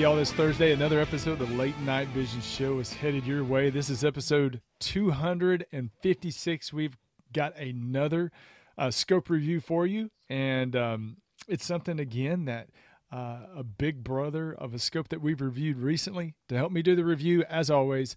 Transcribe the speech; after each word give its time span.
y'all. 0.00 0.16
This 0.16 0.32
Thursday, 0.32 0.72
another 0.72 0.98
episode 0.98 1.42
of 1.42 1.50
the 1.50 1.56
Late 1.56 1.78
Night 1.80 2.08
Vision 2.08 2.40
Show 2.40 2.78
is 2.78 2.90
headed 2.90 3.26
your 3.26 3.44
way. 3.44 3.68
This 3.68 3.90
is 3.90 4.02
episode 4.02 4.62
256. 4.78 6.72
We've 6.72 6.96
got 7.34 7.54
another 7.58 8.32
uh, 8.78 8.90
scope 8.90 9.28
review 9.28 9.60
for 9.60 9.86
you, 9.86 10.10
and 10.30 10.74
um, 10.74 11.18
it's 11.46 11.66
something 11.66 12.00
again 12.00 12.46
that 12.46 12.70
uh, 13.12 13.40
a 13.54 13.62
big 13.62 14.02
brother 14.02 14.54
of 14.54 14.72
a 14.72 14.78
scope 14.78 15.08
that 15.08 15.20
we've 15.20 15.42
reviewed 15.42 15.76
recently. 15.76 16.32
To 16.48 16.56
help 16.56 16.72
me 16.72 16.80
do 16.80 16.96
the 16.96 17.04
review, 17.04 17.44
as 17.50 17.70
always, 17.70 18.16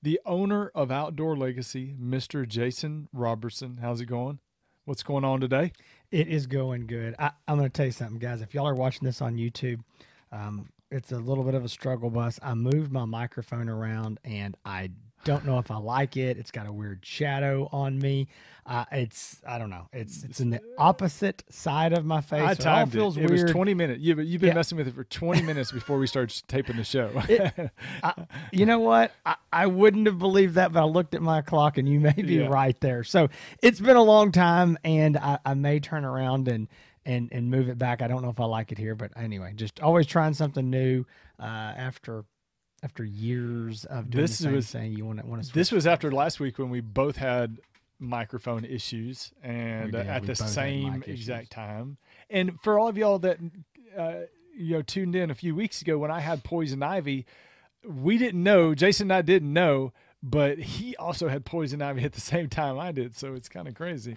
the 0.00 0.20
owner 0.24 0.70
of 0.72 0.92
Outdoor 0.92 1.36
Legacy, 1.36 1.96
Mr. 2.00 2.46
Jason 2.46 3.08
Robertson. 3.12 3.78
How's 3.82 4.00
it 4.00 4.06
going? 4.06 4.38
What's 4.84 5.02
going 5.02 5.24
on 5.24 5.40
today? 5.40 5.72
It 6.12 6.28
is 6.28 6.46
going 6.46 6.86
good. 6.86 7.16
I, 7.18 7.32
am 7.48 7.58
going 7.58 7.68
to 7.68 7.76
tell 7.76 7.86
you 7.86 7.92
something, 7.92 8.20
guys. 8.20 8.40
If 8.40 8.54
y'all 8.54 8.68
are 8.68 8.74
watching 8.76 9.04
this 9.04 9.20
on 9.20 9.34
YouTube, 9.34 9.80
um, 10.30 10.68
it's 10.94 11.12
a 11.12 11.18
little 11.18 11.44
bit 11.44 11.54
of 11.54 11.64
a 11.64 11.68
struggle 11.68 12.10
bus. 12.10 12.38
I 12.42 12.54
moved 12.54 12.92
my 12.92 13.04
microphone 13.04 13.68
around 13.68 14.20
and 14.24 14.56
I 14.64 14.90
don't 15.24 15.46
know 15.46 15.58
if 15.58 15.70
I 15.70 15.76
like 15.78 16.16
it. 16.18 16.36
It's 16.38 16.50
got 16.50 16.66
a 16.66 16.72
weird 16.72 17.00
shadow 17.04 17.68
on 17.72 17.98
me. 17.98 18.28
Uh, 18.66 18.84
it's 18.92 19.40
I 19.46 19.58
don't 19.58 19.70
know. 19.70 19.88
It's 19.92 20.22
it's 20.22 20.40
in 20.40 20.50
the 20.50 20.60
opposite 20.78 21.42
side 21.50 21.92
of 21.92 22.04
my 22.04 22.20
face. 22.20 22.42
I 22.42 22.54
so 22.54 22.62
it 22.62 22.66
all 22.66 22.76
timed 22.76 22.92
feels 22.92 23.16
it. 23.16 23.24
It 23.24 23.30
was 23.30 23.44
20 23.44 23.74
minutes. 23.74 24.00
You, 24.02 24.20
you've 24.20 24.40
been 24.40 24.48
Yeah. 24.48 24.54
messing 24.54 24.76
with 24.78 24.86
it 24.86 24.94
for 24.94 25.04
20 25.04 25.42
minutes 25.42 25.72
before 25.72 25.98
we 25.98 26.06
started 26.06 26.42
taping 26.48 26.76
the 26.76 26.84
show. 26.84 27.10
It- 27.28 27.70
I, 28.02 28.26
you 28.52 28.64
know 28.66 28.78
what? 28.80 29.12
I, 29.26 29.36
I 29.52 29.66
wouldn't 29.66 30.06
have 30.06 30.18
believed 30.18 30.54
that, 30.56 30.72
but 30.72 30.80
I 30.80 30.84
looked 30.86 31.14
at 31.14 31.22
my 31.22 31.40
clock 31.42 31.76
and 31.78 31.88
you 31.88 32.00
may 32.00 32.12
be 32.12 32.34
Yeah. 32.36 32.46
right 32.48 32.78
there. 32.80 33.02
So 33.04 33.28
it's 33.62 33.80
been 33.80 33.96
a 33.96 34.02
long 34.02 34.30
time, 34.32 34.78
and 34.84 35.16
I, 35.16 35.38
I 35.44 35.54
may 35.54 35.80
turn 35.80 36.04
around 36.04 36.48
and 36.48 36.68
and 37.06 37.28
and 37.32 37.50
move 37.50 37.68
it 37.68 37.78
back. 37.78 38.02
I 38.02 38.08
don't 38.08 38.22
know 38.22 38.30
if 38.30 38.40
I 38.40 38.44
like 38.46 38.72
it 38.72 38.78
here, 38.78 38.94
but 38.94 39.12
anyway, 39.16 39.52
just 39.54 39.80
always 39.80 40.06
trying 40.06 40.34
something 40.34 40.68
new 40.70 41.04
uh, 41.38 41.42
after 41.44 42.24
after 42.82 43.04
years 43.04 43.84
of 43.86 44.10
doing 44.10 44.22
This 44.24 44.38
the 44.38 44.44
same 44.44 44.52
was- 44.54 44.70
thing. 44.70 44.92
You 44.92 45.04
want 45.06 45.20
to 45.20 45.26
want 45.26 45.44
to 45.44 45.52
this 45.52 45.72
was 45.72 45.86
after 45.86 46.10
last 46.12 46.40
week 46.40 46.58
when 46.58 46.70
we 46.70 46.80
both 46.80 47.16
had 47.16 47.58
microphone 48.00 48.64
issues 48.64 49.32
and 49.42 49.94
uh, 49.94 49.98
at 49.98 50.26
the 50.26 50.34
same 50.34 51.02
exact 51.06 51.50
time. 51.50 51.96
And 52.28 52.60
for 52.60 52.78
all 52.78 52.88
of 52.88 52.96
y'all 52.98 53.18
that 53.20 53.38
uh, 53.96 54.14
you 54.56 54.74
know 54.76 54.82
tuned 54.82 55.14
in 55.16 55.30
a 55.30 55.34
few 55.34 55.54
weeks 55.54 55.80
ago 55.82 55.96
when 55.98 56.10
I 56.10 56.20
had 56.20 56.42
poison 56.44 56.82
ivy, 56.82 57.26
we 57.86 58.18
didn't 58.18 58.42
know. 58.42 58.74
Jason 58.74 59.06
and 59.06 59.12
I 59.12 59.22
didn't 59.22 59.52
know, 59.52 59.92
but 60.22 60.58
he 60.58 60.96
also 60.96 61.28
had 61.28 61.44
poison 61.44 61.80
ivy 61.82 62.02
at 62.04 62.12
the 62.12 62.20
same 62.20 62.48
time 62.48 62.78
I 62.78 62.92
did. 62.92 63.16
So 63.16 63.34
it's 63.34 63.48
kind 63.48 63.68
of 63.68 63.74
crazy. 63.74 64.16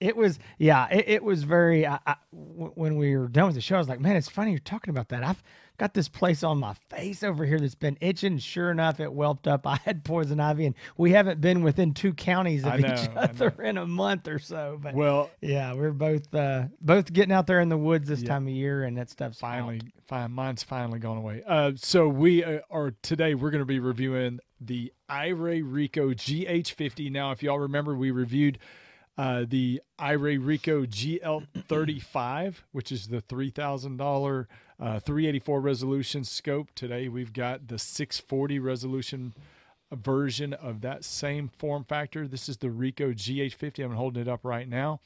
It 0.00 0.16
was, 0.16 0.38
yeah, 0.58 0.88
it, 0.90 1.04
it 1.08 1.22
was 1.22 1.44
very. 1.44 1.86
I, 1.86 1.98
I, 2.04 2.16
when 2.32 2.96
we 2.96 3.16
were 3.16 3.28
done 3.28 3.46
with 3.46 3.54
the 3.54 3.60
show, 3.60 3.76
I 3.76 3.78
was 3.78 3.88
like, 3.88 4.00
man, 4.00 4.16
it's 4.16 4.28
funny 4.28 4.50
you're 4.50 4.58
talking 4.58 4.90
about 4.90 5.08
that. 5.10 5.22
I've 5.22 5.40
got 5.78 5.94
this 5.94 6.08
place 6.08 6.42
on 6.42 6.58
my 6.58 6.74
face 6.90 7.22
over 7.22 7.44
here 7.44 7.60
that's 7.60 7.76
been 7.76 7.96
itching. 8.00 8.38
Sure 8.38 8.72
enough, 8.72 8.98
it 8.98 9.10
whelped 9.12 9.46
up. 9.46 9.66
I 9.68 9.76
had 9.84 10.02
poison 10.04 10.40
ivy, 10.40 10.66
and 10.66 10.74
we 10.96 11.12
haven't 11.12 11.40
been 11.40 11.62
within 11.62 11.94
two 11.94 12.12
counties 12.12 12.64
of 12.64 12.80
know, 12.80 12.88
each 12.88 13.08
other 13.16 13.50
in 13.62 13.78
a 13.78 13.86
month 13.86 14.26
or 14.26 14.40
so. 14.40 14.78
But 14.82 14.94
well, 14.94 15.30
yeah, 15.40 15.72
we're 15.74 15.92
both 15.92 16.34
uh, 16.34 16.64
both 16.80 17.12
getting 17.12 17.32
out 17.32 17.46
there 17.46 17.60
in 17.60 17.68
the 17.68 17.78
woods 17.78 18.08
this 18.08 18.22
Yeah. 18.22 18.30
time 18.30 18.48
of 18.48 18.52
year, 18.52 18.82
and 18.82 18.96
that 18.98 19.10
stuff's 19.10 19.38
out. 19.38 19.48
finally 19.50 19.80
fine 20.08 20.32
mine's 20.32 20.62
finally 20.62 20.98
gone 20.98 21.18
away 21.18 21.42
uh 21.46 21.70
so 21.76 22.08
we 22.08 22.42
uh, 22.42 22.60
are 22.70 22.92
today 23.02 23.34
we're 23.34 23.50
going 23.50 23.60
to 23.60 23.66
be 23.66 23.78
reviewing 23.78 24.40
the 24.58 24.90
iray 25.10 25.60
rico 25.62 26.14
gh50 26.14 27.12
now 27.12 27.30
if 27.30 27.42
y'all 27.42 27.58
remember 27.58 27.94
we 27.94 28.10
reviewed 28.10 28.58
uh 29.18 29.44
the 29.46 29.82
iray 29.98 30.38
rico 30.40 30.86
gl35 30.86 32.54
which 32.72 32.90
is 32.90 33.08
the 33.08 33.20
$3000 33.20 34.46
uh 34.80 35.00
384 35.00 35.60
resolution 35.60 36.24
scope. 36.24 36.68
Today 36.74 37.08
we've 37.08 37.32
got 37.32 37.68
the 37.68 37.78
640 37.78 38.58
resolution 38.58 39.34
version 39.92 40.52
of 40.54 40.82
that 40.82 41.04
same 41.04 41.48
form 41.58 41.84
factor. 41.84 42.28
This 42.28 42.48
is 42.48 42.58
the 42.58 42.70
rico 42.70 43.12
gh50 43.12 43.84
i'm 43.84 43.92
holding 43.92 44.22
it 44.22 44.28
up 44.28 44.44
right 44.44 44.68
now. 44.68 45.00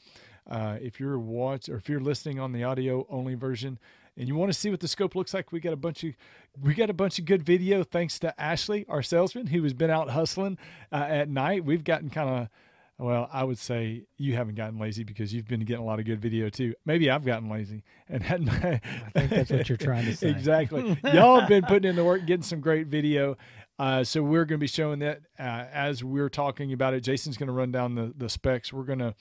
Uh, 0.48 0.76
if 0.80 0.98
you're 0.98 1.18
watch 1.18 1.68
or 1.68 1.76
if 1.76 1.88
you're 1.88 2.00
listening 2.00 2.40
on 2.40 2.52
the 2.52 2.64
audio 2.64 3.06
only 3.08 3.34
version 3.34 3.78
and 4.16 4.28
you 4.28 4.34
want 4.34 4.52
to 4.52 4.58
see 4.58 4.70
what 4.70 4.80
the 4.80 4.88
scope 4.88 5.14
looks 5.14 5.32
like, 5.32 5.52
we 5.52 5.60
got 5.60 5.72
a 5.72 5.76
bunch 5.76 6.04
of 6.04 6.14
we 6.60 6.74
got 6.74 6.90
a 6.90 6.94
bunch 6.94 7.18
of 7.18 7.24
good 7.24 7.42
video 7.42 7.82
thanks 7.82 8.18
to 8.18 8.40
Ashley, 8.40 8.84
our 8.88 9.02
salesman, 9.02 9.46
who 9.46 9.62
has 9.62 9.72
been 9.72 9.90
out 9.90 10.10
hustling 10.10 10.58
uh, 10.90 10.96
at 11.08 11.28
night. 11.30 11.64
We've 11.64 11.84
gotten 11.84 12.10
kind 12.10 12.28
of 12.28 12.48
well, 12.98 13.28
I 13.32 13.42
would 13.44 13.58
say 13.58 14.04
you 14.16 14.34
haven't 14.34 14.54
gotten 14.54 14.78
lazy 14.78 15.02
because 15.02 15.32
you've 15.32 15.48
been 15.48 15.60
getting 15.60 15.82
a 15.82 15.86
lot 15.86 15.98
of 15.98 16.04
good 16.04 16.20
video 16.20 16.48
too. 16.48 16.74
Maybe 16.84 17.10
I've 17.10 17.24
gotten 17.24 17.48
lazy 17.48 17.82
and 18.08 18.22
hadn't. 18.22 18.48
I 18.50 18.80
think 19.14 19.30
that's 19.30 19.50
what 19.50 19.68
you're 19.68 19.78
trying 19.78 20.04
to 20.04 20.16
say. 20.16 20.30
exactly. 20.30 20.96
Y'all 21.12 21.40
have 21.40 21.48
been 21.48 21.64
putting 21.64 21.90
in 21.90 21.96
the 21.96 22.04
work, 22.04 22.26
getting 22.26 22.42
some 22.42 22.60
great 22.60 22.86
video. 22.86 23.36
Uh, 23.78 24.04
so 24.04 24.22
we're 24.22 24.44
going 24.44 24.58
to 24.58 24.62
be 24.62 24.68
showing 24.68 25.00
that 25.00 25.22
uh, 25.38 25.64
as 25.72 26.04
we're 26.04 26.28
talking 26.28 26.72
about 26.72 26.94
it. 26.94 27.00
Jason's 27.00 27.36
going 27.36 27.48
to 27.48 27.52
run 27.52 27.72
down 27.72 27.94
the 27.94 28.12
the 28.16 28.28
specs. 28.28 28.72
We're 28.72 28.84
going 28.84 29.00
to 29.00 29.14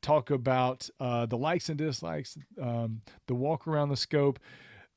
talk 0.00 0.30
about 0.30 0.88
uh, 1.00 1.26
the 1.26 1.36
likes 1.36 1.68
and 1.68 1.76
dislikes, 1.76 2.38
um, 2.60 3.02
the 3.26 3.34
walk 3.34 3.66
around 3.66 3.88
the 3.88 3.96
scope. 3.96 4.38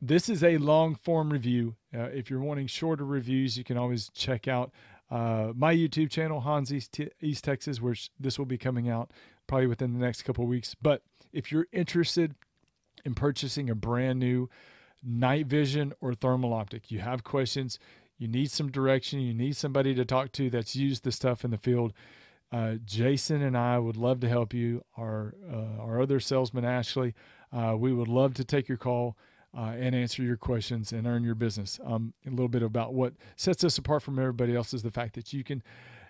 This 0.01 0.29
is 0.29 0.43
a 0.43 0.57
long 0.57 0.95
form 0.95 1.31
review. 1.31 1.75
Uh, 1.93 2.03
if 2.03 2.29
you're 2.29 2.39
wanting 2.39 2.67
shorter 2.67 3.05
reviews, 3.05 3.57
you 3.57 3.63
can 3.63 3.77
always 3.77 4.09
check 4.09 4.47
out 4.47 4.71
uh, 5.11 5.51
my 5.55 5.75
YouTube 5.75 6.09
channel, 6.09 6.39
Hans 6.39 6.73
East, 6.73 6.97
East 7.21 7.43
Texas, 7.43 7.81
where 7.81 7.95
this 8.19 8.39
will 8.39 8.45
be 8.45 8.57
coming 8.57 8.89
out 8.89 9.11
probably 9.45 9.67
within 9.67 9.93
the 9.93 9.99
next 9.99 10.23
couple 10.23 10.45
weeks. 10.47 10.75
But 10.81 11.03
if 11.33 11.51
you're 11.51 11.67
interested 11.73 12.33
in 13.03 13.13
purchasing 13.13 13.69
a 13.69 13.75
brand 13.75 14.19
new 14.19 14.49
night 15.03 15.47
vision 15.47 15.93
or 15.99 16.13
thermal 16.13 16.53
optic, 16.53 16.89
you 16.89 16.99
have 16.99 17.25
questions, 17.25 17.77
you 18.17 18.27
need 18.27 18.51
some 18.51 18.71
direction, 18.71 19.19
you 19.19 19.33
need 19.33 19.57
somebody 19.57 19.93
to 19.95 20.05
talk 20.05 20.31
to 20.33 20.49
that's 20.49 20.75
used 20.75 21.03
the 21.03 21.11
stuff 21.11 21.43
in 21.43 21.51
the 21.51 21.57
field, 21.57 21.91
uh, 22.51 22.75
Jason 22.85 23.41
and 23.41 23.57
I 23.57 23.79
would 23.79 23.97
love 23.97 24.19
to 24.21 24.29
help 24.29 24.53
you. 24.53 24.83
Our 24.97 25.35
uh, 25.51 25.81
our 25.81 26.01
other 26.01 26.19
salesman 26.19 26.65
Ashley, 26.65 27.13
uh, 27.51 27.75
we 27.77 27.93
would 27.93 28.09
love 28.09 28.33
to 28.35 28.43
take 28.43 28.67
your 28.67 28.77
call 28.77 29.17
uh, 29.55 29.73
and 29.77 29.95
answer 29.95 30.23
your 30.23 30.37
questions 30.37 30.93
and 30.93 31.05
earn 31.05 31.23
your 31.23 31.35
business. 31.35 31.79
Um, 31.83 32.13
a 32.25 32.29
little 32.29 32.47
bit 32.47 32.63
about 32.63 32.93
what 32.93 33.13
sets 33.35 33.63
us 33.63 33.77
apart 33.77 34.01
from 34.03 34.17
everybody 34.17 34.55
else 34.55 34.73
is 34.73 34.83
the 34.83 34.91
fact 34.91 35.15
that 35.15 35.33
you 35.33 35.43
can 35.43 35.61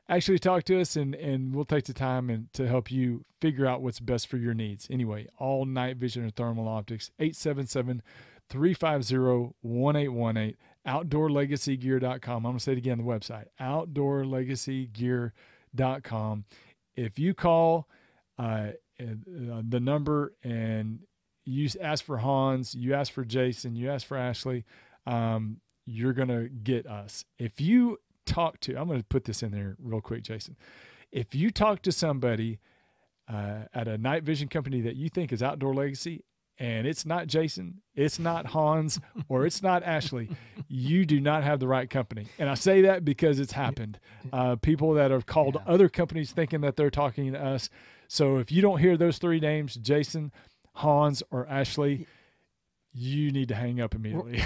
actually 0.09 0.39
talk 0.39 0.63
to 0.63 0.79
us 0.79 0.95
and 0.95 1.13
and 1.15 1.55
we'll 1.55 1.65
take 1.65 1.85
the 1.85 1.93
time 1.93 2.29
and 2.29 2.53
to 2.53 2.67
help 2.67 2.91
you 2.91 3.25
figure 3.39 3.65
out 3.65 3.81
what's 3.81 3.99
best 3.99 4.27
for 4.27 4.37
your 4.37 4.53
needs. 4.53 4.87
Anyway, 4.91 5.27
all 5.37 5.65
night 5.65 5.97
vision 5.97 6.21
and 6.23 6.35
thermal 6.35 6.67
optics 6.67 7.09
877 7.19 8.03
350 8.49 9.53
1818 9.61 10.55
outdoorlegacygear.com. 10.87 12.37
I'm 12.37 12.43
going 12.43 12.57
to 12.57 12.63
say 12.63 12.71
it 12.73 12.79
again 12.79 12.97
the 12.97 13.03
website 13.03 13.45
outdoorlegacygear.com. 13.59 16.45
If 16.95 17.19
you 17.19 17.33
call 17.33 17.87
uh, 18.37 18.67
uh, 18.99 19.61
the 19.67 19.79
number 19.79 20.33
and 20.43 20.99
you 21.45 21.67
ask 21.81 22.03
for 22.03 22.17
Hans, 22.17 22.75
you 22.75 22.93
ask 22.93 23.11
for 23.11 23.25
Jason, 23.25 23.75
you 23.75 23.89
ask 23.89 24.05
for 24.05 24.17
Ashley, 24.17 24.63
um, 25.07 25.57
you're 25.85 26.13
going 26.13 26.27
to 26.27 26.47
get 26.49 26.85
us. 26.87 27.25
If 27.39 27.59
you 27.59 27.97
talk 28.25 28.59
to, 28.61 28.75
I'm 28.75 28.87
going 28.87 28.99
to 28.99 29.05
put 29.05 29.23
this 29.25 29.41
in 29.43 29.51
there 29.51 29.75
real 29.79 30.01
quick, 30.01 30.23
Jason. 30.23 30.55
If 31.11 31.33
you 31.35 31.49
talk 31.49 31.81
to 31.83 31.91
somebody 31.91 32.59
uh, 33.27 33.63
at 33.73 33.87
a 33.87 33.97
night 33.97 34.23
vision 34.23 34.47
company 34.47 34.81
that 34.81 34.95
you 34.95 35.09
think 35.09 35.31
is 35.33 35.41
Outdoor 35.41 35.73
Legacy 35.73 36.23
and 36.59 36.85
it's 36.85 37.05
not 37.05 37.27
Jason, 37.27 37.81
it's 37.95 38.19
not 38.19 38.45
Hans, 38.45 38.99
or 39.27 39.45
it's 39.45 39.63
not 39.63 39.81
Ashley, 39.83 40.29
you 40.67 41.05
do 41.05 41.19
not 41.19 41.43
have 41.43 41.59
the 41.59 41.67
right 41.67 41.89
company. 41.89 42.27
And 42.37 42.49
I 42.49 42.53
say 42.53 42.81
that 42.83 43.03
because 43.03 43.39
it's 43.39 43.53
happened. 43.53 43.99
Uh, 44.31 44.55
people 44.57 44.93
that 44.93 45.09
have 45.11 45.25
called 45.25 45.55
Yeah. 45.55 45.73
other 45.73 45.89
companies 45.89 46.31
thinking 46.31 46.61
that 46.61 46.75
they're 46.75 46.91
talking 46.91 47.33
to 47.33 47.43
us. 47.43 47.69
So 48.07 48.37
if 48.37 48.51
you 48.51 48.61
don't 48.61 48.79
hear 48.79 48.95
those 48.97 49.17
three 49.17 49.39
names, 49.39 49.75
Jason, 49.75 50.31
Hans, 50.73 51.21
or 51.31 51.47
Ashley, 51.47 52.07
you 52.93 53.31
need 53.31 53.47
to 53.49 53.55
hang 53.55 53.79
up 53.81 53.95
immediately. 53.95 54.41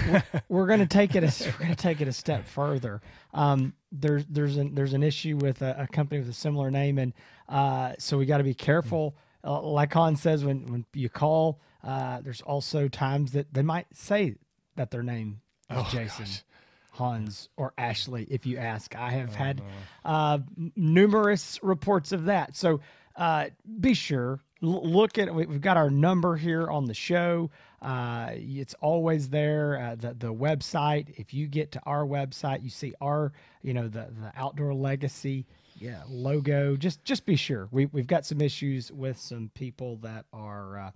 we're 0.50 0.66
going 0.68 0.80
to 0.80 0.86
take 0.86 1.16
it. 1.16 1.24
A, 1.24 1.46
we're 1.46 1.58
going 1.66 1.70
to 1.76 1.76
take 1.76 2.02
it 2.02 2.08
a 2.08 2.14
step 2.14 2.46
further. 2.48 3.02
Um, 3.34 3.74
there's 3.92 4.26
there's 4.28 4.58
an 4.58 4.76
there's 4.76 4.94
an 4.94 5.04
issue 5.04 5.38
with 5.38 5.62
a, 5.62 5.76
a 5.84 5.88
company 5.88 6.20
with 6.20 6.30
a 6.30 6.34
similar 6.34 6.70
name, 6.72 6.98
and 7.00 7.14
uh, 7.50 7.94
so 7.98 8.18
we 8.18 8.26
got 8.26 8.38
to 8.40 8.44
be 8.44 8.54
careful. 8.54 9.16
Uh, 9.44 9.62
like 9.62 9.94
Hans 9.94 10.22
says, 10.22 10.44
when 10.44 10.66
when 10.72 10.86
you 10.94 11.10
call, 11.10 11.60
uh, 11.84 12.22
there's 12.22 12.42
also 12.42 12.88
times 12.88 13.32
that 13.34 13.54
they 13.54 13.62
might 13.62 13.88
say 13.94 14.36
that 14.76 14.92
their 14.92 15.04
name 15.04 15.42
is 15.72 15.78
Oh, 15.78 15.88
Jason. 15.92 16.26
gosh. 16.26 16.44
Hans 16.92 17.50
or 17.58 17.74
Ashley, 17.78 18.26
if 18.30 18.46
you 18.46 18.58
ask. 18.58 18.96
I 18.96 19.10
have 19.12 19.32
Oh, 19.32 19.38
had 19.38 19.58
no. 19.60 19.66
uh, 20.06 20.38
numerous 20.78 21.60
reports 21.62 22.12
of 22.14 22.26
that. 22.26 22.56
So 22.56 22.80
uh, 23.18 23.48
be 23.82 23.94
sure 23.94 24.40
l- 24.64 24.88
look 24.90 25.18
at 25.18 25.34
we- 25.34 25.46
we've 25.46 25.62
got 25.62 25.78
our 25.78 25.90
number 25.90 26.36
here 26.36 26.68
on 26.70 26.86
the 26.86 26.94
show. 26.94 27.50
Uh, 27.82 28.30
it's 28.34 28.74
always 28.82 29.30
there. 29.30 29.80
Uh, 29.80 29.96
the 29.96 30.14
the 30.14 30.34
website. 30.34 31.14
If 31.18 31.34
you 31.34 31.48
get 31.48 31.72
to 31.74 31.82
our 31.86 32.06
website, 32.06 32.64
you 32.64 32.70
see 32.70 32.94
our 33.02 33.32
you 33.62 33.74
know 33.74 33.88
the 33.88 34.08
the 34.22 34.32
outdoor 34.36 34.74
legacy 34.74 35.46
yeah 35.80 36.02
logo. 36.08 36.76
Just 36.76 37.04
just 37.04 37.26
be 37.26 37.36
sure. 37.36 37.68
We 37.72 37.86
we've 37.88 38.08
got 38.08 38.26
some 38.26 38.42
issues 38.42 38.92
with 38.92 39.18
some 39.20 39.52
people 39.54 39.98
that 39.98 40.26
are. 40.34 40.80
Uh, 40.80 40.92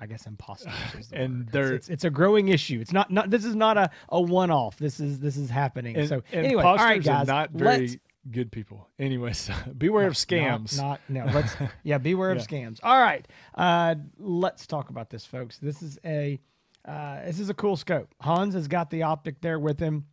I 0.00 0.06
guess 0.06 0.26
imposters 0.28 0.72
the 1.10 1.16
And 1.16 1.48
they're- 1.48 1.72
it's, 1.74 1.88
it's, 1.88 1.88
it's 1.88 2.04
a 2.04 2.10
growing 2.10 2.48
issue. 2.50 2.78
It's 2.80 2.92
not 2.92 3.10
not 3.10 3.30
this 3.30 3.44
is 3.44 3.56
not 3.56 3.76
a, 3.76 3.90
a 4.10 4.20
one 4.20 4.48
off. 4.50 4.76
This 4.76 5.00
is 5.00 5.18
this 5.18 5.36
is 5.36 5.50
happening. 5.50 5.96
And, 5.96 6.08
so 6.08 6.22
anyway, 6.32 6.62
all 6.62 6.76
right, 6.76 6.98
imposters 6.98 7.08
are 7.08 7.18
guys, 7.18 7.26
not 7.26 7.50
very 7.50 7.78
let's 7.80 7.96
good 8.30 8.52
people. 8.52 8.88
Anyways, 8.98 9.50
beware 9.78 10.06
of 10.06 10.14
scams. 10.14 10.76
Not, 10.76 11.00
not 11.08 11.26
no. 11.26 11.32
Let's 11.32 11.54
yeah. 11.82 11.98
Beware 11.98 12.30
of 12.30 12.38
scams. 12.38 12.80
All 12.82 13.00
right. 13.00 13.26
Uh, 13.54 13.96
let's 14.18 14.66
talk 14.66 14.90
about 14.90 15.10
this, 15.10 15.24
folks. 15.24 15.58
This 15.58 15.82
is 15.82 15.98
a 16.04 16.40
uh, 16.84 17.24
this 17.24 17.40
is 17.40 17.50
a 17.50 17.54
cool 17.54 17.76
scope. 17.76 18.14
Hans 18.20 18.54
has 18.54 18.68
got 18.68 18.90
the 18.90 19.02
optic 19.02 19.40
there 19.40 19.58
with 19.58 19.78
him. 19.78 20.06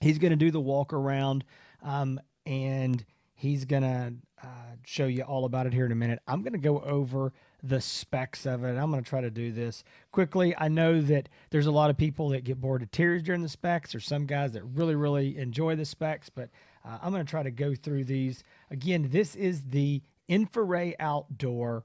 He's 0.00 0.18
going 0.18 0.30
to 0.30 0.36
do 0.36 0.50
the 0.50 0.60
walk 0.60 0.92
around, 0.92 1.44
um, 1.82 2.20
and 2.44 3.04
he's 3.34 3.64
going 3.64 3.82
to 3.82 4.14
uh, 4.42 4.76
show 4.84 5.06
you 5.06 5.22
all 5.22 5.44
about 5.44 5.66
it 5.66 5.72
here 5.72 5.86
in 5.86 5.92
a 5.92 5.96
minute. 5.96 6.20
I'm 6.26 6.42
going 6.42 6.52
to 6.52 6.58
go 6.58 6.80
over 6.80 7.32
the 7.62 7.80
specs 7.80 8.46
of 8.46 8.64
it. 8.64 8.76
I'm 8.76 8.90
going 8.90 9.02
to 9.02 9.08
try 9.08 9.20
to 9.20 9.30
do 9.30 9.52
this 9.52 9.84
quickly. 10.12 10.54
I 10.56 10.68
know 10.68 11.00
that 11.00 11.28
there's 11.50 11.66
a 11.66 11.72
lot 11.72 11.90
of 11.90 11.96
people 11.96 12.28
that 12.30 12.44
get 12.44 12.60
bored 12.60 12.82
of 12.82 12.90
tears 12.90 13.22
during 13.22 13.42
the 13.42 13.48
specs. 13.48 13.92
There's 13.92 14.06
some 14.06 14.26
guys 14.26 14.52
that 14.52 14.62
really, 14.64 14.94
really 14.94 15.36
enjoy 15.38 15.76
the 15.76 15.84
specs, 15.84 16.28
but 16.28 16.50
uh, 16.86 16.98
I'm 17.02 17.12
going 17.12 17.24
to 17.24 17.30
try 17.30 17.42
to 17.42 17.50
go 17.50 17.74
through 17.74 18.04
these. 18.04 18.44
Again, 18.70 19.08
this 19.10 19.34
is 19.34 19.62
the 19.64 20.02
InfiRay 20.28 20.94
Outdoor. 21.00 21.84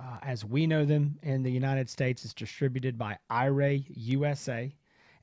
Uh, 0.00 0.18
as 0.22 0.44
we 0.44 0.66
know 0.66 0.84
them 0.84 1.18
in 1.22 1.42
the 1.42 1.50
United 1.50 1.90
States, 1.90 2.24
it's 2.24 2.34
distributed 2.34 2.96
by 2.96 3.18
iRay 3.30 3.84
USA. 3.88 4.72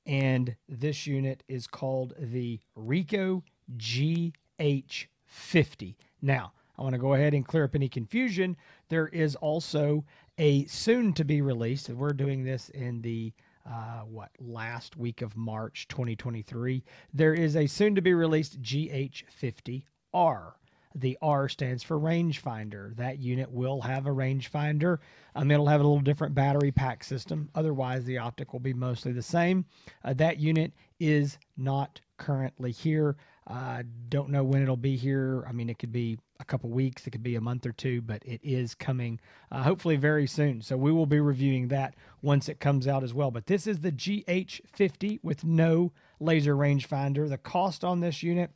And 0.06 0.54
this 0.68 1.07
unit 1.07 1.44
is 1.48 1.66
called 1.66 2.13
the 2.19 2.60
Rico 2.75 3.42
GH50. 3.78 5.96
Now, 6.22 6.52
I 6.78 6.81
want 6.81 6.94
to 6.94 7.00
go 7.00 7.13
ahead 7.13 7.34
and 7.34 7.48
clear 7.48 7.63
up 7.63 7.75
any 7.75 7.88
confusion. 7.88 8.57
There 8.90 9.07
is 9.07 9.38
also 9.38 10.04
a 10.38 10.66
soon 10.66 11.13
to 11.13 11.24
be 11.24 11.42
released, 11.42 11.90
we're 11.90 12.12
doing 12.12 12.44
this 12.44 12.68
in 12.69 13.02
the 13.02 13.31
uh, 13.69 14.01
what 14.01 14.29
last 14.39 14.95
week 14.97 15.21
of 15.21 15.35
March 15.35 15.88
2023. 15.88 16.83
There 17.13 17.33
is 17.33 17.56
a 17.56 17.67
soon 17.67 17.95
to 17.95 18.01
be 18.01 18.13
released 18.13 18.62
GH50R. 18.62 20.53
The 20.97 21.17
R 21.21 21.50
stands 21.50 21.83
for 21.83 22.00
rangefinder. 22.00 22.95
That 22.95 23.19
unit 23.19 23.51
will 23.51 23.81
have 23.81 24.06
a 24.06 24.12
rangefinder. 24.12 25.00
Um, 25.35 25.51
it'll 25.51 25.67
have 25.67 25.81
a 25.81 25.83
little 25.83 26.00
different 26.00 26.33
battery 26.33 26.71
pack 26.71 27.03
system. 27.03 27.50
Otherwise, 27.53 28.06
the 28.06 28.17
optic 28.17 28.53
will 28.53 28.62
be 28.62 28.73
mostly 28.73 29.12
the 29.12 29.21
same. 29.21 29.65
Uh, 30.06 30.13
that 30.13 30.39
unit 30.39 30.71
is 31.00 31.38
not 31.57 32.00
currently 32.18 32.71
here. 32.71 33.18
Uh, 33.47 33.83
don't 34.07 34.29
know 34.29 34.44
when 34.44 34.63
it'll 34.63 34.77
be 34.77 34.95
here. 34.95 35.44
I 35.47 35.51
mean, 35.51 35.69
it 35.69 35.79
could 35.79 35.91
be 35.91 36.18
a 36.39 36.45
couple 36.45 36.69
weeks, 36.69 37.05
it 37.07 37.11
could 37.11 37.23
be 37.23 37.35
a 37.35 37.41
month 37.41 37.65
or 37.65 37.71
two, 37.71 38.01
but 38.01 38.23
it 38.25 38.41
is 38.43 38.75
coming 38.75 39.19
uh, 39.51 39.63
hopefully 39.63 39.95
very 39.95 40.27
soon. 40.27 40.61
So 40.61 40.75
we 40.77 40.91
will 40.91 41.05
be 41.05 41.19
reviewing 41.19 41.69
that 41.69 41.95
once 42.21 42.49
it 42.49 42.59
comes 42.59 42.87
out 42.87 43.03
as 43.03 43.13
well. 43.13 43.31
But 43.31 43.45
this 43.45 43.67
is 43.67 43.79
the 43.79 43.91
GH50 43.91 45.19
with 45.23 45.43
no 45.43 45.91
laser 46.19 46.55
rangefinder. 46.55 47.29
The 47.29 47.37
cost 47.37 47.83
on 47.83 47.99
this 47.99 48.21
unit 48.21 48.51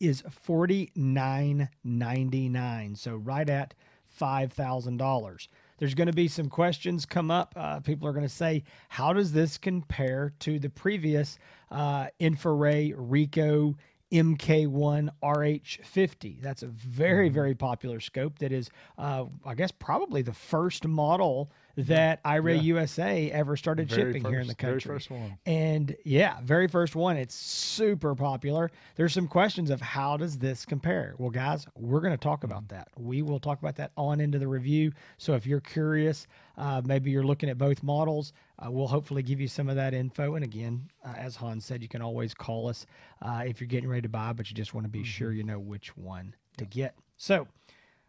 is 0.00 0.24
forty 0.30 0.90
nine 0.96 1.68
ninety 1.84 2.48
nine. 2.48 2.96
So 2.96 3.16
right 3.16 3.48
at 3.48 3.74
five 4.06 4.52
thousand 4.52 4.98
dollars. 4.98 5.48
There's 5.78 5.94
going 5.94 6.06
to 6.06 6.12
be 6.12 6.28
some 6.28 6.48
questions 6.48 7.04
come 7.06 7.30
up. 7.30 7.54
Uh, 7.56 7.80
people 7.80 8.06
are 8.06 8.12
going 8.12 8.24
to 8.24 8.28
say, 8.28 8.62
how 8.88 9.12
does 9.12 9.32
this 9.32 9.58
compare 9.58 10.32
to 10.40 10.60
the 10.60 10.70
previous 10.70 11.38
uh, 11.72 12.06
InfiRay 12.20 12.94
Rico 12.96 13.74
MK1 14.12 15.10
RH50? 15.22 16.40
That's 16.40 16.62
a 16.62 16.68
very, 16.68 17.28
very 17.28 17.54
popular 17.54 18.00
scope. 18.00 18.38
That 18.38 18.52
is, 18.52 18.70
uh, 18.98 19.24
I 19.44 19.54
guess, 19.54 19.72
probably 19.72 20.22
the 20.22 20.32
first 20.32 20.86
model 20.86 21.50
that 21.76 22.22
iRay 22.24 22.56
Yeah. 22.56 22.62
USA 22.62 23.30
ever 23.30 23.56
started 23.56 23.88
Very 23.88 24.12
shipping 24.12 24.24
here 24.30 24.40
in 24.40 24.46
the 24.46 24.52
first- 24.54 24.60
very 24.60 24.72
country. 24.74 24.94
first 24.94 25.10
one. 25.10 25.38
And 25.46 25.96
yeah, 26.04 26.40
very 26.42 26.68
first 26.68 26.94
one. 26.94 27.16
It's 27.16 27.34
super 27.34 28.14
popular. 28.14 28.70
There's 28.96 29.12
some 29.14 29.26
questions 29.28 29.70
of 29.70 29.80
how 29.80 30.16
does 30.16 30.38
this 30.38 30.66
compare? 30.66 31.14
Well, 31.18 31.30
guys, 31.30 31.66
we're 31.76 32.00
going 32.00 32.12
to 32.12 32.22
talk 32.22 32.44
about 32.44 32.68
that. 32.68 32.88
We 32.98 33.22
will 33.22 33.40
talk 33.40 33.58
about 33.60 33.76
that 33.76 33.92
on 33.96 34.20
into 34.20 34.38
the 34.38 34.48
review. 34.48 34.92
So 35.18 35.34
if 35.34 35.46
you're 35.46 35.60
curious, 35.60 36.26
uh, 36.58 36.82
maybe 36.84 37.10
you're 37.10 37.22
looking 37.24 37.48
at 37.48 37.56
both 37.58 37.82
models, 37.82 38.32
uh, 38.58 38.70
we'll 38.70 38.86
hopefully 38.86 39.22
give 39.22 39.40
you 39.40 39.48
some 39.48 39.68
of 39.68 39.76
that 39.76 39.94
info. 39.94 40.34
And 40.34 40.44
again, 40.44 40.88
uh, 41.04 41.14
as 41.16 41.36
Hans 41.36 41.64
said, 41.64 41.82
you 41.82 41.88
can 41.88 42.02
always 42.02 42.34
call 42.34 42.68
us 42.68 42.86
uh, 43.22 43.44
if 43.46 43.60
you're 43.60 43.68
getting 43.68 43.88
ready 43.88 44.02
to 44.02 44.08
buy, 44.08 44.32
but 44.32 44.48
you 44.50 44.54
just 44.54 44.74
want 44.74 44.84
to 44.84 44.90
be 44.90 45.04
sure 45.04 45.32
you 45.32 45.42
know 45.42 45.58
which 45.58 45.96
one 45.96 46.34
to 46.58 46.64
get. 46.66 46.94
So, 47.16 47.46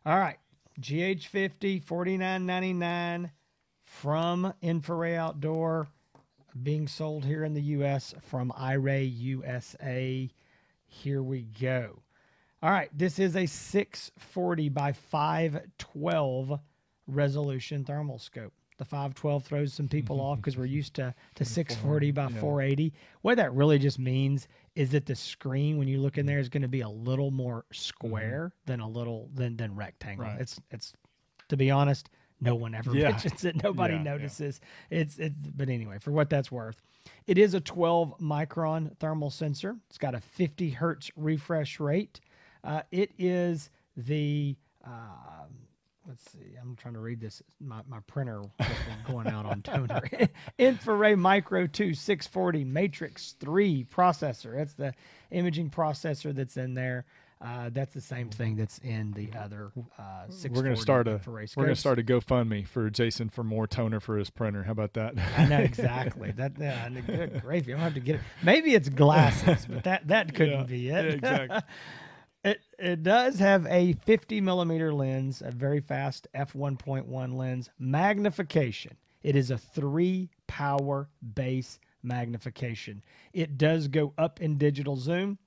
all 0.06 0.20
right, 0.20 0.38
GH50, 0.82 1.82
49.99 1.84 3.30
from 4.02 4.54
InfiRay 4.62 5.16
Outdoor 5.16 5.88
being 6.62 6.88
sold 6.88 7.24
here 7.24 7.44
in 7.44 7.54
the 7.54 7.62
US 7.62 8.14
from 8.22 8.52
iRay 8.60 9.10
USA. 9.18 10.30
Here 10.86 11.24
we 11.24 11.44
go. 11.60 12.02
All 12.62 12.72
right, 12.72 12.90
this 12.98 13.20
is 13.20 13.36
a 13.36 13.46
640 13.46 14.70
by 14.70 14.94
512 14.94 16.60
resolution 17.08 17.84
thermal 17.86 18.20
scope. 18.20 18.54
The 18.78 18.86
512 18.86 19.44
throws 19.46 19.74
some 19.74 19.88
people 19.88 20.20
off 20.20 20.38
because 20.38 20.58
we're 20.58 20.66
used 20.66 20.96
to, 20.96 21.14
to 21.36 21.46
640 21.46 22.12
by 22.12 22.24
yeah. 22.24 22.40
480. 22.40 22.94
What 23.22 23.38
that 23.38 23.54
really 23.54 23.80
just 23.80 24.00
means 24.00 24.48
is 24.76 24.90
that 24.92 25.06
the 25.06 25.16
screen, 25.16 25.78
when 25.78 25.88
you 25.88 26.00
look 26.00 26.18
in 26.18 26.26
there, 26.26 26.40
is 26.40 26.50
going 26.50 26.64
to 26.64 26.68
be 26.68 26.82
a 26.82 26.90
little 26.90 27.32
more 27.32 27.66
square 27.72 28.54
mm-hmm. 28.54 28.72
than 28.72 28.80
a 28.80 28.88
little 28.88 29.30
than 29.34 29.56
than 29.56 29.76
rectangle. 29.76 30.26
Right. 30.26 30.42
It's 30.42 30.60
it's 30.72 30.94
to 31.50 31.58
be 31.58 31.70
honest, 31.70 32.10
no 32.44 32.56
one 32.56 32.76
ever 32.76 32.92
Yeah. 32.96 33.10
mentions 33.12 33.46
it. 33.46 33.62
Nobody 33.64 33.94
Yeah, 33.96 34.00
yeah. 34.00 34.12
notices. 34.12 34.62
It's 34.90 35.18
it's 35.18 35.38
but 35.56 35.70
anyway, 35.70 35.98
for 36.00 36.12
what 36.12 36.30
that's 36.30 36.52
worth. 36.52 36.82
It 37.28 37.38
is 37.38 37.54
a 37.54 37.60
12 37.62 38.18
micron 38.20 38.96
thermal 38.98 39.30
sensor. 39.30 39.76
It's 39.90 39.98
got 39.98 40.16
a 40.16 40.22
50 40.22 40.70
hertz 40.70 41.12
refresh 41.16 41.80
rate. 41.80 42.20
Uh, 42.64 42.82
it 42.92 43.12
is 43.18 43.70
the 43.98 44.56
uh, 44.86 45.46
let's 46.08 46.30
see. 46.32 46.56
I'm 46.62 46.76
trying 46.76 46.94
to 46.96 47.00
read 47.00 47.20
this. 47.22 47.42
My, 47.60 47.82
my 47.90 48.00
printer 48.08 48.42
going 49.08 49.28
out 49.28 49.46
on 49.46 49.62
toner. 49.62 50.02
Infrared 50.58 51.18
Micro 51.18 51.68
2 51.68 51.94
640 51.94 52.64
Matrix 52.66 53.36
3 53.40 53.86
processor. 53.86 54.56
That's 54.58 54.74
the 54.74 54.94
imaging 55.32 55.70
processor 55.72 56.34
that's 56.36 56.58
in 56.58 56.74
there. 56.74 57.06
Uh, 57.44 57.70
that's 57.74 57.94
the 57.94 58.00
same 58.00 58.30
thing 58.30 58.56
that's 58.56 58.78
in 58.80 59.12
the 59.12 59.30
other 59.38 59.72
uh, 60.00 60.30
640 60.30 60.54
We're 60.54 60.64
gonna 60.64 60.78
start 60.78 61.08
a 61.10 61.20
we're 61.28 61.66
gonna 61.66 61.76
start 61.76 62.00
a 62.00 62.04
GoFundMe 62.04 62.66
for 62.66 62.90
Jason 62.90 63.28
for 63.28 63.44
more 63.44 63.68
toner 63.68 64.00
for 64.00 64.18
his 64.18 64.30
printer. 64.30 64.64
How 64.64 64.72
about 64.72 64.94
that? 64.94 65.16
I 65.38 65.46
know 65.48 65.60
exactly. 65.60 66.32
That 66.32 66.54
yeah, 66.60 66.88
good 66.90 67.42
gravy. 67.42 67.74
I'm 67.74 67.80
gonna 67.80 67.84
have 67.84 67.94
to 67.96 68.00
get 68.00 68.16
it. 68.16 68.22
Maybe 68.44 68.74
it's 68.74 68.88
glasses, 68.88 69.66
but 69.70 69.84
that 69.84 70.08
that 70.08 70.34
couldn't 70.36 70.60
Yeah, 70.60 70.64
be 70.64 70.80
yeah, 70.80 71.00
it. 71.02 71.14
exactly. 71.16 71.60
it 72.46 72.62
it 72.80 73.04
does 73.04 73.40
have 73.40 73.66
a 73.68 73.92
50 74.06 74.40
millimeter 74.40 74.94
lens, 74.94 75.42
a 75.46 75.52
very 75.52 75.82
fast 75.82 76.28
f1.1 76.34 77.34
lens 77.36 77.70
magnification. 77.78 78.96
It 79.22 79.36
is 79.36 79.52
a 79.52 79.58
three 79.58 80.30
power 80.48 81.10
base 81.34 81.80
magnification. 82.04 83.04
It 83.34 83.58
does 83.58 83.90
go 83.90 84.14
up 84.18 84.40
in 84.42 84.58
digital 84.58 84.96
zoom 84.96 85.40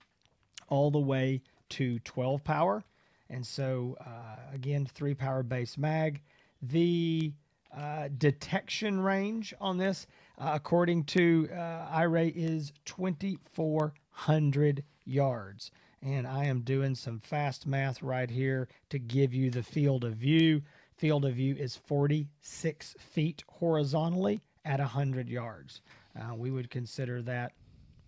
all 0.69 0.91
the 0.91 0.99
way 0.99 1.43
to 1.71 1.99
12 2.01 2.45
power. 2.45 2.85
And 3.29 3.47
so, 3.47 3.97
uh, 4.01 4.37
again, 4.53 4.87
three 4.87 5.15
power 5.15 5.43
base 5.43 5.77
mag. 5.77 6.23
The 6.63 7.33
uh, 7.77 8.09
detection 8.17 9.01
range 9.01 9.53
on 9.61 9.79
this, 9.79 10.07
uh, 10.39 10.53
according 10.55 11.05
to 11.05 11.49
uh, 11.53 11.99
iRay, 11.99 12.33
is 12.35 12.73
2,400 12.85 14.85
yards. 15.05 15.71
And 16.03 16.27
I 16.27 16.45
am 16.45 16.61
doing 16.61 16.95
some 16.95 17.19
fast 17.19 17.67
math 17.67 18.03
right 18.03 18.31
here 18.31 18.69
to 18.91 18.99
give 18.99 19.33
you 19.35 19.51
the 19.51 19.63
field 19.63 20.05
of 20.05 20.15
view. 20.15 20.63
Field 20.97 21.25
of 21.25 21.35
view 21.35 21.57
is 21.57 21.77
46 21.77 22.95
feet 22.99 23.43
horizontally 23.49 24.41
at 24.65 24.79
100 24.79 25.29
yards. 25.29 25.81
Uh, 26.19 26.35
we 26.35 26.51
would 26.51 26.71
consider 26.71 27.21
that 27.23 27.53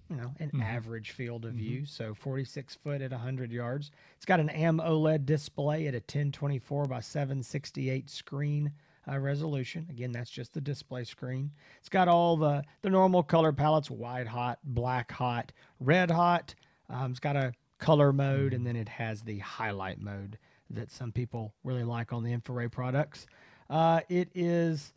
you 0.09 0.17
know, 0.17 0.33
an 0.39 0.51
average 0.63 1.11
field 1.11 1.45
of 1.45 1.55
view. 1.55 1.85
So 1.85 2.15
46 2.15 2.77
foot 2.77 3.03
at 3.03 3.11
100 3.11 3.53
yards. 3.53 3.91
It's 4.17 4.25
got 4.25 4.41
an 4.41 4.49
AMOLED 4.49 5.27
display 5.27 5.87
at 5.87 5.95
a 5.95 5.99
1024 5.99 6.85
by 6.87 7.01
768 7.01 8.09
screen 8.09 8.73
uh, 9.11 9.19
resolution. 9.19 9.87
Again, 9.91 10.13
that's 10.13 10.31
just 10.31 10.55
the 10.55 10.61
display 10.61 11.05
screen. 11.05 11.51
It's 11.81 11.89
got 11.89 12.09
all 12.09 12.37
the 12.37 12.63
the 12.83 12.91
normal 12.91 13.23
color 13.23 13.53
palettes: 13.53 13.91
white 13.91 14.27
hot, 14.27 14.59
black 14.65 15.11
hot, 15.13 15.53
red 15.81 16.11
hot. 16.11 16.55
Um, 16.91 17.11
it's 17.11 17.21
got 17.21 17.37
a 17.37 17.53
color 17.79 18.13
mode, 18.13 18.55
and 18.55 18.67
then 18.67 18.77
it 18.77 18.89
has 18.89 19.23
the 19.23 19.39
highlight 19.39 20.01
mode 20.01 20.39
that 20.71 20.91
some 20.91 21.13
people 21.13 21.55
really 21.65 21.85
like 21.85 22.13
on 22.13 22.23
the 22.23 22.33
infrared 22.33 22.73
products. 22.73 23.27
Uh, 23.71 24.01
it 24.09 24.31
is 24.35 24.93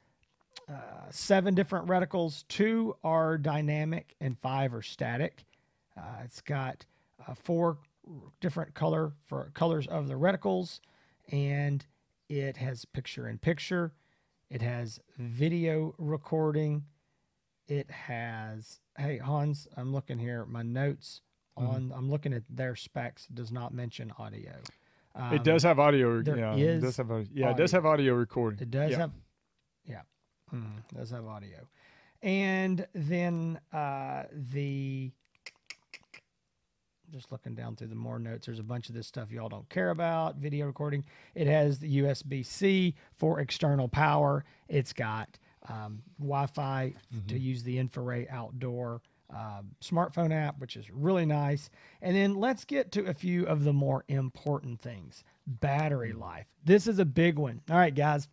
uh, 0.70 0.74
seven 1.10 1.54
different 1.56 1.88
reticles. 1.88 2.46
Two 2.48 2.96
are 3.04 3.38
dynamic 3.38 4.16
and 4.22 4.38
five 4.40 4.74
are 4.74 4.82
static. 4.82 5.44
Uh, 5.98 6.02
it's 6.24 6.42
got 6.42 6.86
uh, 7.28 7.34
four 7.34 7.78
different 8.40 8.74
color 8.74 9.14
for 9.28 9.52
colors 9.54 9.88
of 9.88 10.08
the 10.08 10.14
reticles, 10.14 10.80
and 11.32 11.86
it 12.30 12.58
has 12.58 12.86
picture 12.86 13.28
in 13.30 13.38
picture. 13.38 13.92
It 14.50 14.62
has 14.62 15.00
video 15.18 15.94
recording. 15.98 16.84
It 17.68 17.90
has. 17.92 18.80
Hey 18.98 19.18
Hans, 19.18 19.68
I'm 19.78 19.94
looking 19.94 20.20
here. 20.20 20.46
My 20.46 20.62
notes 20.64 21.22
Mhm. 21.58 21.68
on. 21.70 21.92
I'm 21.96 22.10
looking 22.10 22.34
at 22.34 22.44
their 22.50 22.76
specs. 22.76 23.28
Does 23.28 23.52
not 23.52 23.74
mention 23.74 24.12
audio. 24.18 24.54
Um, 25.16 25.34
it 25.34 25.44
does 25.44 25.64
have 25.64 25.80
audio. 25.80 26.22
there 26.22 26.38
yeah, 26.38 26.56
it 26.56 26.80
does 26.80 26.98
have. 26.98 27.12
Audio. 27.12 27.28
Yeah, 27.34 27.52
it 27.52 27.58
does 27.58 27.72
have 27.74 27.86
audio 27.86 28.14
recording. 28.14 28.60
It 28.62 28.72
does 28.72 28.92
Yeah. 28.92 28.98
have, 29.00 29.12
yeah, 29.86 30.02
mm, 30.54 30.66
does 30.96 31.10
have 31.12 31.26
audio, 31.26 31.60
and 32.22 32.86
then 32.94 33.60
uh, 33.74 34.24
the. 34.32 35.12
Just 37.12 37.30
looking 37.30 37.56
down 37.56 37.76
through 37.76 37.88
the 37.88 37.96
more 37.96 38.20
notes, 38.20 38.46
there's 38.46 38.60
a 38.60 38.64
bunch 38.64 38.88
of 38.88 38.96
this 38.96 39.06
stuff 39.06 39.32
y'all 39.32 39.50
don't 39.50 39.68
care 39.68 39.90
about. 39.90 40.38
Video 40.38 40.66
recording. 40.66 41.04
It 41.36 41.46
has 41.46 41.78
the 41.78 42.00
USB 42.00 42.46
C 42.46 42.96
for 43.18 43.42
external 43.42 43.90
power. 43.90 44.46
It's 44.70 44.94
got 44.94 45.38
um, 45.68 46.04
Wi-Fi 46.20 46.94
to 47.28 47.38
use 47.38 47.64
the 47.64 47.78
InfiRay 47.84 48.32
Outdoor 48.32 49.02
um, 49.34 49.72
smartphone 49.82 50.34
app, 50.34 50.60
which 50.60 50.76
is 50.76 50.90
really 50.92 51.26
nice. 51.26 51.70
And 52.02 52.16
then 52.16 52.36
let's 52.36 52.66
get 52.66 52.92
to 52.94 53.06
a 53.06 53.14
few 53.14 53.46
of 53.46 53.64
the 53.64 53.74
more 53.74 54.04
important 54.08 54.82
things. 54.82 55.24
Battery 55.48 56.14
life. 56.14 56.48
This 56.66 56.88
is 56.88 57.00
a 57.00 57.06
big 57.06 57.40
one. 57.40 57.62
All 57.70 57.78
right, 57.78 57.96
guys. 57.96 58.28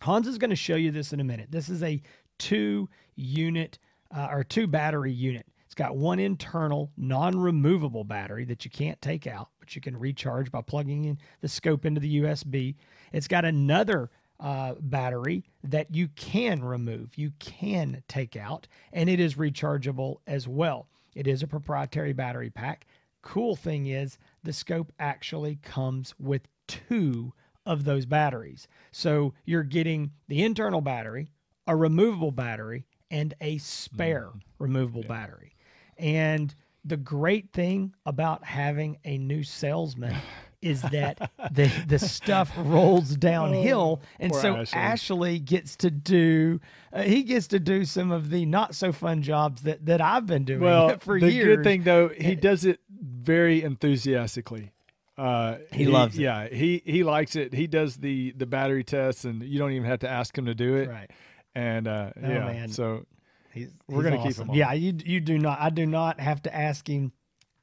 Hans 0.00 0.26
is 0.26 0.38
going 0.38 0.50
to 0.50 0.56
show 0.56 0.76
you 0.76 0.90
this 0.90 1.12
in 1.12 1.20
a 1.20 1.24
minute. 1.24 1.48
This 1.50 1.68
is 1.68 1.82
a 1.82 2.00
two 2.38 2.88
unit 3.16 3.78
uh, 4.14 4.28
or 4.30 4.44
two 4.44 4.66
battery 4.66 5.12
unit. 5.12 5.46
It's 5.66 5.74
got 5.74 5.96
one 5.96 6.18
internal 6.18 6.90
non 6.96 7.38
removable 7.38 8.04
battery 8.04 8.44
that 8.46 8.64
you 8.64 8.70
can't 8.70 9.00
take 9.02 9.26
out, 9.26 9.48
but 9.60 9.74
you 9.74 9.82
can 9.82 9.96
recharge 9.96 10.50
by 10.50 10.62
plugging 10.62 11.04
in 11.04 11.18
the 11.40 11.48
scope 11.48 11.84
into 11.84 12.00
the 12.00 12.22
USB. 12.22 12.74
It's 13.12 13.28
got 13.28 13.44
another 13.44 14.10
uh, 14.40 14.74
battery 14.80 15.44
that 15.64 15.94
you 15.94 16.08
can 16.08 16.64
remove, 16.64 17.18
you 17.18 17.32
can 17.38 18.02
take 18.08 18.36
out, 18.36 18.68
and 18.92 19.10
it 19.10 19.20
is 19.20 19.34
rechargeable 19.34 20.18
as 20.26 20.46
well. 20.46 20.88
It 21.14 21.26
is 21.26 21.42
a 21.42 21.46
proprietary 21.46 22.12
battery 22.12 22.50
pack. 22.50 22.86
Cool 23.22 23.56
thing 23.56 23.86
is, 23.86 24.18
the 24.44 24.52
scope 24.52 24.92
actually 25.00 25.56
comes 25.56 26.14
with 26.18 26.46
two 26.68 27.32
of 27.68 27.84
those 27.84 28.06
batteries. 28.06 28.66
So 28.90 29.34
you're 29.44 29.62
getting 29.62 30.10
the 30.26 30.42
internal 30.42 30.80
battery, 30.80 31.30
a 31.66 31.76
removable 31.76 32.32
battery, 32.32 32.86
and 33.10 33.34
a 33.40 33.58
spare 33.58 34.30
removable 34.58 35.04
battery. 35.04 35.54
And 35.98 36.52
the 36.84 36.96
great 36.96 37.52
thing 37.52 37.94
about 38.06 38.44
having 38.44 38.98
a 39.04 39.18
new 39.18 39.42
salesman 39.44 40.16
is 40.62 40.82
that 40.82 41.30
the 41.52 41.70
the 41.86 41.98
stuff 41.98 42.50
rolls 42.56 43.14
downhill, 43.16 44.00
and 44.18 44.32
poor 44.32 44.40
so 44.42 44.56
Ashley. 44.56 44.78
Ashley 44.80 45.38
gets 45.38 45.76
to 45.76 45.90
do 45.90 46.60
uh, 46.92 47.02
he 47.02 47.22
gets 47.22 47.46
to 47.48 47.60
do 47.60 47.84
some 47.84 48.10
of 48.10 48.30
the 48.30 48.44
not 48.46 48.74
so 48.74 48.92
fun 48.92 49.22
jobs 49.22 49.62
that 49.62 49.84
that 49.86 50.00
I've 50.00 50.26
been 50.26 50.44
doing 50.44 50.60
Well, 50.60 50.98
for 51.00 51.20
the 51.20 51.30
years. 51.30 51.56
good 51.58 51.64
thing 51.64 51.82
though, 51.84 52.08
he 52.08 52.34
does 52.34 52.64
it 52.64 52.80
very 52.90 53.62
enthusiastically. 53.62 54.72
Uh, 55.18 55.56
He 55.72 55.86
loves 55.86 56.16
it. 56.16 56.22
Yeah, 56.22 56.48
he 56.48 56.82
he 56.86 57.02
likes 57.02 57.34
it. 57.36 57.52
He 57.52 57.66
does 57.66 57.96
the 57.96 58.32
the 58.36 58.46
battery 58.46 58.84
tests, 58.84 59.24
and 59.24 59.42
you 59.42 59.58
don't 59.58 59.72
even 59.72 59.88
have 59.88 60.00
to 60.00 60.08
ask 60.08 60.36
him 60.38 60.46
to 60.46 60.54
do 60.54 60.76
it. 60.76 60.88
right? 60.88 61.10
And 61.54 61.88
uh, 61.88 62.12
Oh, 62.16 62.20
yeah, 62.28 62.44
man. 62.46 62.68
so 62.68 63.04
He's, 63.52 63.70
We're 63.88 64.02
he's 64.02 64.10
gonna 64.10 64.28
keep 64.28 64.36
him 64.36 64.50
on. 64.50 64.56
Yeah, 64.56 64.72
you 64.74 64.94
you 65.04 65.20
do 65.20 65.38
not. 65.38 65.58
I 65.60 65.70
do 65.70 65.86
not 65.86 66.20
have 66.20 66.42
to 66.42 66.54
ask 66.54 66.88
him 66.88 67.12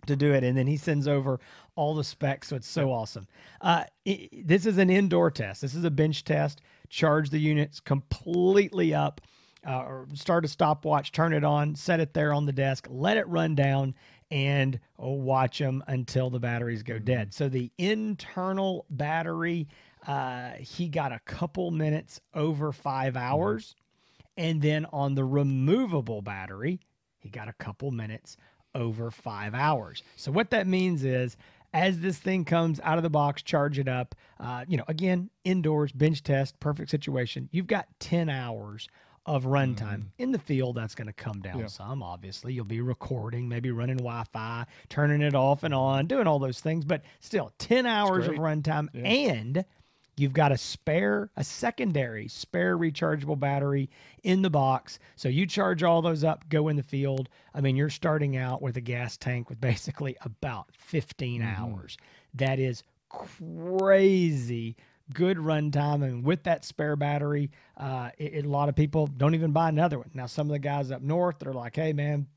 to 0.07 0.15
do 0.15 0.33
it, 0.33 0.43
and 0.43 0.57
then 0.57 0.67
he 0.67 0.77
sends 0.77 1.07
over 1.07 1.39
all 1.75 1.95
the 1.95 2.03
specs. 2.03 2.50
So 2.50 2.55
it's 2.57 2.67
so 2.67 2.91
awesome. 2.91 3.27
Uh, 3.62 3.85
i 4.05 4.29
this 4.33 4.65
is 4.65 4.77
an 4.77 4.89
indoor 4.89 5.31
test. 5.31 5.62
This 5.62 5.74
is 5.75 5.83
a 5.85 5.91
bench 5.91 6.24
test. 6.25 6.62
Charge 6.89 7.29
the 7.29 7.39
units 7.39 7.79
completely 7.79 8.93
up, 8.93 9.21
uh, 9.65 9.83
or 9.83 10.07
start 10.13 10.43
a 10.45 10.47
stopwatch, 10.47 11.12
turn 11.12 11.33
it 11.33 11.43
on, 11.43 11.75
set 11.75 12.00
it 12.00 12.13
there 12.13 12.33
on 12.33 12.45
the 12.45 12.51
desk, 12.53 12.88
let 12.89 13.17
it 13.17 13.27
run 13.27 13.55
down, 13.55 13.95
and 14.32 14.79
uh, 15.01 15.08
watch 15.08 15.60
them 15.60 15.84
until 15.88 16.29
the 16.29 16.39
batteries 16.39 16.84
go 16.84 17.00
dead. 17.00 17.34
So 17.34 17.50
the 17.50 17.72
internal 17.77 18.86
battery, 18.89 19.67
uh, 20.08 20.51
he 20.60 20.88
got 20.88 21.12
a 21.12 21.20
couple 21.25 21.72
minutes 21.72 22.22
over 22.34 22.72
five 22.72 23.15
hours. 23.15 23.75
And 24.38 24.62
then 24.62 24.86
on 24.91 25.15
the 25.15 25.24
removable 25.24 26.22
battery, 26.22 26.79
he 27.20 27.29
got 27.29 27.48
a 27.48 27.53
couple 27.53 27.91
minutes 27.91 28.38
over 28.74 29.10
five 29.10 29.53
hours. 29.53 30.03
So 30.15 30.32
what 30.32 30.50
that 30.50 30.67
means 30.67 31.03
is 31.03 31.38
as 31.74 32.00
this 32.00 32.17
thing 32.17 32.46
comes 32.46 32.79
out 32.84 32.98
of 32.98 33.03
the 33.03 33.10
box, 33.10 33.41
charge 33.41 33.79
it 33.79 33.88
up. 33.89 34.15
Uh, 34.39 34.63
you 34.67 34.77
know, 34.77 34.86
again, 34.88 35.29
indoors, 35.44 35.91
bench 35.91 36.24
test, 36.24 36.60
perfect 36.60 36.89
situation. 36.89 37.50
You've 37.51 37.67
got 37.67 37.88
10 38.00 38.29
hours 38.29 38.88
of 39.25 39.44
runtime. 39.46 39.77
Mm-hmm. 39.77 40.20
In 40.20 40.32
the 40.32 40.39
field, 40.39 40.75
that's 40.75 40.96
going 40.96 41.08
to 41.08 41.13
come 41.13 41.41
down 41.41 41.60
Yeah. 41.60 41.67
some, 41.67 42.03
obviously. 42.03 42.53
You'll 42.53 42.65
be 42.65 42.82
recording, 42.82 43.50
maybe 43.50 43.72
running 43.72 43.98
Wi 43.98 44.24
Fi, 44.32 44.65
turning 44.89 45.22
it 45.22 45.36
off 45.36 45.63
and 45.63 45.74
on, 45.74 46.08
doing 46.08 46.27
all 46.27 46.39
those 46.39 46.60
things. 46.60 46.86
But 46.86 47.01
still, 47.20 47.51
10 47.58 47.86
hours 47.86 48.27
of 48.27 48.36
runtime. 48.36 48.89
Yeah. 48.94 49.03
And 49.03 49.65
You've 50.17 50.34
got 50.34 50.53
a 50.53 50.58
spare, 50.58 51.29
a 51.36 51.44
secondary 51.44 52.29
spare 52.29 52.77
rechargeable 52.77 53.38
battery 53.38 53.89
in 54.24 54.41
the 54.41 54.50
box. 54.50 54.98
So 55.17 55.27
you 55.27 55.46
charge 55.46 55.84
all 55.84 56.01
those 56.01 56.24
up, 56.24 56.48
go 56.48 56.70
in 56.70 56.77
the 56.77 56.84
field. 56.84 57.27
I 57.53 57.60
mean, 57.60 57.75
you're 57.75 57.89
starting 57.89 58.38
out 58.38 58.62
with 58.62 58.77
a 58.77 58.82
gas 58.82 59.17
tank 59.17 59.50
with 59.50 59.60
basically 59.60 60.15
about 60.22 60.67
15 60.72 61.41
mm-hmm. 61.41 61.62
hours. 61.62 61.98
That 62.34 62.60
is 62.60 62.84
crazy 63.10 64.77
good 65.13 65.38
runtime. 65.38 66.03
And 66.03 66.24
with 66.24 66.43
that 66.43 66.65
spare 66.65 66.95
battery, 66.95 67.51
uh, 67.77 68.09
it, 68.17 68.33
it- 68.33 68.45
a 68.45 68.50
lot 68.50 68.69
of 68.69 68.75
people 68.75 69.07
don't 69.07 69.35
even 69.35 69.51
buy 69.51 69.69
another 69.69 70.00
one. 70.00 70.12
Now, 70.13 70.25
some 70.25 70.47
of 70.47 70.51
the 70.53 70.59
guys 70.59 70.91
up 70.91 71.01
north, 71.01 71.39
they're 71.39 71.53
like, 71.53 71.75
hey, 71.75 71.93
man, 71.93 72.27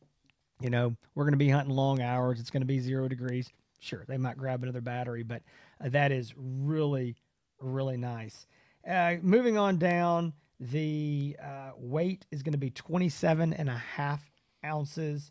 you 0.60 0.70
know, 0.70 0.94
we're 1.14 1.24
going 1.24 1.32
to 1.32 1.38
be 1.38 1.48
hunting 1.48 1.74
long 1.74 2.00
hours. 2.02 2.40
It's 2.40 2.50
going 2.50 2.62
to 2.62 2.66
be 2.66 2.80
zero 2.80 3.08
degrees. 3.08 3.48
Sure, 3.80 4.04
they 4.08 4.16
might 4.18 4.36
grab 4.36 4.62
another 4.62 4.80
battery, 4.80 5.22
but 5.22 5.42
uh, 5.84 5.88
that 5.90 6.10
is 6.10 6.34
really, 6.36 7.16
really 7.60 7.96
nice. 7.96 8.46
Uh, 8.88 9.16
moving 9.22 9.56
on 9.56 9.78
down, 9.78 10.32
the 10.58 11.36
uh, 11.40 11.70
weight 11.76 12.26
is 12.32 12.42
going 12.42 12.52
to 12.52 12.58
be 12.58 12.70
27 12.70 13.52
and 13.52 13.68
a 13.68 13.76
half 13.78 14.20
ounces, 14.64 15.30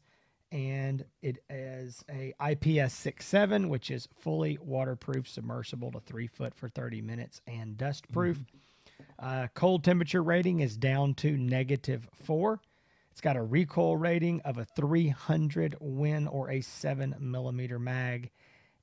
and 0.52 1.04
it 1.22 1.38
is 1.50 2.04
a 2.10 2.34
IPS 2.40 2.94
67, 2.94 3.70
which 3.70 3.92
is 3.92 4.08
fully 4.20 4.58
waterproof, 4.62 5.28
submersible 5.28 5.92
to 5.92 6.00
three 6.00 6.28
foot 6.28 6.56
for 6.56 6.70
30 6.70 7.02
minutes, 7.02 7.42
and 7.48 7.78
dust 7.78 8.10
proof. 8.12 8.38
Uh, 9.20 9.48
cold 9.54 9.84
temperature 9.84 10.24
rating 10.24 10.60
is 10.60 10.78
down 10.78 11.14
to 11.16 11.38
negative 11.38 12.08
four. 12.24 12.60
It's 13.12 13.22
got 13.22 13.36
a 13.36 13.42
recoil 13.42 13.98
rating 13.98 14.42
of 14.42 14.58
a 14.60 14.66
300 14.66 15.76
Win 15.80 16.28
or 16.28 16.52
a 16.52 16.62
7 16.62 17.16
millimeter 17.20 17.80
mag. 17.80 18.30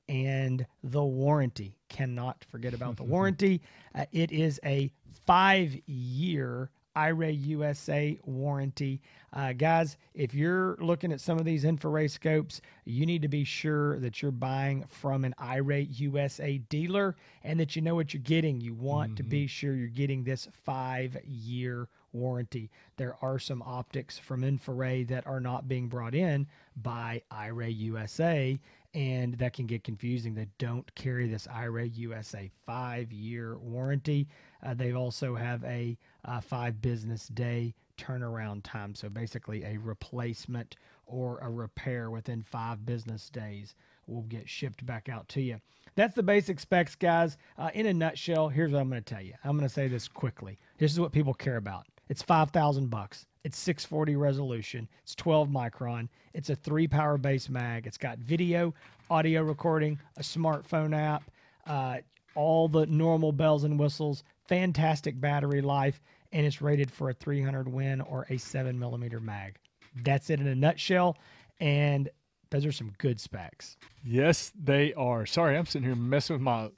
And 0.09 0.67
the 0.83 1.05
warranty. 1.05 1.79
Cannot 1.89 2.45
forget 2.51 2.75
about 2.75 2.97
the 2.97 3.05
warranty. 3.05 3.63
Uh, 3.95 4.05
it 4.13 4.33
is 4.33 4.61
a 4.65 4.91
five 5.25 5.79
year 5.87 6.71
iRay 6.97 7.47
USA 7.47 8.19
warranty. 8.25 9.01
Uh, 9.33 9.53
guys, 9.53 9.97
if 10.15 10.33
you're 10.33 10.77
looking 10.81 11.13
at 11.13 11.21
some 11.21 11.39
of 11.39 11.45
these 11.45 11.65
infrared 11.65 12.11
scopes, 12.11 12.61
you 12.85 13.05
need 13.05 13.23
to 13.23 13.29
be 13.29 13.45
sure 13.45 13.99
that 13.99 14.23
you're 14.23 14.31
buying 14.31 14.85
from 14.89 15.25
an 15.25 15.35
iRay 15.41 15.87
USA 15.99 16.59
dealer 16.69 17.17
and 17.43 17.59
that 17.59 17.75
you 17.75 17.83
know 17.83 17.95
what 17.95 18.15
you're 18.15 18.23
getting. 18.23 18.61
You 18.61 18.75
want 18.75 19.17
to 19.17 19.23
be 19.23 19.47
sure 19.47 19.75
you're 19.75 19.89
getting 19.89 20.23
this 20.23 20.49
five 20.65 21.17
year 21.25 21.89
warranty. 22.13 22.71
There 22.97 23.17
are 23.21 23.39
some 23.39 23.63
optics 23.63 24.19
from 24.19 24.45
infrared 24.45 25.09
that 25.09 25.27
are 25.27 25.41
not 25.41 25.69
being 25.69 25.89
brought 25.89 26.15
in 26.15 26.47
by 26.77 27.23
iRay 27.31 27.77
USA, 27.77 28.59
and 28.95 29.35
that 29.39 29.53
can 29.53 29.67
get 29.67 29.85
confusing. 29.85 30.35
They 30.35 30.49
don't 30.59 30.93
carry 30.95 31.29
this 31.29 31.47
iRay 31.49 31.91
USA 31.97 32.51
five 32.65 33.13
year 33.13 33.59
warranty. 33.59 34.29
Uh, 34.65 34.75
they 34.75 34.93
also 34.93 35.35
have 35.35 35.63
a 35.65 35.99
uh, 36.25 36.41
five 36.41 36.81
business 36.81 37.29
day 37.29 37.75
turnaround 37.99 38.63
time. 38.63 38.95
So 38.95 39.09
basically, 39.09 39.65
a 39.65 39.77
replacement 39.79 40.77
or 41.07 41.39
a 41.41 41.51
repair 41.51 42.11
within 42.11 42.43
five 42.43 42.87
business 42.87 43.29
days 43.29 43.75
will 44.07 44.23
get 44.23 44.49
shipped 44.49 44.85
back 44.87 45.09
out 45.09 45.29
to 45.31 45.41
you. 45.41 45.61
That's 45.97 46.15
the 46.15 46.23
basic 46.23 46.61
specs, 46.61 46.95
guys. 46.95 47.37
Uh, 47.57 47.71
in 47.75 47.87
a 47.87 47.95
nutshell, 47.95 48.49
here's 48.49 48.73
what 48.73 48.81
I'm 48.81 48.91
going 48.91 49.03
to 49.03 49.15
tell 49.15 49.23
you. 49.23 49.35
I'm 49.45 49.57
going 49.57 49.69
to 49.69 49.73
say 49.73 49.89
this 49.89 50.09
quickly. 50.09 50.59
This 50.79 50.93
is 50.93 51.01
what 51.01 51.13
people 51.13 51.35
care 51.35 51.57
about. 51.57 51.87
It's 52.09 52.23
five 52.23 52.51
thousand 52.51 52.91
bucks. 52.91 53.27
It's 53.45 53.59
640 53.59 54.17
resolution. 54.17 54.89
It's 55.03 55.15
12 55.15 55.51
micron. 55.51 56.09
It's 56.33 56.49
a 56.49 56.57
three 56.57 56.89
power 56.89 57.19
base 57.19 57.51
mag. 57.51 57.87
It's 57.87 57.99
got 57.99 58.19
video, 58.19 58.73
audio 59.11 59.43
recording, 59.43 59.99
a 60.17 60.23
smartphone 60.23 60.97
app, 60.97 61.31
uh, 61.67 61.99
all 62.35 62.69
the 62.69 62.87
normal 62.87 63.33
bells 63.33 63.65
and 63.65 63.79
whistles. 63.79 64.25
Fantastic 64.49 65.21
battery 65.21 65.61
life, 65.61 66.01
and 66.33 66.47
it's 66.47 66.63
rated 66.63 66.91
for 66.91 67.11
a 67.11 67.15
300 67.15 67.69
win 67.69 68.01
or 68.01 68.27
a 68.31 68.39
seven 68.39 68.79
millimeter 68.79 69.21
mag. 69.21 69.57
That's 70.03 70.31
it 70.31 70.41
in 70.41 70.47
a 70.47 70.55
nutshell. 70.55 71.19
And 71.61 72.09
those 72.51 72.65
are 72.67 72.73
some 72.73 72.93
good 72.99 73.21
specs. 73.21 73.77
yes, 74.05 74.53
they 74.59 74.95
are. 74.95 75.27
Sorry, 75.27 75.57
I'm 75.57 75.67
sitting 75.67 75.87
here 75.87 75.97
messing 75.97 76.35
with 76.35 76.43
my 76.43 76.71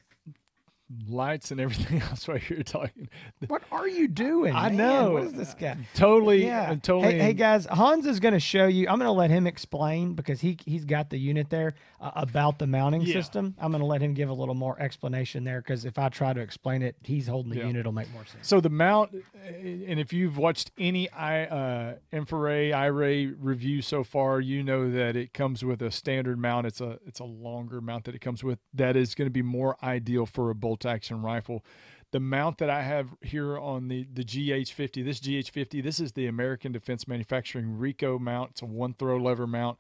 lights 1.09 1.51
and 1.51 1.61
everything 1.61 2.01
else 2.11 2.29
while 2.29 2.39
you're 2.49 2.63
talking. 2.63 3.09
What 3.49 3.63
are 3.73 3.89
you 3.89 4.09
doing? 4.09 4.55
I 4.55 4.69
man? 4.69 4.77
know. 4.77 5.11
What 5.13 5.25
is 5.25 5.33
this 5.33 5.55
guy? 5.55 5.77
Totally, 5.95 6.47
Yeah. 6.47 6.71
uh, 6.71 6.77
totally. 6.83 7.15
Hey, 7.15 7.19
hey 7.19 7.33
guys, 7.33 7.67
Hans 7.67 8.07
is 8.07 8.21
going 8.21 8.35
to 8.35 8.41
show 8.41 8.67
you. 8.67 8.87
I'm 8.89 8.99
going 8.99 9.09
to 9.09 9.13
let 9.13 9.31
him 9.31 9.47
explain 9.47 10.15
because 10.15 10.41
he 10.41 10.59
he's 10.65 10.85
got 10.85 11.11
the 11.11 11.19
unit 11.19 11.51
there 11.51 11.75
uh, 12.01 12.13
about 12.15 12.59
the 12.59 12.67
mounting 12.67 13.03
Yeah. 13.03 13.15
system. 13.15 13.55
I'm 13.59 13.73
going 13.73 13.81
to 13.81 13.87
let 13.87 14.01
him 14.01 14.15
give 14.15 14.29
a 14.29 14.33
little 14.35 14.55
more 14.55 14.81
explanation 14.81 15.45
there 15.45 15.61
because 15.61 15.85
if 15.85 15.99
I 15.99 16.09
try 16.09 16.33
to 16.33 16.41
explain 16.41 16.83
it, 16.83 16.97
he's 17.03 17.27
holding 17.27 17.51
the 17.53 17.59
Yeah. 17.59 17.67
unit. 17.67 17.81
It'll 17.81 17.93
make 17.93 18.13
more 18.13 18.25
sense. 18.25 18.47
So 18.47 18.61
the 18.61 18.71
mount, 18.71 19.11
uh, 19.15 19.49
and 19.49 19.99
if 19.99 20.13
you've 20.13 20.37
watched 20.39 20.71
any 20.79 21.11
I, 21.11 21.45
uh, 21.47 21.95
infrared 22.13 22.73
iRay 22.73 23.35
review 23.39 23.83
so 23.83 24.05
far, 24.05 24.41
you 24.41 24.63
know 24.63 24.91
that 24.91 25.17
it 25.17 25.35
comes 25.35 25.65
with 25.65 25.83
a 25.83 25.91
standard 25.91 26.39
mount. 26.39 26.67
It's 26.67 26.81
a 26.81 26.99
it's 27.07 27.19
a 27.21 27.25
longer 27.25 27.81
mount 27.81 28.05
that 28.05 28.15
it 28.15 28.21
comes 28.21 28.45
with 28.45 28.59
that 28.75 28.97
is 28.97 29.15
going 29.15 29.27
to 29.27 29.33
be 29.33 29.43
more 29.43 29.77
ideal 29.83 30.27
for 30.27 30.51
a 30.51 30.55
bolt 30.55 30.76
action 30.85 31.23
rifle. 31.23 31.65
The 32.13 32.21
mount 32.21 32.59
that 32.59 32.71
I 32.71 32.83
have 32.83 33.17
here 33.23 33.59
on 33.59 33.89
the 33.89 34.07
the 34.13 34.25
GH50, 34.25 35.05
this 35.05 35.21
GH50, 35.21 35.83
this 35.83 36.01
is 36.01 36.13
the 36.13 36.27
American 36.27 36.73
Defense 36.73 37.09
Manufacturing 37.09 37.79
Rico 37.79 38.19
mount. 38.19 38.53
It's 38.53 38.63
a 38.63 38.67
one 38.67 38.95
throw 38.95 39.17
lever 39.17 39.47
mount. 39.47 39.79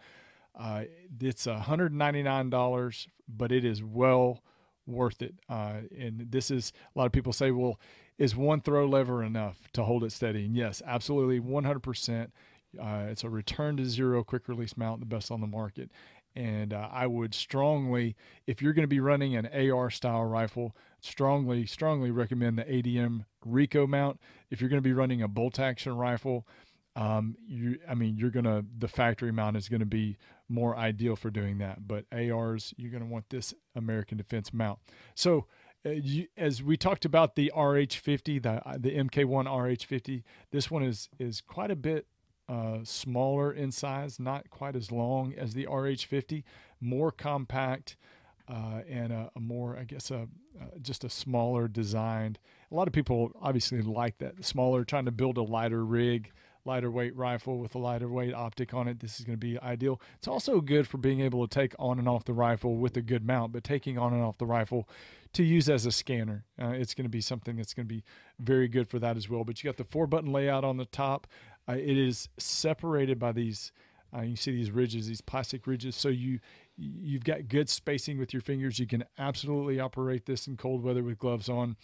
Uh, 0.58 0.84
it's 1.20 1.46
$199, 1.46 3.06
but 3.28 3.52
it 3.52 3.64
is 3.64 3.82
well 3.82 4.42
worth 4.86 5.20
it. 5.20 5.34
Uh, 5.48 5.80
and 5.96 6.28
this 6.30 6.50
is 6.50 6.72
a 6.94 6.98
lot 6.98 7.06
of 7.06 7.12
people 7.12 7.32
say, 7.32 7.50
well, 7.50 7.78
is 8.18 8.34
one 8.34 8.60
throw 8.60 8.86
lever 8.86 9.22
enough 9.22 9.68
to 9.74 9.84
hold 9.84 10.04
it 10.04 10.12
steady? 10.12 10.46
And 10.46 10.56
yes, 10.56 10.82
absolutely, 10.86 11.40
100%. 11.40 12.30
Uh, 12.80 13.06
it's 13.08 13.24
a 13.24 13.30
return 13.30 13.76
to 13.76 13.84
zero 13.84 14.22
quick 14.24 14.48
release 14.48 14.76
mount, 14.76 15.00
the 15.00 15.06
best 15.06 15.30
on 15.30 15.40
the 15.40 15.46
market. 15.46 15.90
And 16.36 16.74
uh, 16.74 16.88
I 16.92 17.06
would 17.06 17.34
strongly, 17.34 18.14
if 18.46 18.60
you're 18.60 18.74
going 18.74 18.84
to 18.84 18.88
be 18.88 19.00
running 19.00 19.36
an 19.36 19.46
AR 19.46 19.90
style 19.90 20.24
rifle, 20.24 20.76
strongly, 21.00 21.64
strongly 21.66 22.10
recommend 22.10 22.58
the 22.58 22.64
ADM 22.64 23.24
Rico 23.44 23.86
mount. 23.86 24.20
If 24.50 24.60
you're 24.60 24.70
going 24.70 24.82
to 24.82 24.88
be 24.88 24.92
running 24.92 25.22
a 25.22 25.28
bolt 25.28 25.58
action 25.58 25.96
rifle, 25.96 26.46
um, 26.96 27.36
you, 27.46 27.78
I 27.86 27.94
mean, 27.94 28.16
you're 28.16 28.30
gonna 28.30 28.64
the 28.78 28.88
factory 28.88 29.30
mount 29.30 29.56
is 29.56 29.68
gonna 29.68 29.84
be 29.84 30.16
more 30.48 30.74
ideal 30.76 31.14
for 31.14 31.30
doing 31.30 31.58
that. 31.58 31.86
But 31.86 32.06
ARs, 32.10 32.72
you're 32.78 32.90
gonna 32.90 33.04
want 33.04 33.28
this 33.28 33.52
American 33.74 34.16
Defense 34.16 34.52
mount. 34.52 34.78
So, 35.14 35.46
uh, 35.84 35.90
you, 35.90 36.26
as 36.38 36.62
we 36.62 36.78
talked 36.78 37.04
about 37.04 37.36
the 37.36 37.52
RH50, 37.54 38.42
the 38.42 38.66
uh, 38.66 38.78
the 38.78 38.96
MK1 38.96 39.44
RH50, 39.44 40.22
this 40.50 40.70
one 40.70 40.82
is 40.82 41.10
is 41.18 41.42
quite 41.42 41.70
a 41.70 41.76
bit 41.76 42.06
uh, 42.48 42.78
smaller 42.84 43.52
in 43.52 43.72
size, 43.72 44.20
not 44.20 44.50
quite 44.50 44.76
as 44.76 44.92
long 44.92 45.34
as 45.36 45.54
the 45.54 45.66
RH50, 45.66 46.44
more 46.80 47.10
compact. 47.10 47.96
Uh, 48.48 48.82
and 48.88 49.12
a, 49.12 49.28
a 49.34 49.40
more, 49.40 49.76
I 49.76 49.82
guess, 49.82 50.08
a, 50.12 50.28
uh, 50.60 50.66
just 50.80 51.02
a 51.02 51.10
smaller 51.10 51.66
designed. 51.66 52.38
A 52.70 52.76
lot 52.76 52.86
of 52.86 52.92
people 52.92 53.32
obviously 53.42 53.82
like 53.82 54.18
that 54.18 54.44
smaller, 54.44 54.84
trying 54.84 55.06
to 55.06 55.10
build 55.10 55.36
a 55.36 55.42
lighter 55.42 55.84
rig, 55.84 56.30
lighter 56.66 56.90
weight 56.90 57.16
rifle 57.16 57.58
with 57.58 57.74
a 57.74 57.78
lighter 57.78 58.08
weight 58.08 58.34
optic 58.34 58.74
on 58.74 58.88
it. 58.88 59.00
This 59.00 59.18
is 59.18 59.24
going 59.24 59.38
to 59.38 59.46
be 59.46 59.58
ideal. 59.60 60.00
It's 60.18 60.28
also 60.28 60.60
good 60.60 60.86
for 60.86 60.98
being 60.98 61.20
able 61.20 61.46
to 61.46 61.52
take 61.52 61.74
on 61.78 61.98
and 61.98 62.08
off 62.08 62.24
the 62.24 62.32
rifle 62.32 62.76
with 62.76 62.96
a 62.96 63.02
good 63.02 63.24
mount, 63.24 63.52
but 63.52 63.64
taking 63.64 63.96
on 63.98 64.12
and 64.12 64.22
off 64.22 64.38
the 64.38 64.46
rifle 64.46 64.88
to 65.32 65.44
use 65.44 65.68
as 65.68 65.86
a 65.86 65.92
scanner. 65.92 66.44
Uh, 66.60 66.68
it's 66.68 66.94
going 66.94 67.04
to 67.04 67.10
be 67.10 67.20
something 67.20 67.56
that's 67.56 67.74
going 67.74 67.86
to 67.86 67.94
be 67.94 68.02
very 68.38 68.68
good 68.68 68.88
for 68.88 68.98
that 68.98 69.16
as 69.16 69.28
well. 69.28 69.44
But 69.44 69.62
you 69.62 69.68
got 69.68 69.76
the 69.76 69.84
four 69.84 70.06
button 70.06 70.32
layout 70.32 70.64
on 70.64 70.76
the 70.76 70.84
top. 70.84 71.26
Uh, 71.68 71.74
it 71.74 71.96
is 71.98 72.28
separated 72.38 73.18
by 73.18 73.32
these. 73.32 73.72
Uh, 74.16 74.22
you 74.22 74.36
see 74.36 74.52
these 74.52 74.70
ridges, 74.70 75.08
these 75.08 75.20
plastic 75.20 75.66
ridges. 75.66 75.96
So 75.96 76.08
you 76.08 76.40
you've 76.76 77.24
got 77.24 77.48
good 77.48 77.68
spacing 77.68 78.18
with 78.18 78.32
your 78.32 78.42
fingers. 78.42 78.78
You 78.78 78.86
can 78.86 79.04
absolutely 79.18 79.80
operate 79.80 80.26
this 80.26 80.46
in 80.46 80.56
cold 80.56 80.82
weather 80.82 81.02
with 81.02 81.18
gloves 81.18 81.48
on. 81.48 81.76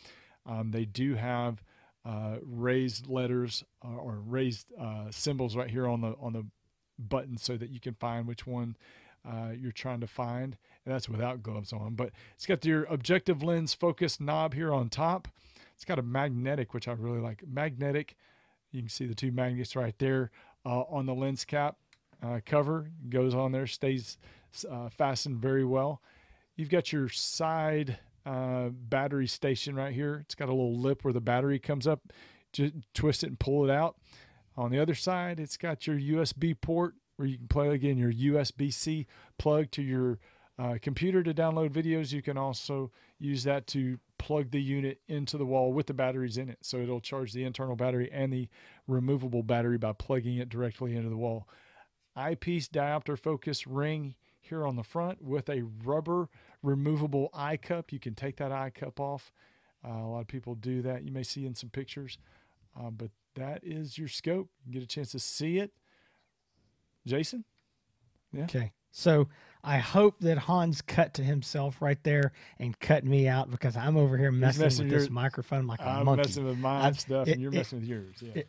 Um, 0.47 0.71
they 0.71 0.85
do 0.85 1.15
have 1.15 1.63
uh, 2.05 2.37
raised 2.43 3.09
letters 3.09 3.65
uh, 3.85 3.97
or 3.97 4.21
raised 4.25 4.73
uh, 4.79 5.11
symbols 5.11 5.57
right 5.57 5.71
here 5.71 5.87
on 5.87 6.01
the 6.01 6.15
on 6.21 6.33
the 6.33 6.47
button 6.99 7.37
so 7.37 7.57
that 7.57 7.71
you 7.71 7.81
can 7.81 7.95
find 7.95 8.27
which 8.27 8.47
one 8.47 8.77
uh, 9.29 9.51
you're 9.57 9.73
trying 9.73 10.01
to 10.01 10.07
find. 10.07 10.57
And 10.85 10.95
that's 10.95 11.09
without 11.09 11.43
gloves 11.43 11.73
on. 11.73 11.95
But 11.95 12.11
it's 12.35 12.47
got 12.47 12.65
your 12.65 12.85
objective 12.85 13.43
lens 13.43 13.75
focus 13.75 14.21
knob 14.21 14.55
here 14.55 14.73
on 14.73 14.89
top. 14.89 15.29
It's 15.75 15.85
got 15.85 15.99
a 15.99 16.03
magnetic, 16.03 16.75
which 16.75 16.89
I 16.89 16.93
really 16.93 17.21
like. 17.21 17.43
Magnetic. 17.47 18.17
You 18.73 18.81
can 18.81 18.89
see 18.89 19.07
the 19.07 19.15
two 19.15 19.31
magnets 19.31 19.77
right 19.77 19.95
there 19.99 20.31
uh, 20.65 20.83
on 20.83 21.07
the 21.07 21.15
lens 21.15 21.45
cap 21.45 21.77
uh, 22.23 22.41
cover. 22.45 22.91
Goes 23.09 23.35
on 23.35 23.53
there, 23.53 23.67
stays 23.67 24.17
uh, 24.71 24.89
fastened 24.89 25.39
very 25.39 25.65
well. 25.65 26.03
You've 26.57 26.71
got 26.71 26.93
your 26.93 27.09
side 27.09 27.99
uh, 28.25 28.69
battery 28.71 29.27
station 29.27 29.75
right 29.75 29.93
here. 29.93 30.21
It's 30.25 30.35
got 30.35 30.49
a 30.49 30.53
little 30.53 30.79
lip 30.79 31.05
where 31.05 31.13
the 31.13 31.21
battery 31.21 31.59
comes 31.59 31.87
up. 31.87 32.01
Just 32.53 32.75
twist 32.95 33.25
it 33.25 33.29
and 33.29 33.39
pull 33.39 33.65
it 33.65 33.71
out. 33.71 33.97
On 34.57 34.71
the 34.71 34.79
other 34.79 34.95
side, 34.95 35.41
it's 35.41 35.57
got 35.57 35.87
your 35.87 35.97
USB 35.97 36.55
port 36.61 36.95
where 37.17 37.27
you 37.27 37.39
can 37.39 37.49
plug 37.49 37.85
in 37.85 37.97
your 37.97 38.13
USB 38.13 38.73
C 38.73 39.07
plug 39.39 39.71
to 39.73 39.83
your 39.83 40.19
uh, 40.59 40.77
computer 40.81 41.23
to 41.23 41.33
download 41.33 41.71
videos. 41.71 42.13
You 42.13 42.23
can 42.23 42.37
also 42.37 42.91
use 43.19 43.45
that 43.45 43.67
to 43.69 43.99
plug 44.23 44.53
the 44.53 44.63
unit 44.63 45.01
into 45.09 45.37
the 45.37 45.45
wall 45.45 45.73
with 45.73 45.89
the 45.89 45.95
batteries 45.95 46.37
in 46.37 46.49
it. 46.49 46.59
So 46.63 46.77
it'll 46.77 47.01
charge 47.01 47.33
the 47.33 47.43
internal 47.43 47.75
battery 47.75 48.09
and 48.13 48.33
the 48.33 48.49
removable 48.87 49.43
battery 49.43 49.79
by 49.79 49.95
plugging 49.95 50.37
it 50.37 50.49
directly 50.49 50.95
into 50.95 51.09
the 51.09 51.17
wall. 51.17 51.49
Eyepiece 52.15 52.69
diopter 52.69 53.19
focus 53.19 53.67
ring 53.67 54.15
here 54.41 54.65
on 54.65 54.77
the 54.77 54.85
front 54.85 55.21
with 55.21 55.49
a 55.49 55.65
rubber 55.85 56.29
removable 56.63 57.31
eye 57.35 57.57
cup. 57.57 57.93
You 57.93 57.99
can 57.99 58.15
take 58.15 58.37
that 58.37 58.53
eye 58.53 58.71
cup 58.71 59.01
off. 59.01 59.33
Uh, 59.85 59.89
a 59.89 60.09
lot 60.09 60.21
of 60.21 60.29
people 60.29 60.55
do 60.55 60.83
that. 60.83 61.03
You 61.03 61.11
may 61.11 61.25
see 61.25 61.45
in 61.45 61.57
some 61.57 61.71
pictures, 61.71 62.17
uh, 62.79 62.91
but 62.91 63.11
that 63.35 63.63
is 63.65 63.99
your 63.99 64.07
scope. 64.07 64.51
You 64.65 64.73
get 64.75 64.85
a 64.85 64.87
chance 64.87 65.11
to 65.13 65.19
see 65.19 65.59
it. 65.59 65.73
Jason? 67.05 67.45
Yeah. 68.33 68.45
Okay. 68.45 68.73
So 68.93 69.27
I 69.65 69.79
hope 69.79 70.19
that 70.21 70.39
Hans 70.39 70.83
cut 70.83 71.15
to 71.15 71.23
himself 71.23 71.81
right 71.81 72.03
there 72.03 72.33
and 72.59 72.79
cut 72.81 73.05
me 73.05 73.29
out 73.29 73.51
because 73.51 73.77
I'm 73.77 73.97
over 73.97 74.17
here 74.19 74.33
messing, 74.33 74.63
messing 74.63 74.89
with 74.89 74.99
this 74.99 75.09
microphone 75.11 75.67
like 75.69 75.81
a 75.81 75.89
I'm 75.89 76.05
monkey. 76.07 76.23
messing 76.27 76.45
with 76.45 76.59
my 76.59 76.87
I've- 76.87 76.99
stuff 76.99 77.29
it- 77.29 77.33
and 77.33 77.41
you're 77.41 77.53
it- 77.53 77.57
messing 77.57 77.81
with 77.81 77.89
yours. 77.89 78.17
Yeah. 78.21 78.33
it- 78.35 78.49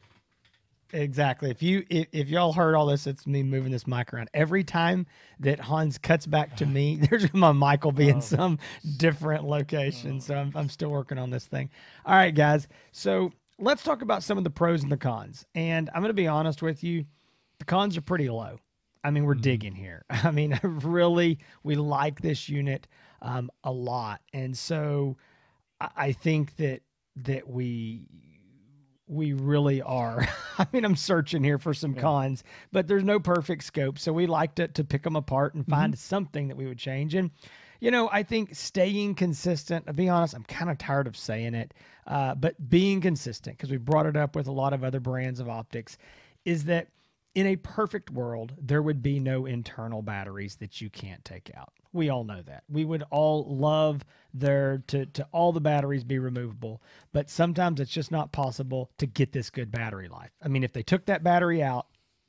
Exactly. 0.91 1.49
If 1.49 1.63
you 1.63 1.83
if, 1.89 2.07
if 2.11 2.29
y'all 2.29 2.53
heard 2.53 2.75
all 2.75 2.85
this, 2.85 3.07
it's 3.07 3.25
me 3.25 3.41
moving 3.41 3.71
this 3.71 3.87
mic 3.87 4.13
around. 4.13 4.29
Every 4.35 4.63
time 4.63 5.07
that 5.39 5.59
Hans 5.59 5.97
cuts 5.97 6.27
back 6.27 6.55
to 6.57 6.67
me, 6.67 6.97
there's 7.09 7.33
my 7.33 7.51
mic 7.51 7.83
will 7.83 7.91
be 7.93 8.09
in 8.09 8.17
Oh. 8.17 8.19
some 8.19 8.59
different 8.97 9.43
location. 9.43 10.21
So 10.21 10.35
I'm 10.35 10.51
I'm 10.53 10.69
still 10.69 10.89
working 10.89 11.17
on 11.17 11.31
this 11.31 11.47
thing. 11.47 11.71
All 12.05 12.13
right, 12.13 12.33
guys. 12.35 12.67
So 12.91 13.31
let's 13.57 13.81
talk 13.83 14.03
about 14.03 14.21
some 14.21 14.37
of 14.37 14.43
the 14.43 14.51
pros 14.51 14.83
and 14.83 14.91
the 14.91 14.97
cons. 14.97 15.47
And 15.55 15.89
I'm 15.95 16.03
gonna 16.03 16.13
be 16.13 16.27
honest 16.27 16.61
with 16.61 16.83
you, 16.83 17.05
the 17.57 17.65
cons 17.65 17.97
are 17.97 18.01
pretty 18.01 18.29
low. 18.29 18.59
I 19.03 19.11
mean, 19.11 19.25
we're 19.25 19.35
digging 19.35 19.75
here. 19.75 20.05
I 20.09 20.31
mean, 20.31 20.59
really, 20.63 21.39
we 21.63 21.75
like 21.75 22.21
this 22.21 22.49
unit 22.49 22.87
um, 23.21 23.49
a 23.63 23.71
lot, 23.71 24.21
and 24.33 24.57
so 24.57 25.17
I, 25.79 25.89
I 25.95 26.11
think 26.11 26.55
that 26.57 26.81
that 27.17 27.47
we 27.47 28.07
we 29.07 29.33
really 29.33 29.81
are. 29.81 30.27
I 30.57 30.67
mean, 30.71 30.85
I'm 30.85 30.95
searching 30.95 31.43
here 31.43 31.57
for 31.57 31.73
some 31.73 31.93
Yeah. 31.93 32.01
cons, 32.01 32.43
but 32.71 32.87
there's 32.87 33.03
no 33.03 33.19
perfect 33.19 33.63
scope. 33.63 33.99
So 33.99 34.13
we 34.13 34.25
like 34.27 34.55
to, 34.55 34.67
to 34.69 34.83
pick 34.83 35.03
them 35.03 35.15
apart 35.15 35.53
and 35.55 35.67
find 35.67 35.97
something 35.97 36.47
that 36.47 36.57
we 36.57 36.65
would 36.65 36.77
change. 36.79 37.13
And, 37.13 37.31
you 37.79 37.91
know, 37.91 38.09
I 38.11 38.23
think 38.23 38.55
staying 38.55 39.15
consistent, 39.15 39.87
to 39.87 39.93
be 39.93 40.07
honest, 40.09 40.33
I'm 40.33 40.43
kind 40.45 40.71
of 40.71 40.77
tired 40.77 41.05
of 41.05 41.17
saying 41.17 41.53
it, 41.53 41.73
uh, 42.07 42.33
but 42.35 42.69
being 42.69 43.01
consistent, 43.01 43.57
because 43.57 43.69
we 43.71 43.77
brought 43.77 44.05
it 44.05 44.15
up 44.15 44.35
with 44.35 44.47
a 44.47 44.51
lot 44.51 44.73
of 44.73 44.83
other 44.83 45.01
brands 45.01 45.39
of 45.39 45.49
optics, 45.49 45.97
is 46.45 46.63
that 46.65 46.87
in 47.35 47.47
a 47.47 47.55
perfect 47.55 48.11
world, 48.11 48.53
there 48.61 48.81
would 48.81 49.01
be 49.01 49.19
no 49.19 49.45
internal 49.45 50.01
batteries 50.01 50.55
that 50.57 50.81
you 50.81 50.89
can't 50.89 51.23
take 51.25 51.51
out. 51.55 51.73
We 51.91 52.09
all 52.09 52.23
know 52.23 52.41
that. 52.43 52.63
We 52.69 52.85
would 52.85 53.03
all 53.11 53.45
love 53.55 54.03
there 54.33 54.83
to, 54.87 55.05
to 55.07 55.27
all 55.31 55.51
the 55.51 55.61
batteries 55.61 56.03
be 56.03 56.19
removable, 56.19 56.81
but 57.11 57.29
sometimes 57.29 57.79
it's 57.79 57.91
just 57.91 58.11
not 58.11 58.31
possible 58.31 58.91
to 58.97 59.05
get 59.05 59.31
this 59.31 59.49
good 59.49 59.71
battery 59.71 60.07
life. 60.07 60.31
I 60.41 60.47
mean, 60.47 60.63
if 60.63 60.73
they 60.73 60.83
took 60.83 61.05
that 61.05 61.23
battery 61.23 61.61
out, 61.61 61.87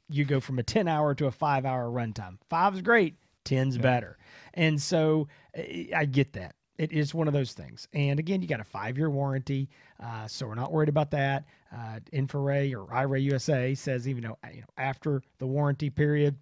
you 0.09 0.25
go 0.25 0.41
from 0.41 0.59
a 0.59 0.63
10 0.63 0.87
hour 0.87 1.15
to 1.15 1.27
a 1.27 1.31
five 1.31 1.65
hour 1.65 1.91
runtime. 1.91 2.39
Five's 2.51 2.83
great, 2.83 3.17
10's 3.47 3.79
better. 3.79 4.19
And 4.53 4.81
so 4.81 5.29
eh, 5.55 5.87
I 5.95 6.05
get 6.05 6.35
that. 6.35 6.55
It 6.77 6.93
is 6.93 7.15
one 7.15 7.29
of 7.29 7.35
those 7.35 7.53
things. 7.53 7.87
And 7.93 8.19
again, 8.19 8.43
you 8.43 8.49
got 8.49 8.61
a 8.61 8.65
five 8.65 8.99
year 8.99 9.11
warranty. 9.11 9.69
Uh, 10.03 10.27
so 10.27 10.47
we're 10.47 10.55
not 10.55 10.73
worried 10.73 10.89
about 10.89 11.11
that. 11.13 11.45
Uh, 11.73 12.01
InfiRay 12.13 12.73
or 12.73 12.87
iRay 12.93 13.23
USA 13.23 13.75
says 13.75 14.09
even 14.09 14.25
though, 14.25 14.39
you 14.53 14.61
know, 14.61 14.67
after 14.77 15.23
the 15.39 15.47
warranty 15.47 15.91
period, 15.91 16.37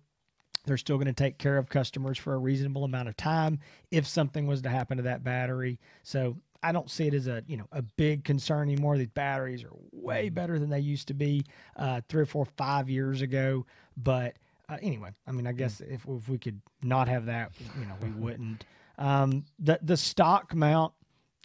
they're 0.65 0.77
still 0.77 0.97
going 0.97 1.07
to 1.07 1.13
take 1.13 1.39
care 1.39 1.59
of 1.59 1.69
customers 1.69 2.19
for 2.19 2.35
a 2.35 2.39
reasonable 2.39 2.85
amount 2.85 3.09
of 3.09 3.17
time 3.17 3.59
if 3.91 4.07
something 4.07 4.47
was 4.47 4.63
to 4.63 4.69
happen 4.69 4.97
to 4.97 5.03
that 5.03 5.25
battery. 5.25 5.79
So 6.03 6.37
I 6.63 6.73
don't 6.73 6.91
see 6.91 7.09
it 7.09 7.15
as 7.15 7.27
a 7.27 7.43
you 7.47 7.57
know 7.57 7.67
a 7.73 7.83
big 7.83 8.25
concern 8.25 8.69
anymore. 8.69 8.97
These 8.97 9.09
batteries 9.09 9.65
are 9.65 9.73
way 9.91 10.29
better 10.29 10.59
than 10.59 10.71
they 10.71 10.81
used 10.81 11.09
to 11.09 11.15
be 11.15 11.45
uh, 11.77 12.01
three 12.09 12.23
or 12.23 12.27
four, 12.27 12.45
five 12.57 12.89
years 12.89 13.21
ago. 13.21 13.67
But 13.97 14.35
uh, 14.69 14.77
anyway, 14.81 15.11
I 15.27 15.33
mean, 15.33 15.47
I 15.47 15.53
guess 15.53 15.81
if 15.81 16.07
if 16.07 16.29
we 16.29 16.39
could 16.39 16.61
not 16.83 17.09
have 17.09 17.27
that, 17.27 17.53
you 17.79 17.87
know, 17.87 17.95
we 18.01 18.11
wouldn't. 18.11 18.65
Um, 19.03 19.45
the 19.59 19.81
the 19.83 19.97
stock 19.97 20.55
mount 20.55 20.93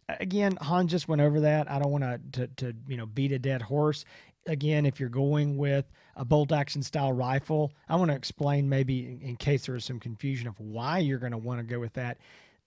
again, 0.07 0.57
Han 0.61 0.87
just 0.87 1.07
went 1.07 1.21
over 1.21 1.39
that. 1.41 1.69
I 1.69 1.79
don't 1.79 1.91
want 1.91 2.31
to 2.33 2.47
to 2.47 2.73
you 2.87 2.97
know 2.97 3.07
beat 3.07 3.31
a 3.31 3.39
dead 3.39 3.63
horse. 3.63 4.05
Again, 4.45 4.85
if 4.85 4.99
you're 4.99 5.09
going 5.09 5.57
with 5.57 5.91
a 6.15 6.23
bolt 6.23 6.51
action 6.51 6.83
style 6.83 7.11
rifle, 7.11 7.73
I 7.89 7.95
want 7.95 8.11
to 8.11 8.15
explain 8.15 8.69
maybe 8.69 9.05
in, 9.07 9.21
in 9.21 9.35
case 9.35 9.65
there 9.65 9.75
is 9.75 9.83
some 9.83 9.99
confusion 9.99 10.47
of 10.47 10.57
why 10.59 10.99
you're 10.99 11.17
going 11.17 11.33
to 11.33 11.37
want 11.37 11.59
to 11.59 11.65
go 11.65 11.79
with 11.79 11.93
that. 11.93 12.19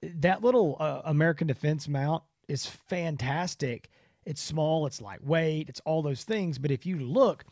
That 0.03 0.43
little 0.43 0.77
uh, 0.81 1.03
American 1.05 1.47
Defense 1.47 1.89
mount 1.89 2.23
is 2.49 2.67
fantastic. 2.67 3.89
It's 4.27 4.43
small, 4.43 4.87
it's 4.87 5.01
lightweight, 5.01 5.69
it's 5.69 5.81
all 5.87 6.03
those 6.03 6.25
things. 6.25 6.59
But 6.59 6.71
if 6.71 6.85
you 6.85 6.99
look, 6.99 7.45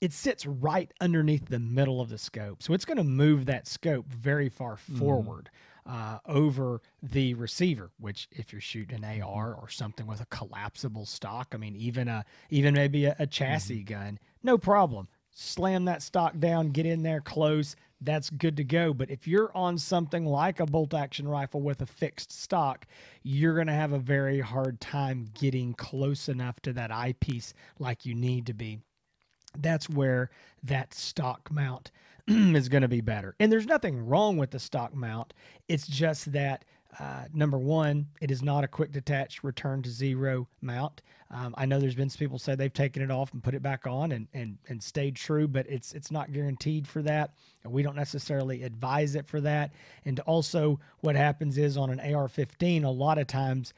it 0.00 0.12
sits 0.12 0.44
right 0.44 0.92
underneath 1.00 1.48
the 1.48 1.58
middle 1.58 2.00
of 2.00 2.08
the 2.08 2.18
scope. 2.18 2.62
So 2.62 2.74
it's 2.74 2.84
going 2.84 2.98
to 2.98 3.04
move 3.04 3.46
that 3.46 3.66
scope 3.66 4.08
very 4.08 4.48
far 4.48 4.74
mm-hmm. 4.74 4.98
forward 4.98 5.48
uh, 5.86 6.18
over 6.26 6.80
the 7.02 7.34
receiver, 7.34 7.90
which 7.98 8.28
if 8.30 8.52
you're 8.52 8.60
shooting 8.60 9.02
an 9.02 9.22
AR 9.22 9.54
or 9.54 9.68
something 9.68 10.06
with 10.06 10.20
a 10.20 10.26
collapsible 10.26 11.06
stock, 11.06 11.48
I 11.52 11.56
mean, 11.56 11.76
even 11.76 12.08
a 12.08 12.24
even 12.50 12.74
maybe 12.74 13.06
a, 13.06 13.16
a 13.18 13.26
chassis 13.26 13.84
mm-hmm. 13.84 13.94
gun, 13.94 14.18
no 14.42 14.58
problem. 14.58 15.08
Slam 15.34 15.86
that 15.86 16.02
stock 16.02 16.38
down, 16.38 16.70
get 16.70 16.86
in 16.86 17.02
there 17.02 17.20
close. 17.20 17.74
That's 18.02 18.30
good 18.30 18.56
to 18.58 18.64
go. 18.64 18.92
But 18.92 19.10
if 19.10 19.26
you're 19.26 19.56
on 19.56 19.78
something 19.78 20.26
like 20.26 20.60
a 20.60 20.66
bolt 20.66 20.92
action 20.92 21.26
rifle 21.26 21.62
with 21.62 21.80
a 21.80 21.86
fixed 21.86 22.32
stock, 22.32 22.86
you're 23.22 23.54
going 23.54 23.68
to 23.68 23.72
have 23.72 23.92
a 23.92 23.98
very 23.98 24.40
hard 24.40 24.80
time 24.80 25.30
getting 25.32 25.72
close 25.72 26.28
enough 26.28 26.60
to 26.60 26.72
that 26.74 26.90
eyepiece 26.90 27.54
like 27.78 28.04
you 28.04 28.14
need 28.14 28.46
to 28.46 28.54
be. 28.54 28.80
That's 29.56 29.88
where 29.88 30.30
that 30.64 30.94
stock 30.94 31.50
mount 31.50 31.90
is 32.28 32.68
going 32.68 32.82
to 32.82 32.88
be 32.88 33.00
better. 33.00 33.34
And 33.40 33.50
there's 33.50 33.66
nothing 33.66 34.06
wrong 34.06 34.36
with 34.36 34.50
the 34.50 34.58
stock 34.58 34.94
mount. 34.94 35.34
It's 35.68 35.86
just 35.86 36.32
that 36.32 36.64
uh, 36.98 37.24
number 37.32 37.58
one, 37.58 38.06
it 38.20 38.30
is 38.30 38.42
not 38.42 38.64
a 38.64 38.68
quick 38.68 38.92
detach 38.92 39.42
return 39.42 39.82
to 39.82 39.90
zero 39.90 40.46
mount. 40.60 41.00
Um, 41.30 41.54
I 41.56 41.64
know 41.64 41.80
there's 41.80 41.94
been 41.94 42.10
some 42.10 42.18
people 42.18 42.38
say 42.38 42.54
they've 42.54 42.72
taken 42.72 43.02
it 43.02 43.10
off 43.10 43.32
and 43.32 43.42
put 43.42 43.54
it 43.54 43.62
back 43.62 43.86
on 43.86 44.12
and, 44.12 44.28
and, 44.34 44.58
and 44.68 44.82
stayed 44.82 45.16
true, 45.16 45.48
but 45.48 45.66
it's 45.70 45.94
it's 45.94 46.10
not 46.10 46.32
guaranteed 46.32 46.86
for 46.86 47.00
that. 47.02 47.32
We 47.64 47.82
don't 47.82 47.96
necessarily 47.96 48.62
advise 48.64 49.14
it 49.14 49.26
for 49.26 49.40
that. 49.40 49.72
And 50.04 50.20
also, 50.20 50.78
what 51.00 51.16
happens 51.16 51.56
is 51.56 51.78
on 51.78 51.88
an 51.88 52.00
AR-15, 52.00 52.84
a 52.84 52.88
lot 52.88 53.16
of 53.16 53.26
times 53.26 53.72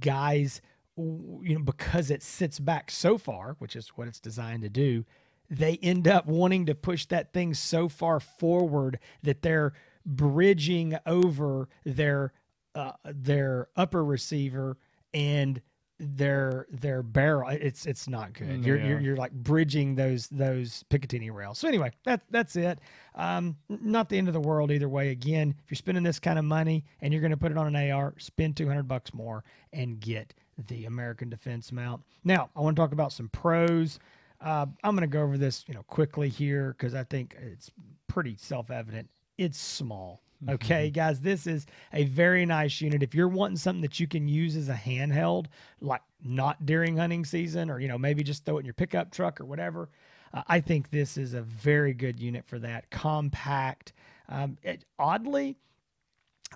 guys, 0.00 0.60
you 0.96 1.54
know, 1.54 1.60
because 1.60 2.10
it 2.10 2.24
sits 2.24 2.58
back 2.58 2.90
so 2.90 3.16
far, 3.18 3.54
which 3.60 3.76
is 3.76 3.88
what 3.90 4.08
it's 4.08 4.18
designed 4.18 4.62
to 4.62 4.68
do, 4.68 5.04
they 5.50 5.78
end 5.82 6.06
up 6.06 6.26
wanting 6.26 6.66
to 6.66 6.74
push 6.74 7.06
that 7.06 7.32
thing 7.32 7.54
so 7.54 7.88
far 7.88 8.20
forward 8.20 8.98
that 9.22 9.42
they're 9.42 9.72
bridging 10.04 10.96
over 11.06 11.68
their 11.84 12.32
uh, 12.74 12.92
their 13.04 13.68
upper 13.76 14.04
receiver 14.04 14.76
and 15.12 15.60
their 15.98 16.66
their 16.70 17.02
barrel. 17.02 17.48
It's 17.50 17.86
it's 17.86 18.08
not 18.08 18.32
good. 18.32 18.48
Mm, 18.48 18.66
you're, 18.66 18.76
yeah. 18.76 18.86
you're 18.86 19.00
you're 19.00 19.16
like 19.16 19.32
bridging 19.32 19.96
those 19.96 20.28
those 20.28 20.84
picatinny 20.90 21.32
rails. 21.32 21.58
So 21.58 21.66
anyway 21.66 21.90
that 22.04 22.20
that's 22.30 22.54
it. 22.54 22.78
Um 23.16 23.56
not 23.68 24.08
the 24.08 24.16
end 24.16 24.28
of 24.28 24.34
the 24.34 24.40
world 24.40 24.70
either 24.70 24.88
way. 24.88 25.10
Again 25.10 25.56
if 25.64 25.70
you're 25.70 25.76
spending 25.76 26.04
this 26.04 26.20
kind 26.20 26.38
of 26.38 26.44
money 26.44 26.84
and 27.00 27.12
you're 27.12 27.20
going 27.20 27.32
to 27.32 27.36
put 27.36 27.50
it 27.50 27.58
on 27.58 27.74
an 27.74 27.90
ar 27.90 28.14
spend 28.18 28.56
200 28.56 28.84
bucks 28.84 29.12
more 29.12 29.42
and 29.72 29.98
get 29.98 30.34
the 30.68 30.84
american 30.84 31.30
defense 31.30 31.72
mount. 31.72 32.02
Now 32.22 32.50
i 32.54 32.60
want 32.60 32.76
to 32.76 32.80
talk 32.80 32.92
about 32.92 33.12
some 33.12 33.28
pros 33.30 33.98
uh, 34.40 34.66
I'm 34.84 34.94
going 34.94 35.08
to 35.08 35.12
go 35.12 35.22
over 35.22 35.36
this, 35.36 35.64
you 35.66 35.74
know, 35.74 35.82
quickly 35.84 36.28
here 36.28 36.74
because 36.76 36.94
I 36.94 37.04
think 37.04 37.36
it's 37.40 37.70
pretty 38.06 38.36
self-evident. 38.36 39.08
It's 39.36 39.58
small. 39.58 40.22
Mm-hmm. 40.42 40.54
Okay, 40.54 40.86
mm-hmm. 40.86 40.94
guys, 40.94 41.20
this 41.20 41.46
is 41.46 41.66
a 41.92 42.04
very 42.04 42.46
nice 42.46 42.80
unit. 42.80 43.02
If 43.02 43.14
you're 43.14 43.28
wanting 43.28 43.56
something 43.56 43.82
that 43.82 43.98
you 43.98 44.06
can 44.06 44.28
use 44.28 44.54
as 44.56 44.68
a 44.68 44.74
handheld, 44.74 45.46
like 45.80 46.02
not 46.22 46.64
during 46.64 46.96
hunting 46.96 47.24
season, 47.24 47.70
or 47.70 47.80
you 47.80 47.88
know 47.88 47.98
maybe 47.98 48.22
just 48.22 48.44
throw 48.44 48.58
it 48.58 48.60
in 48.60 48.66
your 48.66 48.74
pickup 48.74 49.10
truck 49.10 49.40
or 49.40 49.46
whatever, 49.46 49.88
uh, 50.32 50.42
I 50.46 50.60
think 50.60 50.90
this 50.90 51.16
is 51.16 51.34
a 51.34 51.42
very 51.42 51.92
good 51.92 52.20
unit 52.20 52.44
for 52.46 52.58
that. 52.60 52.88
Compact. 52.90 53.92
Um, 54.28 54.58
it, 54.62 54.84
oddly, 54.98 55.56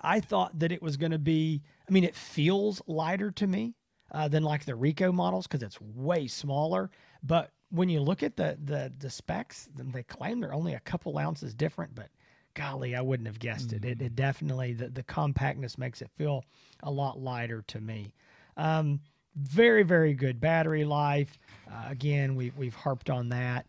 I 0.01 0.21
thought 0.21 0.57
that 0.59 0.71
it 0.71 0.81
was 0.81 0.95
going 0.95 1.11
to 1.11 1.19
be. 1.19 1.61
I 1.87 1.91
mean, 1.91 2.05
it 2.05 2.15
feels 2.15 2.81
lighter 2.87 3.31
to 3.31 3.47
me 3.47 3.75
uh, 4.11 4.29
than 4.29 4.43
like 4.43 4.63
the 4.63 4.75
Rico 4.75 5.11
models 5.11 5.45
because 5.45 5.61
it's 5.61 5.81
way 5.81 6.27
smaller. 6.27 6.89
But 7.21 7.51
when 7.73 7.89
you 7.89 7.99
look 7.99 8.21
at 8.21 8.37
the 8.37 8.57
the 8.63 8.93
the 8.99 9.09
specs, 9.09 9.67
they 9.75 10.03
claim 10.03 10.39
they're 10.39 10.53
only 10.53 10.75
a 10.75 10.79
couple 10.81 11.17
ounces 11.17 11.55
different, 11.55 11.95
but 11.95 12.09
golly, 12.53 12.95
I 12.95 13.01
wouldn't 13.01 13.27
have 13.27 13.39
guessed 13.39 13.69
mm-hmm. 13.69 13.87
it. 13.87 14.01
it. 14.01 14.01
It 14.01 14.11
mm. 14.13 14.15
definitely 14.15 14.73
the 14.73 14.89
the 14.89 15.03
compactness 15.03 15.77
makes 15.77 16.01
it 16.01 16.11
feel 16.15 16.45
a 16.83 16.91
lot 16.91 17.19
lighter 17.19 17.63
to 17.67 17.81
me. 17.81 18.13
Um, 18.57 18.99
very 19.35 19.81
very 19.81 20.13
good 20.13 20.39
battery 20.39 20.85
life. 20.85 21.39
Uh, 21.67 21.85
again, 21.89 22.35
we 22.35 22.51
we've 22.55 22.75
harped 22.75 23.09
on 23.09 23.29
that. 23.29 23.65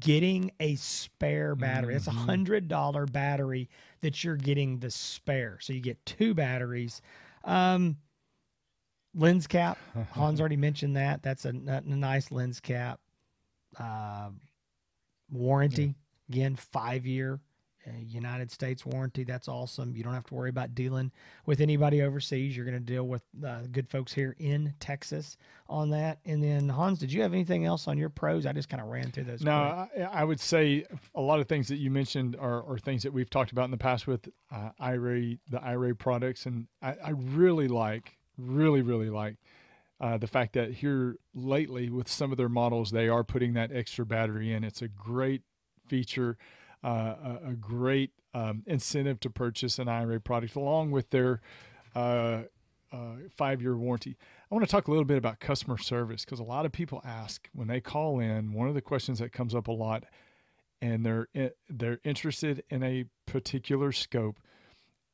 Getting 0.00 0.50
a 0.58 0.74
spare 0.76 1.54
battery. 1.54 1.94
It's 1.94 2.08
mm-hmm. 2.08 2.16
a 2.16 2.22
hundred 2.22 2.68
dollar 2.68 3.04
battery 3.04 3.68
that 4.00 4.24
you're 4.24 4.36
getting 4.36 4.78
the 4.78 4.90
spare. 4.90 5.58
So 5.60 5.74
you 5.74 5.80
get 5.80 6.04
two 6.06 6.32
batteries. 6.32 7.02
Um, 7.44 7.98
lens 9.14 9.46
cap. 9.46 9.76
Hans 10.12 10.40
already 10.40 10.56
mentioned 10.56 10.96
that. 10.96 11.22
That's 11.22 11.44
a, 11.44 11.50
a 11.50 11.82
nice 11.82 12.30
lens 12.32 12.58
cap 12.58 12.98
uh, 13.78 14.28
warranty. 15.30 15.94
Yeah. 16.28 16.36
Again, 16.36 16.56
five 16.56 17.04
year 17.06 17.40
uh, 17.86 17.90
United 18.06 18.50
States 18.50 18.86
warranty. 18.86 19.24
That's 19.24 19.48
awesome. 19.48 19.96
You 19.96 20.04
don't 20.04 20.14
have 20.14 20.26
to 20.26 20.34
worry 20.34 20.50
about 20.50 20.74
dealing 20.74 21.10
with 21.46 21.60
anybody 21.60 22.02
overseas. 22.02 22.56
You're 22.56 22.64
going 22.64 22.78
to 22.78 22.80
deal 22.80 23.04
with 23.04 23.22
uh, 23.44 23.62
good 23.72 23.88
folks 23.88 24.12
here 24.12 24.36
in 24.38 24.72
Texas 24.78 25.36
on 25.68 25.90
that. 25.90 26.18
And 26.24 26.42
then 26.42 26.68
Hans, 26.68 26.98
did 26.98 27.12
you 27.12 27.22
have 27.22 27.32
anything 27.32 27.64
else 27.64 27.88
on 27.88 27.98
your 27.98 28.08
pros? 28.08 28.46
I 28.46 28.52
just 28.52 28.68
kind 28.68 28.80
of 28.80 28.88
ran 28.88 29.10
through 29.10 29.24
those. 29.24 29.42
No, 29.42 29.52
I, 29.52 29.88
I, 30.12 30.24
would 30.24 30.40
say 30.40 30.84
a 31.14 31.20
lot 31.20 31.40
of 31.40 31.48
things 31.48 31.68
that 31.68 31.76
you 31.76 31.90
mentioned 31.90 32.36
are, 32.38 32.62
are 32.64 32.78
things 32.78 33.02
that 33.02 33.12
we've 33.12 33.30
talked 33.30 33.52
about 33.52 33.64
in 33.64 33.70
the 33.72 33.76
past 33.76 34.06
with 34.06 34.28
uh, 34.52 34.70
iRay, 34.80 35.38
the 35.50 35.58
iRay 35.58 35.98
products, 35.98 36.46
and 36.46 36.66
I, 36.80 36.94
I 37.04 37.10
really 37.10 37.68
like, 37.68 38.16
really, 38.38 38.82
really 38.82 39.10
like 39.10 39.36
uh, 40.02 40.18
the 40.18 40.26
fact 40.26 40.52
that 40.54 40.72
here 40.74 41.16
lately 41.32 41.88
with 41.88 42.08
some 42.08 42.32
of 42.32 42.36
their 42.36 42.48
models 42.48 42.90
they 42.90 43.08
are 43.08 43.22
putting 43.22 43.54
that 43.54 43.70
extra 43.72 44.04
battery 44.04 44.52
in. 44.52 44.64
It's 44.64 44.82
a 44.82 44.88
great 44.88 45.42
feature 45.86 46.36
uh, 46.84 47.14
a, 47.44 47.50
a, 47.50 47.52
great 47.52 48.10
um, 48.34 48.64
incentive 48.66 49.20
to 49.20 49.30
purchase 49.30 49.78
an 49.78 49.86
iRay 49.86 50.22
product 50.22 50.56
along 50.56 50.90
with 50.90 51.10
their 51.10 51.40
uh, 51.94 52.42
uh, 52.90 53.14
five-year 53.36 53.76
warranty. 53.76 54.16
I 54.50 54.54
want 54.54 54.66
to 54.66 54.70
talk 54.70 54.88
a 54.88 54.90
little 54.90 55.04
bit 55.04 55.16
about 55.16 55.38
customer 55.38 55.78
service 55.78 56.24
because 56.24 56.40
a 56.40 56.44
lot 56.44 56.66
of 56.66 56.72
people 56.72 57.00
ask 57.04 57.48
when 57.54 57.68
they 57.68 57.80
call 57.80 58.18
in 58.18 58.52
one 58.52 58.66
of 58.66 58.74
the 58.74 58.80
questions 58.80 59.20
that 59.20 59.32
comes 59.32 59.54
up 59.54 59.68
a 59.68 59.72
lot 59.72 60.04
and 60.80 61.06
they're 61.06 61.28
they're 61.70 62.00
interested 62.02 62.64
in 62.68 62.82
a 62.82 63.04
particular 63.26 63.92
scope 63.92 64.40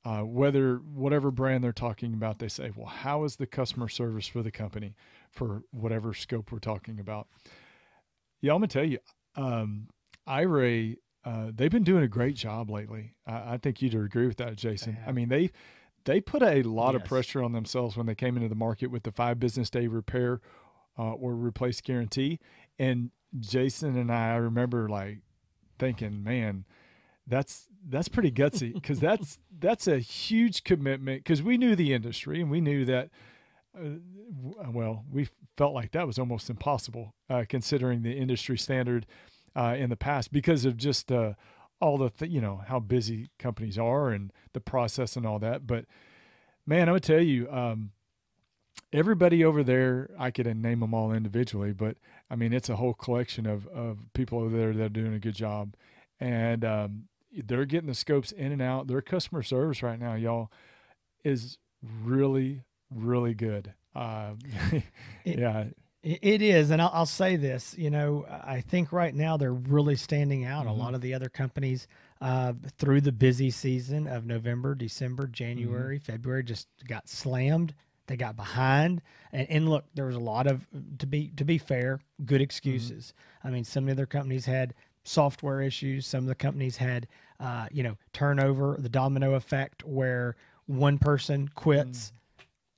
uh, 0.04 0.20
whether 0.20 0.76
whatever 0.76 1.30
brand 1.30 1.62
they're 1.62 1.72
talking 1.72 2.14
about, 2.14 2.38
they 2.38 2.48
say, 2.48 2.70
well, 2.74 2.86
how 2.86 3.24
is 3.24 3.36
the 3.36 3.46
customer 3.46 3.88
service 3.88 4.26
for 4.26 4.42
the 4.42 4.50
company 4.50 4.94
for 5.30 5.62
whatever 5.70 6.14
scope 6.14 6.52
we're 6.52 6.58
talking 6.58 6.98
about? 7.00 7.28
Yeah, 8.40 8.52
I'm 8.52 8.58
gonna 8.58 8.68
tell 8.68 8.84
you, 8.84 8.98
um, 9.34 9.88
iRay, 10.28 10.96
uh, 11.24 11.50
they've 11.54 11.70
been 11.70 11.84
doing 11.84 12.04
a 12.04 12.08
great 12.08 12.36
job 12.36 12.70
lately. 12.70 13.14
I, 13.26 13.54
I 13.54 13.58
think 13.58 13.82
you'd 13.82 13.94
agree 13.94 14.26
with 14.26 14.36
that, 14.36 14.56
Jason. 14.56 14.98
I 15.06 15.12
mean, 15.12 15.28
they 15.28 15.50
they 16.04 16.20
put 16.20 16.42
a 16.42 16.62
lot 16.62 16.94
yes. 16.94 17.02
of 17.02 17.08
pressure 17.08 17.42
on 17.42 17.52
themselves 17.52 17.96
when 17.96 18.06
they 18.06 18.14
came 18.14 18.36
into 18.36 18.48
the 18.48 18.54
market 18.54 18.86
with 18.86 19.02
the 19.02 19.12
five 19.12 19.38
business 19.38 19.68
day 19.68 19.88
repair 19.88 20.40
uh, 20.98 21.12
or 21.12 21.34
replace 21.34 21.80
guarantee. 21.80 22.38
And 22.78 23.10
Jason 23.38 23.96
and 23.96 24.10
I, 24.10 24.32
I 24.32 24.36
remember 24.36 24.88
like 24.88 25.18
thinking, 25.78 26.24
man, 26.24 26.64
that's 27.28 27.68
that's 27.88 28.08
pretty 28.08 28.30
gutsy 28.30 28.72
because 28.72 29.00
that's 29.00 29.38
that's 29.58 29.86
a 29.86 29.98
huge 29.98 30.64
commitment 30.64 31.22
because 31.22 31.42
we 31.42 31.56
knew 31.56 31.76
the 31.76 31.92
industry 31.92 32.40
and 32.40 32.50
we 32.50 32.60
knew 32.60 32.84
that 32.84 33.10
uh, 33.78 34.70
well 34.70 35.04
we 35.10 35.28
felt 35.56 35.74
like 35.74 35.92
that 35.92 36.06
was 36.06 36.18
almost 36.18 36.50
impossible 36.50 37.14
uh, 37.30 37.44
considering 37.48 38.02
the 38.02 38.12
industry 38.12 38.56
standard 38.56 39.06
uh, 39.56 39.74
in 39.78 39.90
the 39.90 39.96
past 39.96 40.32
because 40.32 40.64
of 40.64 40.76
just 40.76 41.10
uh, 41.12 41.32
all 41.80 41.98
the 41.98 42.10
th- 42.10 42.30
you 42.30 42.40
know 42.40 42.62
how 42.66 42.78
busy 42.80 43.28
companies 43.38 43.78
are 43.78 44.10
and 44.10 44.32
the 44.52 44.60
process 44.60 45.16
and 45.16 45.26
all 45.26 45.38
that. 45.38 45.66
But 45.66 45.84
man 46.66 46.88
i 46.88 46.92
would 46.92 47.02
tell 47.02 47.20
you 47.22 47.50
um, 47.50 47.90
everybody 48.92 49.44
over 49.44 49.62
there 49.62 50.10
i 50.18 50.30
could 50.30 50.46
name 50.56 50.80
them 50.80 50.94
all 50.94 51.12
individually 51.12 51.72
but 51.72 51.96
i 52.30 52.36
mean 52.36 52.52
it's 52.52 52.68
a 52.68 52.76
whole 52.76 52.94
collection 52.94 53.46
of, 53.46 53.66
of 53.68 53.98
people 54.12 54.38
over 54.38 54.56
there 54.56 54.72
that 54.74 54.84
are 54.84 54.88
doing 54.90 55.14
a 55.14 55.18
good 55.18 55.34
job. 55.34 55.74
And 56.20 56.64
um, 56.64 57.04
they're 57.32 57.64
getting 57.64 57.88
the 57.88 57.94
scopes 57.94 58.32
in 58.32 58.52
and 58.52 58.62
out. 58.62 58.86
Their 58.86 59.02
customer 59.02 59.42
service 59.42 59.82
right 59.82 59.98
now, 59.98 60.14
y'all, 60.14 60.50
is 61.24 61.58
really, 61.82 62.62
really 62.90 63.34
good. 63.34 63.74
Uh, 63.94 64.34
yeah. 65.24 65.66
It 66.04 66.42
is, 66.42 66.70
and 66.70 66.80
I'll, 66.80 66.90
I'll, 66.94 67.06
say 67.06 67.34
this. 67.34 67.74
You 67.76 67.90
know, 67.90 68.24
I 68.28 68.60
think 68.60 68.92
right 68.92 69.12
now 69.12 69.36
they're 69.36 69.52
really 69.52 69.96
standing 69.96 70.44
out. 70.44 70.66
Mm-hmm. 70.66 70.80
A 70.80 70.82
lot 70.82 70.94
of 70.94 71.00
the 71.00 71.12
other 71.12 71.28
companies 71.28 71.88
uh, 72.20 72.52
through 72.78 73.00
the 73.00 73.10
busy 73.10 73.50
season 73.50 74.06
of 74.06 74.24
November, 74.24 74.76
December, 74.76 75.26
January, 75.26 75.98
mm-hmm. 75.98 76.12
February 76.12 76.44
just 76.44 76.68
got 76.86 77.08
slammed. 77.08 77.74
They 78.06 78.16
got 78.16 78.36
behind, 78.36 79.02
and, 79.32 79.50
and 79.50 79.68
look, 79.68 79.84
there 79.94 80.06
was 80.06 80.16
a 80.16 80.20
lot 80.20 80.46
of 80.46 80.66
to 80.98 81.06
be 81.06 81.30
to 81.36 81.44
be 81.44 81.58
fair, 81.58 82.00
good 82.24 82.40
excuses. 82.40 83.12
I 83.44 83.50
mean, 83.50 83.64
some 83.64 83.86
of 83.88 83.98
their 83.98 84.06
companies 84.06 84.46
had 84.46 84.72
software 85.08 85.60
issues. 85.62 86.06
Some 86.06 86.20
of 86.20 86.28
the 86.28 86.34
companies 86.34 86.76
had, 86.76 87.08
uh, 87.40 87.66
you 87.72 87.82
know, 87.82 87.96
turnover, 88.12 88.76
the 88.78 88.88
domino 88.88 89.34
effect, 89.34 89.84
where 89.84 90.36
one 90.66 90.98
person 90.98 91.48
quits, 91.54 92.12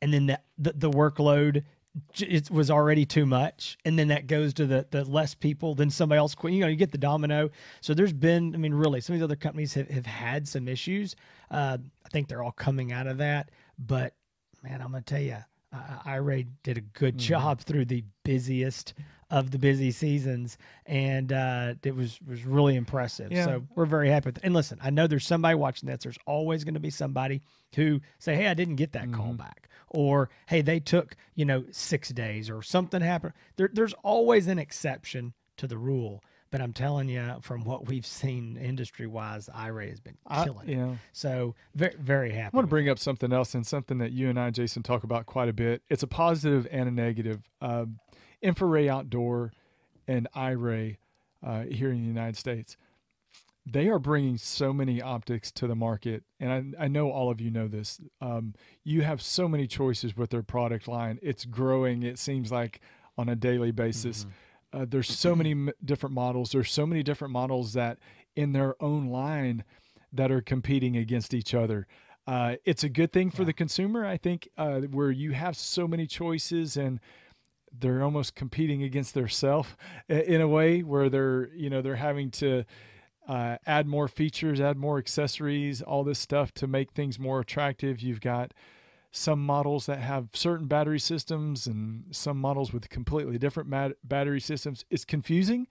and 0.00 0.12
then 0.12 0.26
the, 0.26 0.40
the 0.58 0.72
the 0.72 0.90
workload 0.90 1.64
it 2.20 2.50
was 2.50 2.70
already 2.70 3.04
too 3.04 3.26
much, 3.26 3.76
and 3.84 3.98
then 3.98 4.08
that 4.08 4.26
goes 4.26 4.54
to 4.54 4.66
the 4.66 4.86
the 4.90 5.04
less 5.04 5.34
people, 5.34 5.74
then 5.74 5.90
somebody 5.90 6.18
else 6.18 6.34
quit. 6.34 6.52
You 6.54 6.60
know, 6.60 6.68
you 6.68 6.76
get 6.76 6.92
the 6.92 6.98
domino. 6.98 7.50
So 7.80 7.94
there's 7.94 8.12
been, 8.12 8.54
I 8.54 8.58
mean, 8.58 8.72
really, 8.72 9.00
some 9.00 9.14
of 9.14 9.18
these 9.18 9.24
other 9.24 9.36
companies 9.36 9.74
have, 9.74 9.90
have 9.90 10.06
had 10.06 10.46
some 10.46 10.68
issues. 10.68 11.16
Uh, 11.50 11.78
I 12.04 12.08
think 12.10 12.28
they're 12.28 12.42
all 12.42 12.52
coming 12.52 12.92
out 12.92 13.06
of 13.06 13.18
that, 13.18 13.50
but 13.78 14.14
man, 14.62 14.80
I'm 14.80 14.92
gonna 14.92 15.02
tell 15.02 15.20
you, 15.20 15.38
uh, 15.72 15.98
iRay 16.06 16.46
did 16.62 16.78
a 16.78 16.82
good 16.82 17.18
job 17.18 17.60
through 17.60 17.86
the 17.86 18.04
busiest 18.24 18.94
of 19.30 19.50
the 19.50 19.58
busy 19.58 19.90
seasons, 19.92 20.58
and 20.86 21.32
uh, 21.32 21.74
it 21.82 21.94
was 21.94 22.18
was 22.26 22.44
really 22.44 22.76
impressive. 22.76 23.30
Yeah. 23.30 23.44
So 23.44 23.66
we're 23.74 23.86
very 23.86 24.08
happy 24.10 24.26
with. 24.26 24.40
And 24.42 24.54
listen, 24.54 24.78
I 24.82 24.90
know 24.90 25.06
there's 25.06 25.26
somebody 25.26 25.54
watching 25.54 25.88
this. 25.88 26.02
There's 26.02 26.18
always 26.26 26.64
going 26.64 26.74
to 26.74 26.80
be 26.80 26.90
somebody 26.90 27.42
who 27.76 28.00
say, 28.18 28.34
"Hey, 28.34 28.48
I 28.48 28.54
didn't 28.54 28.76
get 28.76 28.92
that 28.92 29.12
call 29.12 29.34
back," 29.34 29.68
or 29.88 30.30
"Hey, 30.46 30.62
they 30.62 30.80
took 30.80 31.16
you 31.34 31.44
know 31.44 31.64
six 31.70 32.08
days," 32.10 32.50
or 32.50 32.62
something 32.62 33.00
happened. 33.00 33.34
There, 33.56 33.70
there's 33.72 33.94
always 34.02 34.46
an 34.48 34.58
exception 34.58 35.34
to 35.58 35.66
the 35.66 35.78
rule. 35.78 36.22
But 36.52 36.60
I'm 36.60 36.72
telling 36.72 37.08
you, 37.08 37.36
from 37.42 37.62
what 37.62 37.86
we've 37.86 38.04
seen 38.04 38.56
industry 38.56 39.06
wise, 39.06 39.48
iRay 39.54 39.88
has 39.90 40.00
been 40.00 40.16
I- 40.26 40.44
killing 40.44 40.68
it. 40.68 40.76
yeah. 40.76 40.94
So 41.12 41.54
very, 41.76 41.94
very 41.96 42.32
happy. 42.32 42.50
I 42.52 42.56
want 42.56 42.66
to 42.66 42.70
bring 42.70 42.88
up 42.88 42.98
something 42.98 43.32
else 43.32 43.54
and 43.54 43.64
something 43.64 43.98
that 43.98 44.10
you 44.10 44.28
and 44.28 44.36
I, 44.36 44.50
Jason, 44.50 44.82
talk 44.82 45.04
about 45.04 45.26
quite 45.26 45.48
a 45.48 45.52
bit. 45.52 45.82
It's 45.88 46.02
a 46.02 46.08
positive 46.08 46.66
and 46.72 46.88
a 46.88 46.90
negative. 46.90 47.48
Um, 47.60 48.00
InfiRay 48.42 48.88
Outdoor 48.88 49.52
and 50.06 50.28
iRay 50.34 50.96
uh, 51.44 51.62
here 51.62 51.90
in 51.90 52.00
the 52.00 52.06
United 52.06 52.36
States, 52.36 52.76
they 53.66 53.88
are 53.88 53.98
bringing 53.98 54.36
so 54.38 54.72
many 54.72 55.00
optics 55.02 55.52
to 55.52 55.66
the 55.66 55.74
market. 55.74 56.24
And 56.40 56.74
I, 56.78 56.84
I 56.84 56.88
know 56.88 57.10
all 57.10 57.30
of 57.30 57.40
you 57.40 57.50
know 57.50 57.68
this. 57.68 58.00
Um, 58.20 58.54
you 58.84 59.02
have 59.02 59.20
so 59.22 59.48
many 59.48 59.66
choices 59.66 60.16
with 60.16 60.30
their 60.30 60.42
product 60.42 60.88
line. 60.88 61.18
It's 61.22 61.44
growing, 61.44 62.02
it 62.02 62.18
seems 62.18 62.50
like, 62.50 62.80
on 63.18 63.28
a 63.28 63.36
daily 63.36 63.70
basis. 63.70 64.24
Uh, 64.72 64.86
there's 64.88 65.10
so 65.10 65.36
many 65.36 65.50
m- 65.50 65.70
different 65.84 66.14
models. 66.14 66.52
There's 66.52 66.70
so 66.72 66.86
many 66.86 67.02
different 67.02 67.32
models 67.32 67.74
that 67.74 67.98
in 68.34 68.52
their 68.52 68.82
own 68.82 69.08
line 69.08 69.64
that 70.12 70.30
are 70.30 70.40
competing 70.40 70.96
against 70.96 71.34
each 71.34 71.54
other. 71.54 71.86
Uh, 72.26 72.56
it's 72.64 72.84
a 72.84 72.88
good 72.88 73.12
thing 73.12 73.30
for 73.30 73.44
the 73.44 73.52
consumer, 73.52 74.06
I 74.06 74.16
think, 74.16 74.48
uh, 74.56 74.80
where 74.80 75.10
you 75.10 75.32
have 75.32 75.56
so 75.56 75.86
many 75.88 76.06
choices 76.06 76.76
and 76.76 77.00
they're 77.78 78.02
almost 78.02 78.34
competing 78.34 78.82
against 78.82 79.14
their 79.14 79.28
self 79.28 79.76
in 80.08 80.40
a 80.40 80.48
way 80.48 80.82
where 80.82 81.08
they're, 81.08 81.48
you 81.54 81.70
know, 81.70 81.82
they're 81.82 81.96
having 81.96 82.30
to 82.30 82.64
uh, 83.28 83.56
add 83.66 83.86
more 83.86 84.08
features, 84.08 84.60
add 84.60 84.76
more 84.76 84.98
accessories, 84.98 85.82
all 85.82 86.02
this 86.02 86.18
stuff 86.18 86.52
to 86.54 86.66
make 86.66 86.92
things 86.92 87.18
more 87.18 87.40
attractive. 87.40 88.00
You've 88.00 88.20
got 88.20 88.52
some 89.12 89.44
models 89.44 89.86
that 89.86 89.98
have 89.98 90.28
certain 90.34 90.66
battery 90.66 91.00
systems 91.00 91.66
and 91.66 92.04
some 92.10 92.38
models 92.38 92.72
with 92.72 92.88
completely 92.88 93.38
different 93.38 93.70
battery 94.04 94.40
systems. 94.40 94.84
It's 94.90 95.04
confusing. 95.04 95.66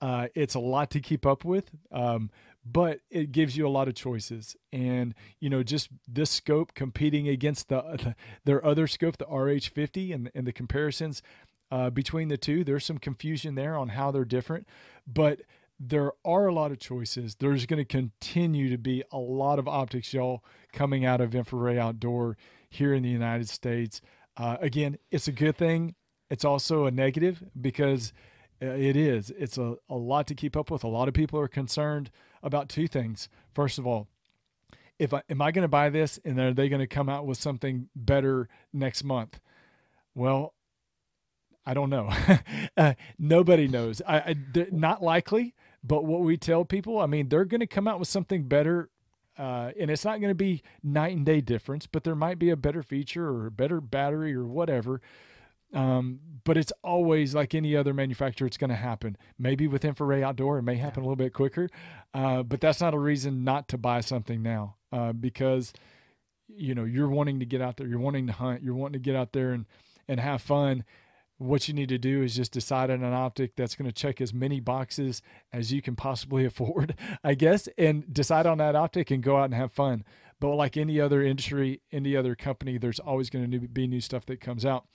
Uh, 0.00 0.28
it's 0.34 0.54
a 0.54 0.60
lot 0.60 0.90
to 0.90 1.00
keep 1.00 1.24
up 1.24 1.44
with, 1.44 1.70
um, 1.92 2.30
but 2.64 3.00
it 3.10 3.32
gives 3.32 3.56
you 3.56 3.66
a 3.66 3.70
lot 3.70 3.88
of 3.88 3.94
choices. 3.94 4.56
And 4.72 5.14
you 5.40 5.50
know, 5.50 5.62
just 5.62 5.88
this 6.06 6.30
scope 6.30 6.74
competing 6.74 7.28
against 7.28 7.68
the, 7.68 8.14
their 8.44 8.64
other 8.64 8.86
scope, 8.86 9.18
the 9.18 9.26
RH50, 9.26 10.14
and 10.14 10.30
and 10.34 10.46
the 10.46 10.52
comparisons 10.52 11.22
uh, 11.70 11.90
between 11.90 12.28
the 12.28 12.36
two. 12.36 12.64
There's 12.64 12.84
some 12.84 12.98
confusion 12.98 13.54
there 13.54 13.76
on 13.76 13.90
how 13.90 14.10
they're 14.10 14.24
different, 14.24 14.68
but 15.06 15.40
there 15.80 16.12
are 16.24 16.46
a 16.46 16.54
lot 16.54 16.70
of 16.70 16.78
choices. 16.78 17.36
There's 17.36 17.66
going 17.66 17.78
to 17.78 17.84
continue 17.84 18.70
to 18.70 18.78
be 18.78 19.02
a 19.10 19.18
lot 19.18 19.58
of 19.58 19.66
optics, 19.66 20.14
y'all, 20.14 20.44
coming 20.72 21.04
out 21.04 21.20
of 21.20 21.30
InfiRay 21.30 21.78
Outdoor 21.78 22.36
here 22.70 22.94
in 22.94 23.02
the 23.02 23.08
United 23.08 23.48
States. 23.48 24.00
Uh, 24.36 24.58
again, 24.60 24.98
it's 25.10 25.26
a 25.26 25.32
good 25.32 25.56
thing. 25.56 25.94
It's 26.30 26.44
also 26.44 26.86
a 26.86 26.90
negative 26.90 27.42
because 27.60 28.12
uh, 28.62 28.66
it 28.66 28.96
is. 28.96 29.32
It's 29.36 29.58
a, 29.58 29.76
a 29.88 29.96
lot 29.96 30.26
to 30.28 30.34
keep 30.34 30.56
up 30.56 30.70
with. 30.70 30.84
A 30.84 30.88
lot 30.88 31.08
of 31.08 31.14
people 31.14 31.38
are 31.40 31.48
concerned 31.48 32.10
about 32.42 32.68
two 32.68 32.88
things. 32.88 33.28
First 33.54 33.78
of 33.78 33.86
all, 33.86 34.08
if 34.98 35.12
I 35.12 35.22
am 35.28 35.42
I 35.42 35.50
going 35.50 35.62
to 35.62 35.68
buy 35.68 35.90
this 35.90 36.18
and 36.24 36.38
are 36.38 36.52
they 36.52 36.68
going 36.68 36.80
to 36.80 36.86
come 36.86 37.08
out 37.08 37.26
with 37.26 37.38
something 37.38 37.88
better 37.94 38.48
next 38.72 39.04
month? 39.04 39.40
Well, 40.14 40.54
I 41.64 41.74
don't 41.74 41.90
know. 41.90 42.10
uh, 42.76 42.94
nobody 43.18 43.68
knows. 43.68 44.02
I, 44.06 44.18
I 44.18 44.36
not 44.70 45.02
likely. 45.02 45.54
But 45.84 46.04
what 46.04 46.20
we 46.20 46.36
tell 46.36 46.64
people, 46.64 47.00
I 47.00 47.06
mean, 47.06 47.28
they're 47.28 47.44
going 47.44 47.60
to 47.60 47.66
come 47.66 47.88
out 47.88 47.98
with 47.98 48.08
something 48.08 48.44
better, 48.44 48.88
uh, 49.36 49.72
and 49.78 49.90
it's 49.90 50.04
not 50.04 50.20
going 50.20 50.30
to 50.30 50.34
be 50.34 50.62
night 50.82 51.16
and 51.16 51.26
day 51.26 51.40
difference. 51.40 51.86
But 51.86 52.04
there 52.04 52.14
might 52.14 52.38
be 52.38 52.50
a 52.50 52.56
better 52.56 52.82
feature 52.82 53.28
or 53.28 53.46
a 53.46 53.50
better 53.50 53.80
battery 53.80 54.34
or 54.34 54.44
whatever. 54.44 55.00
Um, 55.72 56.20
but 56.44 56.56
it's 56.56 56.72
always 56.82 57.34
like 57.34 57.54
any 57.54 57.76
other 57.76 57.94
manufacturer, 57.94 58.46
it's 58.46 58.56
going 58.56 58.70
to 58.70 58.76
happen. 58.76 59.16
Maybe 59.38 59.66
with 59.68 59.82
InfiRay 59.82 60.22
Outdoor, 60.22 60.58
it 60.58 60.62
may 60.62 60.76
happen 60.76 61.02
a 61.02 61.06
little 61.06 61.16
bit 61.16 61.32
quicker, 61.32 61.68
uh, 62.14 62.42
but 62.42 62.60
that's 62.60 62.80
not 62.80 62.94
a 62.94 62.98
reason 62.98 63.44
not 63.44 63.68
to 63.68 63.78
buy 63.78 64.00
something 64.00 64.42
now 64.42 64.76
uh, 64.92 65.12
because 65.12 65.72
you 66.48 66.74
know 66.74 66.84
you're 66.84 67.08
wanting 67.08 67.40
to 67.40 67.46
get 67.46 67.62
out 67.62 67.76
there, 67.76 67.86
you're 67.86 67.98
wanting 67.98 68.26
to 68.26 68.32
hunt, 68.32 68.62
you're 68.62 68.74
wanting 68.74 69.00
to 69.00 69.04
get 69.04 69.16
out 69.16 69.32
there 69.32 69.52
and 69.52 69.66
and 70.08 70.20
have 70.20 70.42
fun. 70.42 70.84
What 71.38 71.66
you 71.66 71.74
need 71.74 71.88
to 71.88 71.98
do 71.98 72.22
is 72.22 72.36
just 72.36 72.52
decide 72.52 72.90
on 72.90 73.02
an 73.02 73.12
optic 73.12 73.56
that's 73.56 73.74
going 73.74 73.88
to 73.88 73.92
check 73.92 74.20
as 74.20 74.32
many 74.32 74.60
boxes 74.60 75.22
as 75.52 75.72
you 75.72 75.82
can 75.82 75.96
possibly 75.96 76.44
afford, 76.46 76.94
I 77.24 77.34
guess, 77.34 77.68
and 77.78 78.12
decide 78.12 78.46
on 78.46 78.58
that 78.58 78.76
optic 78.76 79.10
and 79.10 79.22
go 79.22 79.36
out 79.36 79.46
and 79.46 79.54
have 79.54 79.72
fun. 79.72 80.04
But 80.40 80.54
like 80.56 80.76
any 80.76 81.00
other 81.00 81.22
industry, 81.22 81.82
any 81.92 82.16
other 82.16 82.34
company, 82.34 82.76
there's 82.76 82.98
always 82.98 83.30
going 83.30 83.50
to 83.50 83.60
be 83.60 83.86
new 83.86 84.00
stuff 84.00 84.26
that 84.26 84.40
comes 84.40 84.66
out. 84.66 84.86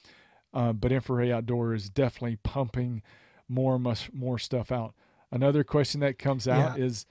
Uh, 0.54 0.74
but 0.74 0.92
InfiRay 0.92 1.32
Outdoor 1.32 1.74
is 1.74 1.90
definitely 1.90 2.38
pumping 2.38 3.02
more 3.50 3.78
much 3.80 4.12
more 4.14 4.38
stuff 4.40 4.72
out. 4.72 4.94
Another 5.32 5.64
question 5.64 6.00
that 6.02 6.18
comes 6.18 6.48
out 6.48 6.78
Yeah. 6.78 6.84
is, 6.86 7.06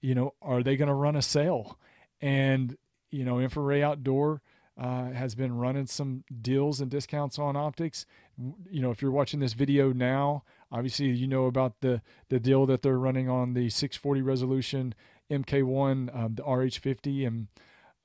you 0.00 0.14
know, 0.14 0.34
are 0.42 0.62
they 0.62 0.76
going 0.76 0.88
to 0.88 0.94
run 0.94 1.16
a 1.16 1.22
sale? 1.22 1.78
And 2.20 2.76
you 3.10 3.24
know, 3.24 3.36
InfiRay 3.36 3.82
Outdoor 3.82 4.40
uh, 4.78 5.10
has 5.10 5.34
been 5.34 5.56
running 5.56 5.86
some 5.86 6.24
deals 6.40 6.80
and 6.80 6.90
discounts 6.90 7.38
on 7.38 7.56
optics. 7.56 8.06
You 8.70 8.80
know, 8.80 8.90
if 8.90 9.02
you're 9.02 9.10
watching 9.10 9.40
this 9.40 9.52
video 9.52 9.92
now, 9.92 10.44
obviously 10.70 11.08
you 11.10 11.26
know 11.26 11.44
about 11.46 11.80
the 11.80 12.00
the 12.30 12.40
deal 12.40 12.64
that 12.66 12.80
they're 12.82 12.98
running 12.98 13.28
on 13.28 13.52
the 13.54 13.68
640 13.68 14.22
resolution 14.22 14.94
MK1, 15.30 16.14
um, 16.16 16.34
the 16.34 16.42
RH50, 16.42 17.26
and 17.26 17.48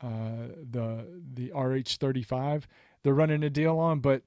uh, 0.01 0.53
the 0.69 1.07
the 1.33 1.49
RH35. 1.51 2.63
They're 3.03 3.13
running 3.13 3.43
a 3.43 3.49
deal 3.49 3.79
on, 3.79 3.99
but 3.99 4.23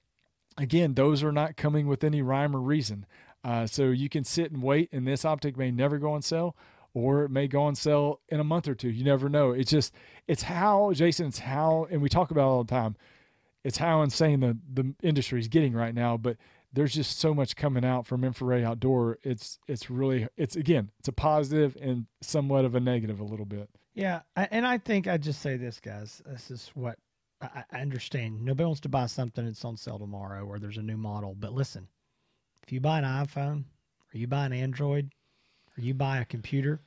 again, 0.60 0.94
those 0.94 1.22
are 1.22 1.32
not 1.32 1.56
coming 1.56 1.86
with 1.86 2.04
any 2.04 2.22
rhyme 2.22 2.54
or 2.54 2.60
reason. 2.60 3.06
Uh, 3.42 3.66
so 3.66 3.84
you 3.84 4.08
can 4.08 4.24
sit 4.24 4.52
and 4.52 4.62
wait, 4.62 4.90
and 4.92 5.06
this 5.06 5.24
optic 5.24 5.56
may 5.56 5.70
never 5.70 5.98
go 5.98 6.12
on 6.12 6.22
sale, 6.22 6.54
or 6.92 7.24
it 7.24 7.30
may 7.30 7.48
go 7.48 7.62
on 7.62 7.74
sale 7.74 8.20
in 8.28 8.38
a 8.38 8.44
month 8.44 8.68
or 8.68 8.74
two. 8.74 8.90
You 8.90 9.04
never 9.04 9.28
know. 9.28 9.52
It's 9.52 9.70
just, 9.70 9.94
it's 10.28 10.42
how, 10.42 10.92
Jason, 10.92 11.28
it's 11.28 11.38
how, 11.38 11.86
and 11.90 12.02
we 12.02 12.08
talk 12.08 12.30
about 12.30 12.48
all 12.48 12.64
the 12.64 12.70
time. 12.70 12.96
It's 13.64 13.78
how 13.78 14.02
insane 14.02 14.40
the, 14.40 14.58
the 14.72 14.94
industry 15.02 15.40
is 15.40 15.48
getting 15.48 15.72
right 15.72 15.94
now, 15.94 16.16
but 16.16 16.36
there's 16.72 16.94
just 16.94 17.18
so 17.18 17.34
much 17.34 17.56
coming 17.56 17.84
out 17.84 18.06
from 18.06 18.22
InfiRay 18.22 18.64
Outdoor. 18.64 19.18
It's, 19.22 19.58
it's 19.66 19.90
really, 19.90 20.28
it's 20.36 20.56
again, 20.56 20.90
it's 20.98 21.08
a 21.08 21.12
positive 21.12 21.76
and 21.80 22.06
somewhat 22.20 22.64
of 22.64 22.74
a 22.74 22.80
negative 22.80 23.20
a 23.20 23.24
little 23.24 23.46
bit. 23.46 23.70
Yeah, 23.94 24.20
and 24.36 24.66
I 24.66 24.78
think 24.78 25.08
I 25.08 25.16
just 25.16 25.42
say 25.42 25.56
this, 25.56 25.80
guys. 25.80 26.22
This 26.24 26.50
is 26.50 26.70
what 26.74 26.98
I, 27.42 27.64
understand. 27.72 28.44
Nobody 28.44 28.66
wants 28.66 28.80
to 28.82 28.88
buy 28.88 29.06
something 29.06 29.44
that's 29.44 29.64
on 29.64 29.76
sale 29.76 29.98
tomorrow 29.98 30.44
or 30.44 30.58
there's 30.58 30.76
a 30.76 30.82
new 30.82 30.96
model. 30.96 31.34
But 31.38 31.52
listen, 31.52 31.88
if 32.62 32.72
you 32.72 32.80
buy 32.80 32.98
an 32.98 33.04
iPhone 33.04 33.64
or 34.12 34.18
you 34.18 34.26
buy 34.26 34.46
an 34.46 34.52
Android 34.52 35.10
or 35.76 35.80
you 35.80 35.94
buy 35.94 36.18
a 36.18 36.24
computer 36.24 36.80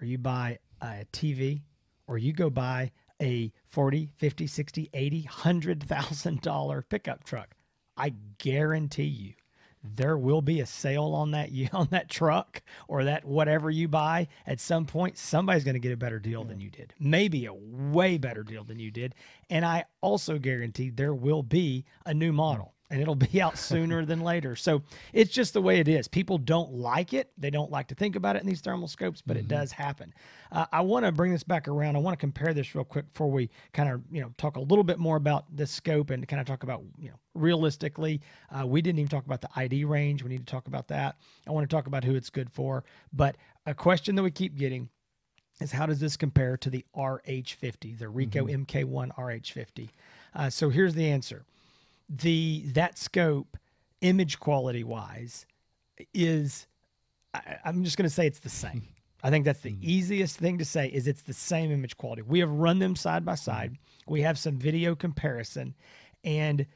or 0.00 0.06
you 0.06 0.18
buy 0.18 0.58
a 0.80 1.04
TV 1.12 1.62
or 2.06 2.18
you 2.18 2.32
go 2.32 2.50
buy 2.50 2.92
a 3.20 3.52
40, 3.68 4.10
50, 4.16 4.46
60, 4.46 4.90
80, 4.92 5.20
100,000 5.22 6.40
dollar 6.42 6.82
pickup 6.82 7.24
truck, 7.24 7.54
I 7.96 8.12
guarantee 8.38 9.04
you 9.04 9.34
there 9.94 10.18
will 10.18 10.42
be 10.42 10.60
a 10.60 10.66
sale 10.66 11.14
on 11.14 11.30
that 11.32 11.52
you 11.52 11.68
on 11.72 11.88
that 11.90 12.08
truck 12.08 12.62
or 12.88 13.04
that 13.04 13.24
whatever 13.24 13.70
you 13.70 13.88
buy. 13.88 14.28
At 14.46 14.60
some 14.60 14.86
point 14.86 15.18
somebody's 15.18 15.64
going 15.64 15.74
to 15.74 15.80
get 15.80 15.92
a 15.92 15.96
better 15.96 16.18
deal 16.18 16.44
than 16.44 16.60
you 16.60 16.70
did. 16.70 16.94
Maybe 16.98 17.46
a 17.46 17.54
way 17.54 18.18
better 18.18 18.42
deal 18.42 18.64
than 18.64 18.78
you 18.78 18.90
did. 18.90 19.14
And 19.50 19.64
i 19.64 19.84
also 20.00 20.38
guarantee 20.38 20.90
there 20.90 21.14
will 21.14 21.42
be 21.42 21.84
a 22.04 22.14
new 22.14 22.32
model 22.32 22.75
and 22.90 23.00
it'll 23.00 23.14
be 23.14 23.40
out 23.42 23.58
sooner 23.58 24.04
than 24.04 24.20
later. 24.20 24.56
So 24.56 24.82
it's 25.12 25.32
just 25.32 25.52
the 25.52 25.62
way 25.62 25.80
it 25.80 25.88
is. 25.88 26.08
People 26.08 26.38
don't 26.38 26.72
like 26.72 27.12
it. 27.12 27.30
They 27.36 27.50
don't 27.50 27.70
like 27.70 27.88
to 27.88 27.94
think 27.94 28.16
about 28.16 28.36
it 28.36 28.42
in 28.42 28.48
these 28.48 28.60
thermal 28.60 28.88
scopes, 28.88 29.22
but 29.24 29.36
mm-hmm. 29.36 29.46
it 29.46 29.48
does 29.48 29.72
happen. 29.72 30.14
Uh, 30.52 30.66
I 30.72 30.80
want 30.82 31.04
to 31.04 31.12
bring 31.12 31.32
this 31.32 31.42
back 31.42 31.68
around. 31.68 31.96
I 31.96 31.98
want 31.98 32.16
to 32.16 32.20
compare 32.20 32.54
this 32.54 32.74
real 32.74 32.84
quick 32.84 33.12
before 33.12 33.30
we 33.30 33.50
kind 33.72 33.90
of 33.90 34.02
you 34.10 34.20
know 34.20 34.32
talk 34.38 34.56
a 34.56 34.60
little 34.60 34.84
bit 34.84 34.98
more 34.98 35.16
about 35.16 35.44
this 35.54 35.70
scope 35.70 36.10
and 36.10 36.26
kind 36.28 36.40
of 36.40 36.46
talk 36.46 36.62
about 36.62 36.82
you 36.98 37.08
know 37.08 37.16
realistically. 37.34 38.20
Uh, 38.50 38.66
we 38.66 38.80
didn't 38.80 38.98
even 38.98 39.08
talk 39.08 39.26
about 39.26 39.40
the 39.40 39.48
ID 39.56 39.84
range. 39.84 40.22
We 40.22 40.30
need 40.30 40.46
to 40.46 40.50
talk 40.50 40.68
about 40.68 40.88
that. 40.88 41.16
I 41.46 41.50
want 41.50 41.68
to 41.68 41.74
talk 41.74 41.86
about 41.86 42.04
who 42.04 42.14
it's 42.14 42.30
good 42.30 42.50
for. 42.50 42.84
But 43.12 43.36
a 43.66 43.74
question 43.74 44.14
that 44.14 44.22
we 44.22 44.30
keep 44.30 44.56
getting 44.56 44.88
is 45.60 45.72
how 45.72 45.86
does 45.86 46.00
this 46.00 46.16
compare 46.16 46.56
to 46.58 46.70
the 46.70 46.84
RH50, 46.96 47.98
the 47.98 48.08
Rico 48.08 48.46
mm-hmm. 48.46 48.62
MK1 48.62 49.16
RH50? 49.16 49.88
Uh, 50.34 50.50
so 50.50 50.68
here's 50.68 50.94
the 50.94 51.08
answer 51.08 51.44
the 52.08 52.64
that 52.72 52.98
scope 52.98 53.56
image 54.00 54.38
quality 54.38 54.84
wise 54.84 55.46
is 56.14 56.66
I, 57.34 57.58
am 57.64 57.84
just 57.84 57.96
going 57.96 58.08
to 58.08 58.14
say 58.14 58.26
it's 58.26 58.40
the 58.40 58.48
same 58.48 58.88
i 59.22 59.30
think 59.30 59.44
that's 59.44 59.60
the 59.60 59.72
mm-hmm. 59.72 59.88
easiest 59.88 60.38
thing 60.38 60.58
to 60.58 60.64
say 60.64 60.88
is 60.88 61.06
it's 61.06 61.22
the 61.22 61.32
same 61.32 61.70
image 61.70 61.96
quality 61.96 62.22
we 62.22 62.40
have 62.40 62.50
run 62.50 62.78
them 62.78 62.96
side 62.96 63.24
by 63.24 63.34
side 63.34 63.72
mm-hmm. 63.72 64.12
we 64.12 64.22
have 64.22 64.38
some 64.38 64.58
video 64.58 64.94
comparison 64.94 65.74
and 66.24 66.66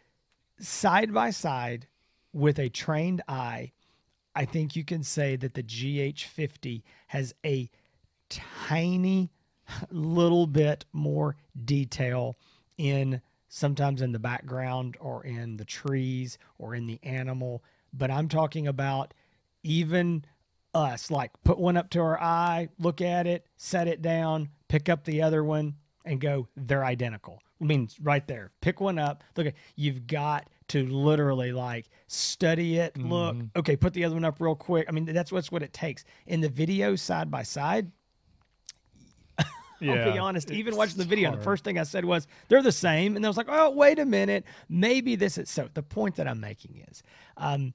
side 0.59 1.13
by 1.13 1.31
side 1.31 1.87
with 2.33 2.59
a 2.59 2.69
trained 2.69 3.23
eye 3.29 3.73
i 4.35 4.45
think 4.45 4.75
you 4.75 4.85
can 4.85 5.03
say 5.03 5.37
that 5.37 5.55
the 5.55 5.63
gh50 5.63 6.83
has 7.09 7.35
a 7.45 7.71
tiny 8.29 9.31
little 9.91 10.47
bit 10.47 10.85
more 10.93 11.37
detail 11.65 12.37
in 12.79 13.21
sometimes 13.51 14.01
in 14.01 14.13
the 14.13 14.19
background 14.19 14.97
or 15.01 15.25
in 15.25 15.57
the 15.59 15.65
trees 15.65 16.39
or 16.59 16.75
in 16.75 16.87
the 16.87 16.99
animal. 17.03 17.63
But 17.93 18.11
I'm 18.11 18.29
talking 18.29 18.69
about 18.69 19.13
even 19.63 20.25
us, 20.73 21.11
like 21.11 21.33
put 21.45 21.59
one 21.59 21.77
up 21.77 21.91
to 21.91 22.01
our 22.01 22.19
eye, 22.19 22.69
look 22.79 23.01
at 23.03 23.27
it, 23.27 23.45
set 23.57 23.89
it 23.89 24.01
down, 24.01 24.49
pick 24.69 24.89
up 24.89 25.05
the 25.05 25.21
other 25.21 25.45
one, 25.45 25.75
and 26.05 26.21
go, 26.21 26.49
they're 26.57 26.85
identical. 26.85 27.43
I 27.61 27.65
mean, 27.65 27.89
right 28.01 28.27
there, 28.27 28.53
pick 28.63 28.81
one 28.81 28.99
up. 28.99 29.23
Look 29.37 29.49
at 29.49 29.55
you've 29.77 30.07
got 30.07 30.49
to 30.69 30.87
literally 30.87 31.53
like 31.53 31.91
study 32.07 32.79
it. 32.79 32.97
Look, 32.97 33.35
mm-hmm. 33.35 33.59
okay, 33.59 33.77
put 33.77 33.93
the 33.93 34.05
other 34.05 34.15
one 34.15 34.25
up 34.25 34.41
real 34.41 34.55
quick. 34.55 34.87
I 34.89 34.93
mean, 34.93 35.05
that's 35.07 35.33
what's 35.33 35.53
what 35.53 35.63
it 35.63 35.73
takes 35.73 36.05
in 36.27 36.41
the 36.41 36.49
video 36.49 36.95
side 36.97 37.31
by 37.31 37.43
side. 37.43 37.91
Yeah, 39.81 39.93
I'll 39.95 40.13
be 40.13 40.19
honest. 40.19 40.51
Even 40.51 40.77
watching 40.77 40.99
the 40.99 41.05
video, 41.05 41.31
hard. 41.31 41.41
the 41.41 41.45
first 41.45 41.65
thing 41.65 41.79
I 41.79 41.85
said 41.85 42.05
was 42.05 42.27
they're 42.49 42.63
the 42.63 42.73
same, 42.73 43.17
and 43.17 43.25
I 43.25 43.29
was 43.29 43.37
like, 43.37 43.49
"Oh, 43.49 43.71
wait 43.71 43.99
a 43.99 44.05
minute, 44.05 44.45
maybe 44.69 45.17
this 45.17 45.39
is." 45.39 45.51
So 45.51 45.69
the 45.73 45.83
point 45.83 46.17
that 46.17 46.29
I'm 46.29 46.41
making 46.41 46.85
is, 46.91 47.03
um, 47.37 47.75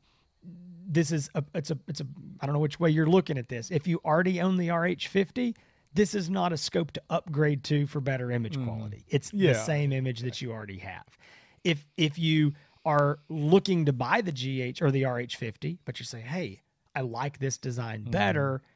this 0.88 1.12
is 1.12 1.30
a 1.36 1.44
it's 1.54 1.72
a 1.72 1.78
it's 1.88 2.02
a 2.02 2.08
I 2.40 2.46
don't 2.46 2.54
know 2.54 2.60
which 2.60 2.80
way 2.80 2.90
you're 2.90 3.08
looking 3.08 3.38
at 3.38 3.50
this. 3.50 3.72
If 3.72 3.88
you 3.88 4.00
already 4.06 4.42
own 4.42 4.58
the 4.58 4.70
RH50, 4.70 5.56
this 5.94 6.14
is 6.14 6.30
not 6.30 6.54
a 6.54 6.58
scope 6.58 6.92
to 6.92 7.02
upgrade 7.10 7.64
to 7.66 7.88
for 7.88 8.02
better 8.02 8.32
image 8.32 8.58
mm. 8.58 8.66
quality. 8.66 9.06
It's 9.10 9.34
yeah. 9.34 9.54
the 9.54 9.60
same 9.60 9.92
image 9.92 10.22
that 10.22 10.42
you 10.42 10.52
already 10.52 10.80
have. 10.80 11.06
If 11.64 11.86
if 11.98 12.20
you 12.20 12.54
are 12.86 13.20
looking 13.30 13.86
to 13.86 13.94
buy 13.94 14.22
the 14.22 14.32
GH 14.32 14.82
or 14.82 14.92
the 14.92 15.04
RH50, 15.04 15.80
but 15.86 16.00
you 16.00 16.06
say, 16.06 16.22
"Hey, 16.22 16.62
I 16.96 17.02
like 17.02 17.40
this 17.40 17.58
design 17.58 18.02
mm-hmm. 18.02 18.12
better." 18.12 18.62
Mm 18.64 18.70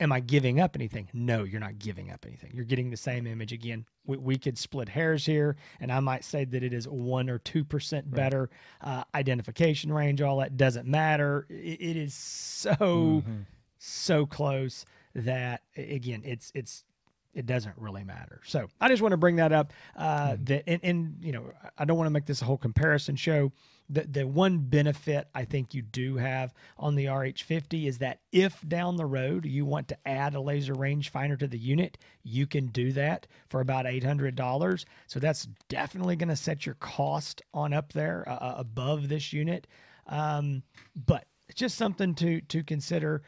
am 0.00 0.12
I 0.12 0.20
giving 0.20 0.60
up 0.60 0.74
anything? 0.74 1.08
No, 1.12 1.44
you're 1.44 1.60
not 1.60 1.78
giving 1.78 2.10
up 2.10 2.24
anything. 2.26 2.50
You're 2.54 2.64
getting 2.64 2.90
the 2.90 2.96
same 2.96 3.26
image 3.26 3.52
again. 3.52 3.86
We, 4.06 4.16
we 4.16 4.38
could 4.38 4.58
split 4.58 4.88
hairs 4.88 5.24
here, 5.24 5.56
and 5.80 5.92
I 5.92 6.00
might 6.00 6.24
say 6.24 6.44
that 6.44 6.62
it 6.62 6.72
is 6.72 6.86
one 6.88 7.30
or 7.30 7.38
two 7.38 7.64
percent 7.64 8.10
better 8.10 8.50
uh, 8.80 9.04
identification 9.14 9.92
range. 9.92 10.20
All 10.20 10.38
that 10.38 10.56
doesn't 10.56 10.86
matter. 10.86 11.46
it, 11.48 11.80
it 11.80 11.96
is 11.96 12.14
so 12.14 12.74
mm-hmm. 12.74 13.40
so 13.78 14.26
close 14.26 14.84
that 15.14 15.62
again, 15.76 16.22
it's 16.24 16.50
it's 16.54 16.84
it 17.34 17.46
doesn't 17.46 17.74
really 17.76 18.04
matter. 18.04 18.40
So 18.44 18.68
I 18.80 18.88
just 18.88 19.02
want 19.02 19.12
to 19.12 19.18
bring 19.18 19.36
that 19.36 19.52
up. 19.52 19.72
Uh, 19.96 20.30
mm-hmm. 20.30 20.44
That 20.44 20.64
and, 20.66 20.80
and 20.82 21.16
you 21.20 21.32
know 21.32 21.50
I 21.76 21.84
don't 21.84 21.96
want 21.96 22.06
to 22.06 22.12
make 22.12 22.26
this 22.26 22.42
a 22.42 22.44
whole 22.44 22.58
comparison 22.58 23.16
show 23.16 23.52
the 23.88 24.02
the 24.02 24.26
one 24.26 24.58
benefit 24.58 25.28
I 25.34 25.44
think 25.44 25.74
you 25.74 25.82
do 25.82 26.16
have 26.16 26.54
on 26.78 26.94
the 26.94 27.06
RH50 27.06 27.86
is 27.86 27.98
that 27.98 28.20
if 28.32 28.66
down 28.66 28.96
the 28.96 29.06
road 29.06 29.44
you 29.44 29.66
want 29.66 29.88
to 29.88 30.08
add 30.08 30.34
a 30.34 30.40
laser 30.40 30.74
rangefinder 30.74 31.38
to 31.38 31.46
the 31.46 31.58
unit, 31.58 31.98
you 32.22 32.46
can 32.46 32.68
do 32.68 32.92
that 32.92 33.26
for 33.48 33.60
about 33.60 33.84
$800. 33.84 34.84
So 35.06 35.20
that's 35.20 35.48
definitely 35.68 36.16
going 36.16 36.30
to 36.30 36.36
set 36.36 36.64
your 36.64 36.76
cost 36.76 37.42
on 37.52 37.72
up 37.72 37.92
there 37.92 38.24
uh, 38.26 38.32
uh, 38.32 38.54
above 38.56 39.08
this 39.08 39.32
unit. 39.32 39.66
Um, 40.06 40.62
but 40.94 41.26
it's 41.48 41.60
just 41.60 41.76
something 41.76 42.14
to 42.16 42.40
to 42.40 42.62
consider 42.62 43.22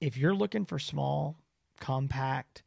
if 0.00 0.16
you're 0.16 0.34
looking 0.34 0.64
for 0.64 0.80
small, 0.80 1.36
compact. 1.78 2.64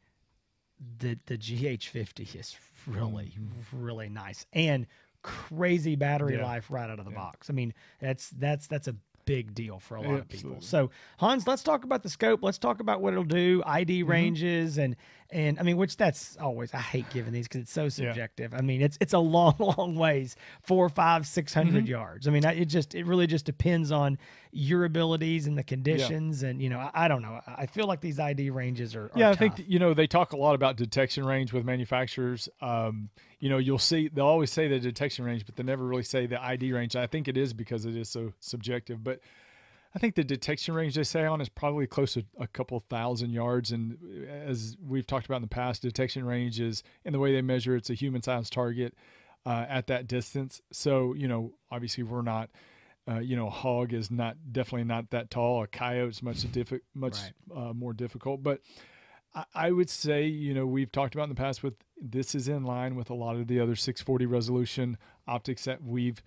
The 0.98 1.18
the 1.26 1.38
GH50 1.38 2.36
is 2.38 2.56
really 2.86 3.36
really 3.72 4.08
nice 4.08 4.46
and 4.52 4.86
crazy 5.22 5.96
battery 5.96 6.36
yeah. 6.36 6.44
life 6.44 6.70
right 6.70 6.88
out 6.88 6.98
of 6.98 7.04
the 7.04 7.10
yeah. 7.10 7.16
box. 7.16 7.50
I 7.50 7.52
mean, 7.52 7.74
that's 8.00 8.30
that's 8.30 8.66
that's 8.66 8.88
a 8.88 8.94
big 9.24 9.54
deal 9.54 9.80
for 9.80 9.96
a 9.96 10.00
lot 10.00 10.20
Absolutely. 10.20 10.36
of 10.36 10.42
people. 10.42 10.60
So 10.60 10.90
Hans, 11.18 11.46
let's 11.46 11.62
talk 11.62 11.84
about 11.84 12.02
the 12.02 12.08
scope. 12.08 12.42
Let's 12.42 12.58
talk 12.58 12.80
about 12.80 13.00
what 13.00 13.12
it'll 13.12 13.24
do, 13.24 13.62
ID 13.66 14.02
mm-hmm. 14.02 14.10
ranges, 14.10 14.78
and 14.78 14.96
and 15.30 15.58
I 15.58 15.62
mean, 15.62 15.76
which 15.76 15.96
that's 15.96 16.36
always 16.40 16.72
I 16.72 16.78
hate 16.78 17.08
giving 17.10 17.32
these 17.32 17.48
because 17.48 17.62
it's 17.62 17.72
so 17.72 17.88
subjective. 17.88 18.52
Yeah. 18.52 18.58
I 18.58 18.60
mean, 18.62 18.82
it's 18.82 18.96
it's 19.00 19.12
a 19.12 19.18
long, 19.36 19.56
long 19.58 19.96
ways, 19.96 20.36
four, 20.62 20.88
five, 20.88 21.26
six 21.26 21.52
hundred 21.52 21.84
mm-hmm. 21.84 21.92
yards. 21.92 22.28
I 22.28 22.30
mean, 22.30 22.44
it 22.44 22.66
just 22.66 22.94
it 22.94 23.06
really 23.06 23.26
just 23.26 23.44
depends 23.44 23.90
on 23.92 24.18
your 24.52 24.84
abilities 24.84 25.46
and 25.46 25.58
the 25.58 25.62
conditions, 25.62 26.42
yeah. 26.42 26.50
and 26.50 26.62
you 26.62 26.70
know, 26.70 26.78
I, 26.78 26.90
I, 26.94 27.08
don't 27.08 27.22
know. 27.22 27.40
I 27.46 27.66
feel 27.66 27.86
like 27.86 28.00
these 28.00 28.18
ID 28.18 28.50
ranges 28.50 28.94
are, 28.94 29.04
are 29.04 29.10
yeah. 29.16 29.28
Tough. 29.28 29.36
I 29.36 29.38
think 29.38 29.68
you 29.68 29.78
know 29.78 29.94
they 29.94 30.06
talk 30.06 30.32
a 30.32 30.36
lot 30.36 30.54
about 30.54 30.76
detection 30.76 31.24
range 31.24 31.52
with 31.52 31.64
manufacturers. 31.64 32.48
Um, 32.60 33.10
you 33.38 33.50
know, 33.50 33.58
you'll 33.58 33.78
see 33.78 34.08
they'll 34.08 34.26
always 34.26 34.50
say 34.50 34.68
the 34.68 34.78
detection 34.78 35.24
range, 35.24 35.44
but 35.44 35.56
they 35.56 35.62
never 35.62 35.84
really 35.84 36.02
say 36.04 36.26
the 36.26 36.42
ID 36.42 36.72
range. 36.72 36.96
I 36.96 37.06
think 37.06 37.28
it 37.28 37.36
is 37.36 37.52
because 37.52 37.84
it 37.84 37.96
is 37.96 38.08
so 38.08 38.32
subjective, 38.40 39.02
but. 39.02 39.20
I 39.96 39.98
think 39.98 40.14
the 40.14 40.24
detection 40.24 40.74
range 40.74 40.94
they 40.94 41.04
say 41.04 41.24
on 41.24 41.40
is 41.40 41.48
probably 41.48 41.86
close 41.86 42.12
to 42.14 42.24
a 42.38 42.46
couple 42.46 42.78
thousand 42.80 43.30
yards. 43.30 43.72
And 43.72 43.96
as 44.28 44.76
we've 44.78 45.06
talked 45.06 45.24
about 45.24 45.36
in 45.36 45.42
the 45.42 45.48
past, 45.48 45.80
detection 45.80 46.26
range 46.26 46.60
is 46.60 46.82
in 47.06 47.14
the 47.14 47.18
way 47.18 47.32
they 47.32 47.40
measure 47.40 47.74
it's 47.74 47.88
a 47.88 47.94
human 47.94 48.22
sized 48.22 48.52
target 48.52 48.92
uh, 49.46 49.64
at 49.66 49.86
that 49.86 50.06
distance. 50.06 50.60
So, 50.70 51.14
you 51.14 51.26
know, 51.26 51.54
obviously 51.70 52.04
we're 52.04 52.20
not, 52.20 52.50
uh, 53.08 53.20
you 53.20 53.36
know, 53.36 53.46
a 53.46 53.50
hog 53.50 53.94
is 53.94 54.10
not 54.10 54.36
definitely 54.52 54.84
not 54.84 55.08
that 55.12 55.30
tall. 55.30 55.62
A 55.62 55.66
coyote's 55.66 56.22
much 56.22 56.42
diffi- 56.52 56.82
much 56.94 57.16
right. 57.50 57.70
uh, 57.70 57.72
more 57.72 57.94
difficult. 57.94 58.42
But 58.42 58.60
I, 59.34 59.44
I 59.54 59.70
would 59.70 59.88
say, 59.88 60.26
you 60.26 60.52
know, 60.52 60.66
we've 60.66 60.92
talked 60.92 61.14
about 61.14 61.24
in 61.24 61.30
the 61.30 61.36
past 61.36 61.62
with 61.62 61.72
this 61.98 62.34
is 62.34 62.48
in 62.48 62.64
line 62.64 62.96
with 62.96 63.08
a 63.08 63.14
lot 63.14 63.36
of 63.36 63.46
the 63.46 63.60
other 63.60 63.74
640 63.74 64.26
resolution 64.26 64.98
optics 65.26 65.64
that 65.64 65.82
we've 65.82 66.22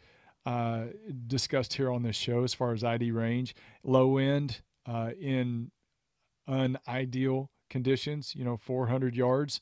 uh, 0.49 0.85
discussed 1.27 1.73
here 1.73 1.91
on 1.91 2.01
this 2.01 2.15
show 2.15 2.43
as 2.43 2.55
far 2.55 2.73
as 2.73 2.83
ID 2.83 3.11
range. 3.11 3.53
Low 3.83 4.17
end 4.17 4.61
uh, 4.87 5.11
in 5.19 5.69
unideal 6.47 7.51
conditions, 7.69 8.33
you 8.35 8.43
know, 8.43 8.57
400 8.57 9.15
yards. 9.15 9.61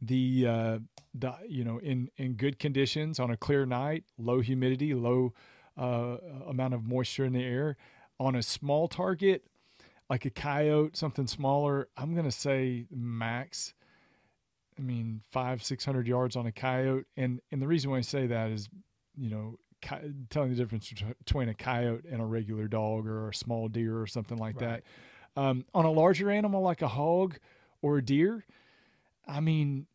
The, 0.00 0.46
uh, 0.46 0.78
the 1.14 1.34
you 1.48 1.64
know 1.64 1.78
in 1.78 2.10
in 2.16 2.34
good 2.34 2.58
conditions 2.58 3.18
on 3.18 3.30
a 3.30 3.36
clear 3.36 3.64
night, 3.64 4.04
low 4.18 4.40
humidity, 4.40 4.92
low 4.92 5.32
uh, 5.78 6.18
amount 6.46 6.74
of 6.74 6.84
moisture 6.84 7.24
in 7.24 7.32
the 7.32 7.42
air, 7.42 7.76
on 8.20 8.34
a 8.34 8.42
small 8.42 8.86
target 8.86 9.44
like 10.10 10.24
a 10.24 10.30
coyote, 10.30 10.96
something 10.96 11.26
smaller. 11.26 11.88
I'm 11.96 12.14
gonna 12.14 12.30
say 12.30 12.86
max. 12.90 13.72
I 14.78 14.82
mean, 14.82 15.22
five, 15.30 15.62
six 15.62 15.84
hundred 15.84 16.06
yards 16.06 16.36
on 16.36 16.46
a 16.46 16.52
coyote, 16.52 17.06
and 17.16 17.40
and 17.50 17.62
the 17.62 17.68
reason 17.68 17.90
why 17.90 17.98
I 17.98 18.02
say 18.02 18.26
that 18.26 18.50
is, 18.50 18.68
you 19.16 19.30
know, 19.30 19.58
telling 20.30 20.50
the 20.50 20.56
difference 20.56 20.92
between 21.18 21.48
a 21.48 21.54
coyote 21.54 22.04
and 22.10 22.20
a 22.20 22.24
regular 22.24 22.68
dog 22.68 23.06
or 23.06 23.28
a 23.28 23.34
small 23.34 23.68
deer 23.68 24.00
or 24.00 24.06
something 24.06 24.38
like 24.38 24.60
right. 24.60 24.82
that. 25.36 25.40
Um, 25.40 25.64
on 25.74 25.84
a 25.84 25.90
larger 25.90 26.30
animal 26.30 26.62
like 26.62 26.82
a 26.82 26.88
hog 26.88 27.38
or 27.82 27.98
a 27.98 28.04
deer, 28.04 28.44
I 29.26 29.40
mean, 29.40 29.86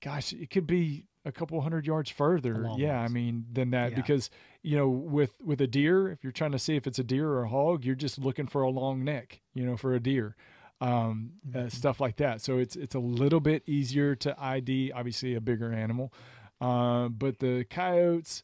gosh, 0.00 0.32
it 0.32 0.50
could 0.50 0.66
be 0.66 1.04
a 1.24 1.32
couple 1.32 1.60
hundred 1.60 1.86
yards 1.86 2.10
further. 2.10 2.68
Yeah, 2.76 3.00
I 3.00 3.08
mean, 3.08 3.46
than 3.52 3.70
that 3.70 3.90
yeah. 3.90 3.96
because 3.96 4.30
you 4.62 4.76
know, 4.76 4.88
with 4.88 5.34
with 5.40 5.60
a 5.60 5.66
deer, 5.66 6.10
if 6.10 6.24
you're 6.24 6.32
trying 6.32 6.52
to 6.52 6.58
see 6.58 6.76
if 6.76 6.86
it's 6.86 6.98
a 6.98 7.04
deer 7.04 7.28
or 7.28 7.44
a 7.44 7.48
hog, 7.48 7.84
you're 7.84 7.94
just 7.94 8.18
looking 8.18 8.46
for 8.46 8.62
a 8.62 8.70
long 8.70 9.04
neck, 9.04 9.40
you 9.54 9.64
know, 9.64 9.76
for 9.76 9.94
a 9.94 10.00
deer. 10.00 10.36
Um, 10.80 11.32
uh, 11.42 11.58
mm-hmm. 11.58 11.66
uh, 11.66 11.70
stuff 11.70 12.00
like 12.00 12.16
that. 12.16 12.40
So 12.40 12.58
it's 12.58 12.76
it's 12.76 12.94
a 12.94 13.00
little 13.00 13.40
bit 13.40 13.62
easier 13.66 14.14
to 14.16 14.34
ID, 14.40 14.92
obviously 14.92 15.34
a 15.34 15.40
bigger 15.40 15.72
animal, 15.72 16.12
uh, 16.60 17.08
but 17.08 17.40
the 17.40 17.64
coyotes, 17.68 18.42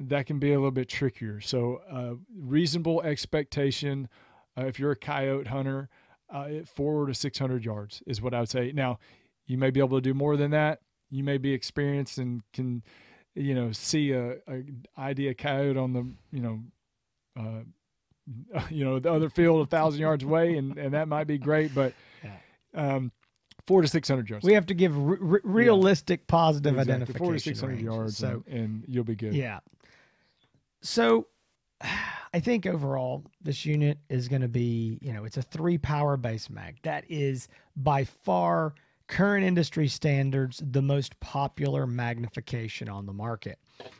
that 0.00 0.26
can 0.26 0.38
be 0.38 0.52
a 0.52 0.56
little 0.56 0.70
bit 0.70 0.88
trickier. 0.88 1.40
So, 1.40 1.80
uh, 1.90 2.14
reasonable 2.36 3.02
expectation 3.02 4.08
uh, 4.58 4.64
if 4.66 4.78
you're 4.78 4.92
a 4.92 4.96
coyote 4.96 5.48
hunter, 5.48 5.88
uh, 6.30 6.48
four 6.64 7.06
to 7.06 7.14
600 7.14 7.64
yards 7.64 8.02
is 8.06 8.20
what 8.20 8.34
I 8.34 8.40
would 8.40 8.48
say. 8.48 8.72
Now, 8.72 8.98
you 9.46 9.58
may 9.58 9.70
be 9.70 9.80
able 9.80 9.98
to 9.98 10.02
do 10.02 10.14
more 10.14 10.36
than 10.36 10.50
that. 10.52 10.80
You 11.10 11.22
may 11.22 11.38
be 11.38 11.52
experienced 11.52 12.18
and 12.18 12.42
can 12.52 12.82
you 13.36 13.54
know, 13.54 13.70
see 13.70 14.12
a, 14.12 14.36
a 14.48 14.62
idea 14.98 15.34
coyote 15.34 15.76
on 15.76 15.92
the, 15.92 16.10
you 16.32 16.40
know, 16.42 16.60
uh, 17.38 18.60
you 18.70 18.84
know, 18.84 18.98
the 18.98 19.12
other 19.12 19.28
field 19.28 19.60
a 19.60 19.66
thousand 19.66 20.00
yards 20.00 20.24
away, 20.24 20.56
and, 20.56 20.76
and 20.78 20.94
that 20.94 21.06
might 21.06 21.26
be 21.26 21.38
great, 21.38 21.74
but 21.74 21.92
um, 22.74 23.12
four 23.66 23.82
to 23.82 23.88
six 23.88 24.08
hundred 24.08 24.28
yards. 24.28 24.44
We 24.44 24.54
have 24.54 24.66
to 24.66 24.74
give 24.74 24.96
re- 24.96 25.40
realistic, 25.44 26.26
positive 26.26 26.72
exactly. 26.74 26.92
identification. 26.94 27.24
Four 27.24 27.32
to 27.34 27.38
six 27.38 27.60
hundred 27.60 27.80
yards, 27.80 28.16
So 28.16 28.42
and, 28.48 28.58
and 28.58 28.84
you'll 28.88 29.04
be 29.04 29.14
good. 29.14 29.34
yeah. 29.34 29.60
So 30.86 31.26
I 32.34 32.40
think 32.40 32.66
overall 32.66 33.24
this 33.40 33.64
unit 33.64 33.98
is 34.10 34.28
going 34.28 34.42
to 34.42 34.48
be, 34.48 34.98
you 35.00 35.12
know, 35.12 35.24
it's 35.24 35.36
a 35.36 35.42
three 35.42 35.78
power 35.78 36.16
base 36.16 36.50
mag. 36.50 36.76
That 36.82 37.04
is 37.08 37.48
by 37.76 38.04
far 38.04 38.74
current 39.06 39.44
industry 39.44 39.88
standards 39.88 40.62
the 40.64 40.82
most 40.82 41.18
popular 41.20 41.86
magnification 41.86 42.88
on 42.88 43.06
the 43.06 43.12
market. 43.12 43.58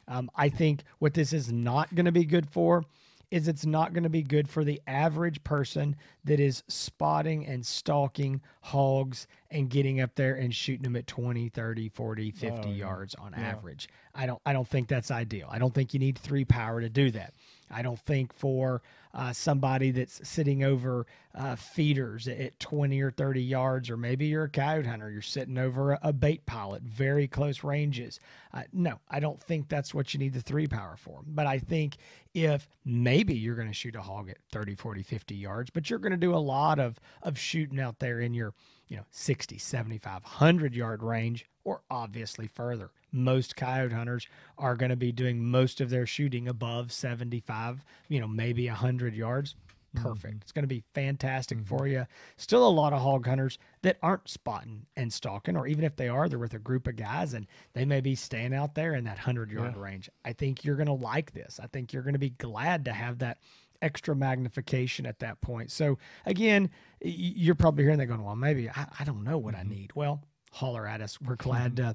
Um, 0.09 0.31
I 0.35 0.49
think 0.49 0.83
what 0.99 1.15
this 1.15 1.33
is 1.33 1.51
not 1.51 1.95
going 1.95 2.07
to 2.07 2.13
be 2.13 2.25
good 2.25 2.49
for 2.49 2.85
is 3.31 3.49
it's 3.49 3.67
not 3.67 3.93
going 3.93 4.05
to 4.05 4.09
be 4.09 4.23
good 4.23 4.49
for 4.49 4.63
the 4.63 4.81
average 4.87 5.43
person 5.43 5.97
that 6.25 6.39
is 6.39 6.63
spotting 6.69 7.45
and 7.47 7.67
stalking 7.67 8.41
hogs 8.63 9.27
and 9.51 9.69
getting 9.69 10.01
up 10.01 10.15
there 10.15 10.35
and 10.35 10.55
shooting 10.55 10.83
them 10.85 10.97
at 10.97 11.07
20 11.07 11.49
30 11.49 11.89
40 11.89 12.31
50 12.31 12.47
Oh, 12.49 12.63
yeah. 12.71 12.75
yards 12.77 13.15
on 13.17 13.33
Yeah. 13.37 13.49
average 13.49 13.89
i 14.15 14.27
don't 14.27 14.41
i 14.47 14.53
don't 14.53 14.69
think 14.69 14.89
that's 14.89 15.11
ideal 15.11 15.49
i 15.51 15.59
don't 15.59 15.75
think 15.75 15.93
you 15.93 16.01
need 16.01 16.19
three 16.19 16.45
power 16.45 16.81
to 16.81 16.89
do 16.89 17.11
that 17.13 17.35
i 17.71 17.83
don't 17.83 18.01
think 18.01 18.33
for 18.33 18.83
uh, 19.15 19.33
somebody 19.33 19.91
that's 19.91 20.29
sitting 20.29 20.63
over 20.63 21.07
uh, 21.35 21.57
feeders 21.57 22.29
at 22.29 22.59
20 22.61 23.01
or 23.01 23.11
30 23.11 23.43
yards 23.43 23.89
or 23.89 23.97
maybe 23.97 24.27
you're 24.27 24.45
a 24.45 24.49
coyote 24.49 24.87
hunter 24.87 25.11
you're 25.11 25.23
sitting 25.23 25.57
over 25.57 25.99
a, 26.03 26.13
bait 26.13 26.45
pile 26.47 26.75
at 26.75 26.83
very 26.83 27.27
close 27.27 27.65
ranges. 27.65 28.21
Uh, 28.53 28.63
no 28.73 28.99
i 29.11 29.19
don't 29.19 29.43
think 29.43 29.69
that's 29.69 29.95
what 29.95 30.13
you 30.13 30.21
need 30.21 30.35
the 30.35 30.41
three 30.41 30.67
power 30.67 30.97
for. 30.97 31.23
But 31.27 31.47
i 31.47 31.59
think 31.59 31.97
if 32.35 32.69
maybe 32.85 33.35
you're 33.35 33.57
going 33.57 33.69
to 33.69 33.75
shoot 33.75 33.97
a 33.97 34.03
hog 34.03 34.29
at 34.29 34.39
30 34.53 34.75
40 34.75 35.03
50 35.03 35.35
yards 35.35 35.71
but 35.71 35.89
you're 35.89 35.99
going 35.99 36.13
to 36.13 36.19
do 36.19 36.35
a 36.35 36.37
lot 36.37 36.79
of 36.79 36.99
of 37.23 37.39
shooting 37.39 37.81
out 37.81 37.99
there 37.99 38.21
in 38.21 38.35
your 38.35 38.53
you 38.89 38.97
know 38.97 39.05
60 39.11 39.59
75 39.59 40.23
100 40.23 40.75
yard 40.75 41.03
range 41.03 41.47
or 41.65 41.81
obviously 41.91 42.47
further 42.47 42.91
most 43.13 43.57
coyote 43.57 43.93
hunters 43.93 44.27
are 44.59 44.77
going 44.77 44.91
to 44.91 44.97
be 44.97 45.13
doing 45.13 45.45
most 45.45 45.81
of 45.81 45.91
their 45.91 46.07
shooting 46.07 46.49
above 46.49 46.93
75 46.93 47.85
you 48.09 48.21
know 48.21 48.29
maybe 48.29 48.67
100 48.67 49.15
yards. 49.15 49.55
Mm-hmm. 49.95 50.09
Perfect. 50.09 50.43
It's 50.43 50.53
going 50.53 50.65
to 50.65 50.69
be 50.69 50.85
fantastic 50.95 51.59
mm-hmm. 51.59 51.77
for 51.77 51.87
you 51.87 52.07
still 52.37 52.67
a 52.67 52.69
lot 52.69 52.93
of 52.93 53.01
hog 53.01 53.27
hunters 53.27 53.59
that 53.83 53.99
aren't 54.03 54.29
spotting 54.29 54.87
and 54.97 55.13
stalking 55.13 55.57
or 55.57 55.67
even 55.67 55.85
if 55.85 55.97
they 55.97 56.09
are 56.09 56.29
they're 56.29 56.39
with 56.39 56.55
a 56.55 56.59
group 56.59 56.87
of 56.87 56.97
guys 56.97 57.35
and 57.35 57.47
they 57.73 57.85
may 57.85 58.01
be 58.01 58.15
staying 58.15 58.55
out 58.55 58.75
there 58.75 58.95
in 58.95 59.05
that 59.05 59.17
100 59.17 59.51
yard 59.51 59.75
Yeah. 59.77 59.83
range. 59.83 60.11
I 60.25 60.33
think 60.33 60.65
you're 60.65 60.77
going 60.77 60.87
to 60.87 60.93
like 60.93 61.33
this. 61.33 61.61
I 61.63 61.67
think 61.69 61.93
you're 61.93 62.03
going 62.03 62.15
to 62.15 62.19
be 62.19 62.31
glad 62.31 62.85
to 62.87 62.93
have 62.93 63.19
that 63.21 63.39
extra 63.83 64.17
magnification 64.17 65.07
at 65.07 65.19
that 65.21 65.41
point. 65.41 65.71
So 65.71 65.99
again 66.25 66.71
you're 67.01 67.55
probably 67.55 67.85
hearing 67.85 67.99
that 67.99 68.07
going 68.07 68.25
well 68.25 68.35
maybe 68.35 68.71
i, 68.71 68.87
I 68.99 69.05
don't 69.05 69.23
know 69.23 69.37
what 69.39 69.55
i 69.55 69.61
mm-hmm. 69.61 69.71
need. 69.71 69.93
Well 69.95 70.23
holler 70.57 70.87
at 70.87 71.01
us. 71.03 71.21
We're 71.21 71.37
glad 71.37 71.77
to 71.77 71.95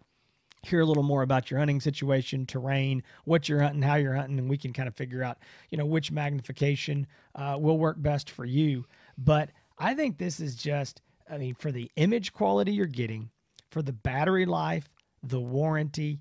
hear 0.64 0.82
a 0.82 0.86
little 0.86 1.04
more 1.04 1.24
about 1.24 1.50
your 1.50 1.60
hunting 1.60 1.82
situation, 1.82 2.46
terrain, 2.46 3.02
what 3.26 3.50
you're 3.50 3.62
hunting, 3.62 3.82
how 3.82 3.96
you're 3.96 4.14
hunting, 4.14 4.38
and 4.38 4.50
we 4.50 4.58
can 4.58 4.74
kind 4.74 4.88
of 4.88 4.96
figure 4.96 5.24
out, 5.24 5.40
you 5.70 5.78
know, 5.78 5.86
which 5.86 6.12
magnification 6.12 7.08
uh, 7.36 7.58
will 7.60 7.78
work 7.78 8.02
best 8.02 8.30
for 8.30 8.46
you. 8.46 8.86
But 9.18 9.50
I 9.80 9.96
think 9.96 10.18
this 10.18 10.40
is 10.40 10.56
just, 10.56 11.02
I 11.30 11.38
mean, 11.38 11.56
for 11.56 11.72
the 11.72 11.90
image 11.96 12.32
quality 12.32 12.74
you're 12.74 12.86
getting, 12.86 13.32
for 13.72 13.82
the 13.82 13.94
battery 13.94 14.46
life, 14.46 14.88
the 15.24 15.40
warranty, 15.40 16.20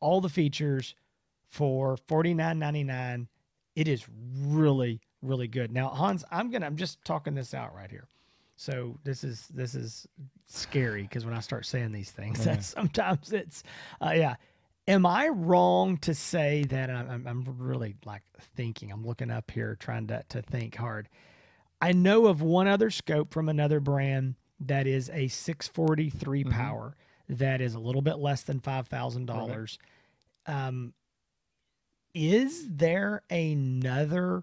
all 0.00 0.20
the 0.20 0.28
features 0.28 0.94
for 1.48 1.96
forty 2.08 2.34
nine 2.34 2.58
ninety 2.58 2.84
nine, 2.84 3.28
it 3.76 3.86
is 3.86 4.06
really, 4.38 5.00
really 5.22 5.48
good. 5.48 5.70
Now, 5.70 5.88
Hans, 5.88 6.24
I'm 6.30 6.50
gonna, 6.50 6.66
I'm 6.66 6.76
just 6.76 7.04
talking 7.04 7.34
this 7.34 7.54
out 7.54 7.74
right 7.74 7.90
here. 7.90 8.08
So 8.60 8.98
this 9.04 9.24
is 9.24 9.48
this 9.48 9.74
is 9.74 10.06
scary 10.46 11.00
because 11.04 11.24
when 11.24 11.32
I 11.32 11.40
start 11.40 11.64
saying 11.64 11.92
these 11.92 12.10
things, 12.10 12.38
Yeah. 12.44 12.56
that 12.56 12.64
sometimes 12.64 13.32
it's, 13.32 13.62
uh, 14.04 14.12
yeah. 14.14 14.34
Am 14.86 15.06
I 15.06 15.28
wrong 15.28 15.96
to 15.98 16.12
say 16.14 16.64
that 16.64 16.90
I'm, 16.90 17.26
I'm, 17.26 17.44
really 17.58 17.96
like 18.04 18.22
thinking? 18.56 18.92
I'm 18.92 19.06
looking 19.06 19.30
up 19.30 19.50
here, 19.50 19.76
trying 19.80 20.08
to 20.08 20.22
to 20.28 20.42
think 20.42 20.76
hard. 20.76 21.08
I 21.80 21.92
know 21.92 22.26
of 22.26 22.42
one 22.42 22.68
other 22.68 22.90
scope 22.90 23.32
from 23.32 23.48
another 23.48 23.80
brand 23.80 24.34
that 24.60 24.86
is 24.86 25.08
a 25.08 25.28
643 25.28 26.44
Mhm. 26.44 26.50
power 26.50 26.96
that 27.30 27.62
is 27.62 27.74
a 27.74 27.78
little 27.80 28.02
bit 28.02 28.18
less 28.18 28.42
than 28.42 28.60
five 28.60 28.88
thousand 28.88 29.24
dollars. 29.24 29.78
Um, 30.44 30.92
is 32.12 32.68
there 32.68 33.22
another? 33.30 34.42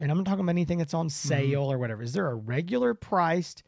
And 0.00 0.10
I'm 0.10 0.16
not 0.18 0.26
talking 0.26 0.40
about 0.40 0.50
anything 0.50 0.78
that's 0.78 0.94
on 0.94 1.10
sale 1.10 1.70
or 1.70 1.76
whatever. 1.78 2.02
Is 2.02 2.12
there 2.14 2.26
a 2.28 2.34
regular 2.34 2.94
priced 2.94 3.62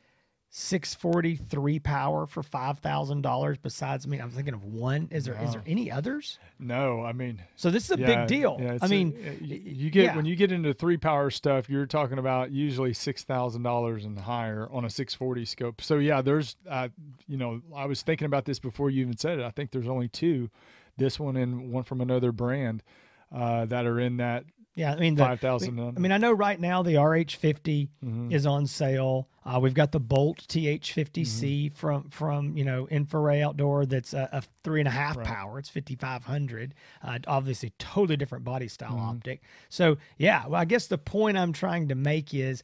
643 0.54 1.78
power 1.78 2.26
for 2.26 2.42
five 2.42 2.78
thousand 2.78 3.22
dollars? 3.22 3.58
Besides, 3.58 4.04
I 4.06 4.08
mean, 4.08 4.20
I'm 4.20 4.30
thinking 4.30 4.54
of 4.54 4.64
one. 4.64 5.08
Is 5.10 5.24
there 5.24 5.34
is 5.42 5.52
there 5.52 5.60
No. 5.64 5.70
any 5.70 5.90
others? 5.90 6.38
No, 6.58 7.02
I 7.02 7.12
mean, 7.12 7.42
So 7.56 7.70
this 7.70 7.84
is 7.84 7.92
a 7.92 7.98
yeah, 8.00 8.06
big 8.24 8.28
deal. 8.28 8.58
yeah, 8.60 8.78
I 8.80 8.86
a- 8.86 8.88
mean, 8.88 9.14
y- 9.40 9.60
you 9.64 9.90
get 9.90 10.04
yeah. 10.04 10.16
when 10.16 10.24
you 10.26 10.36
get 10.36 10.52
into 10.52 10.74
three 10.74 10.96
power 10.98 11.30
stuff, 11.30 11.68
you're 11.70 11.86
talking 11.86 12.18
about 12.18 12.50
usually 12.50 12.92
six 12.92 13.24
thousand 13.24 13.62
dollars 13.62 14.04
and 14.04 14.18
higher 14.18 14.68
on 14.70 14.84
a 14.84 14.90
six 14.90 15.14
forty 15.14 15.44
scope. 15.44 15.80
So 15.80 15.96
yeah, 15.98 16.20
there's, 16.22 16.56
uh, 16.68 16.88
you 17.26 17.36
know, 17.36 17.62
I 17.74 17.86
was 17.86 18.02
thinking 18.02 18.26
about 18.26 18.44
this 18.44 18.58
before 18.58 18.90
you 18.90 19.02
even 19.02 19.16
said 19.16 19.38
it. 19.38 19.44
I 19.44 19.50
think 19.50 19.70
there's 19.70 19.88
only 19.88 20.08
two, 20.08 20.50
this 20.96 21.18
one 21.18 21.36
and 21.36 21.72
one 21.72 21.84
from 21.84 22.00
another 22.00 22.30
brand, 22.32 22.82
uh, 23.34 23.64
that 23.66 23.86
are 23.86 23.98
in 23.98 24.18
that 24.18 24.44
yeah. 24.74 24.92
I 24.92 24.96
mean, 24.98 25.14
the, 25.14 25.24
five 25.24 25.40
thousand. 25.40 25.78
I 25.78 26.00
mean, 26.00 26.12
I 26.12 26.18
know 26.18 26.32
right 26.32 26.58
now 26.58 26.82
the 26.82 26.94
RH50 26.94 27.88
Mhm. 28.04 28.32
is 28.32 28.46
on 28.46 28.66
sale. 28.66 29.28
Uh, 29.44 29.58
we've 29.60 29.74
got 29.74 29.90
the 29.92 29.98
Bolt 30.00 30.38
TH50C 30.48 31.66
Mm-hmm. 31.66 31.74
from 31.74 32.08
from 32.10 32.56
you 32.56 32.64
know 32.64 32.86
InfiRay 32.90 33.42
Outdoor. 33.42 33.86
That's 33.86 34.14
a, 34.14 34.28
a 34.32 34.42
three 34.62 34.80
and 34.80 34.88
a 34.88 34.92
half 34.92 35.16
Right. 35.16 35.26
power. 35.26 35.58
It's 35.58 35.68
5500. 35.68 36.74
Uh, 37.02 37.18
obviously, 37.26 37.70
totally 37.78 38.16
different 38.16 38.44
body 38.44 38.68
style 38.68 38.92
Mhm. 38.92 39.00
optic. 39.16 39.42
So 39.68 39.98
yeah, 40.18 40.46
well, 40.46 40.60
I 40.60 40.64
guess 40.64 40.86
the 40.86 40.98
point 40.98 41.36
I'm 41.36 41.52
trying 41.52 41.88
to 41.88 41.94
make 41.94 42.32
is, 42.32 42.62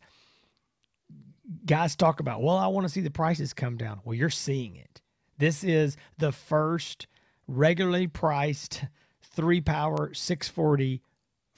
guys 1.66 1.96
talk 1.96 2.20
about 2.20 2.42
well, 2.42 2.56
I 2.56 2.66
want 2.68 2.84
to 2.86 2.92
see 2.92 3.00
the 3.00 3.10
prices 3.10 3.52
come 3.52 3.76
down. 3.76 4.00
Well, 4.04 4.14
you're 4.14 4.30
seeing 4.30 4.76
it. 4.76 5.00
This 5.38 5.62
is 5.64 5.96
the 6.18 6.32
first 6.32 7.06
regularly 7.46 8.06
priced 8.06 8.84
three 9.22 9.60
power 9.60 10.12
640 10.12 11.00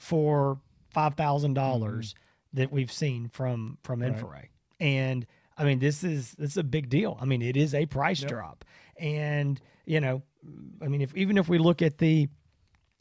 for 0.01 0.59
five 0.89 1.13
thousand 1.15 1.53
dollars 1.53 2.15
that 2.53 2.71
we've 2.71 2.91
seen 2.91 3.29
from 3.29 3.77
from 3.83 3.99
Mm-hmm. 4.01 4.25
Right. 4.25 4.43
InfiRay. 4.43 4.47
And 4.79 5.27
I 5.57 5.63
mean, 5.63 5.79
this 5.79 6.03
is 6.03 6.31
this 6.33 6.51
is 6.51 6.57
a 6.57 6.63
big 6.63 6.89
deal. 6.89 7.17
I 7.21 7.25
mean, 7.25 7.41
it 7.41 7.55
is 7.55 7.73
a 7.75 7.85
price 7.85 8.21
Yep. 8.21 8.29
drop. 8.29 8.65
And 8.99 9.61
you 9.85 9.99
know, 10.01 10.23
I 10.81 10.87
mean, 10.87 11.01
if 11.01 11.15
even 11.15 11.37
if 11.37 11.47
we 11.47 11.57
look 11.59 11.81
at 11.81 11.99
the 11.99 12.27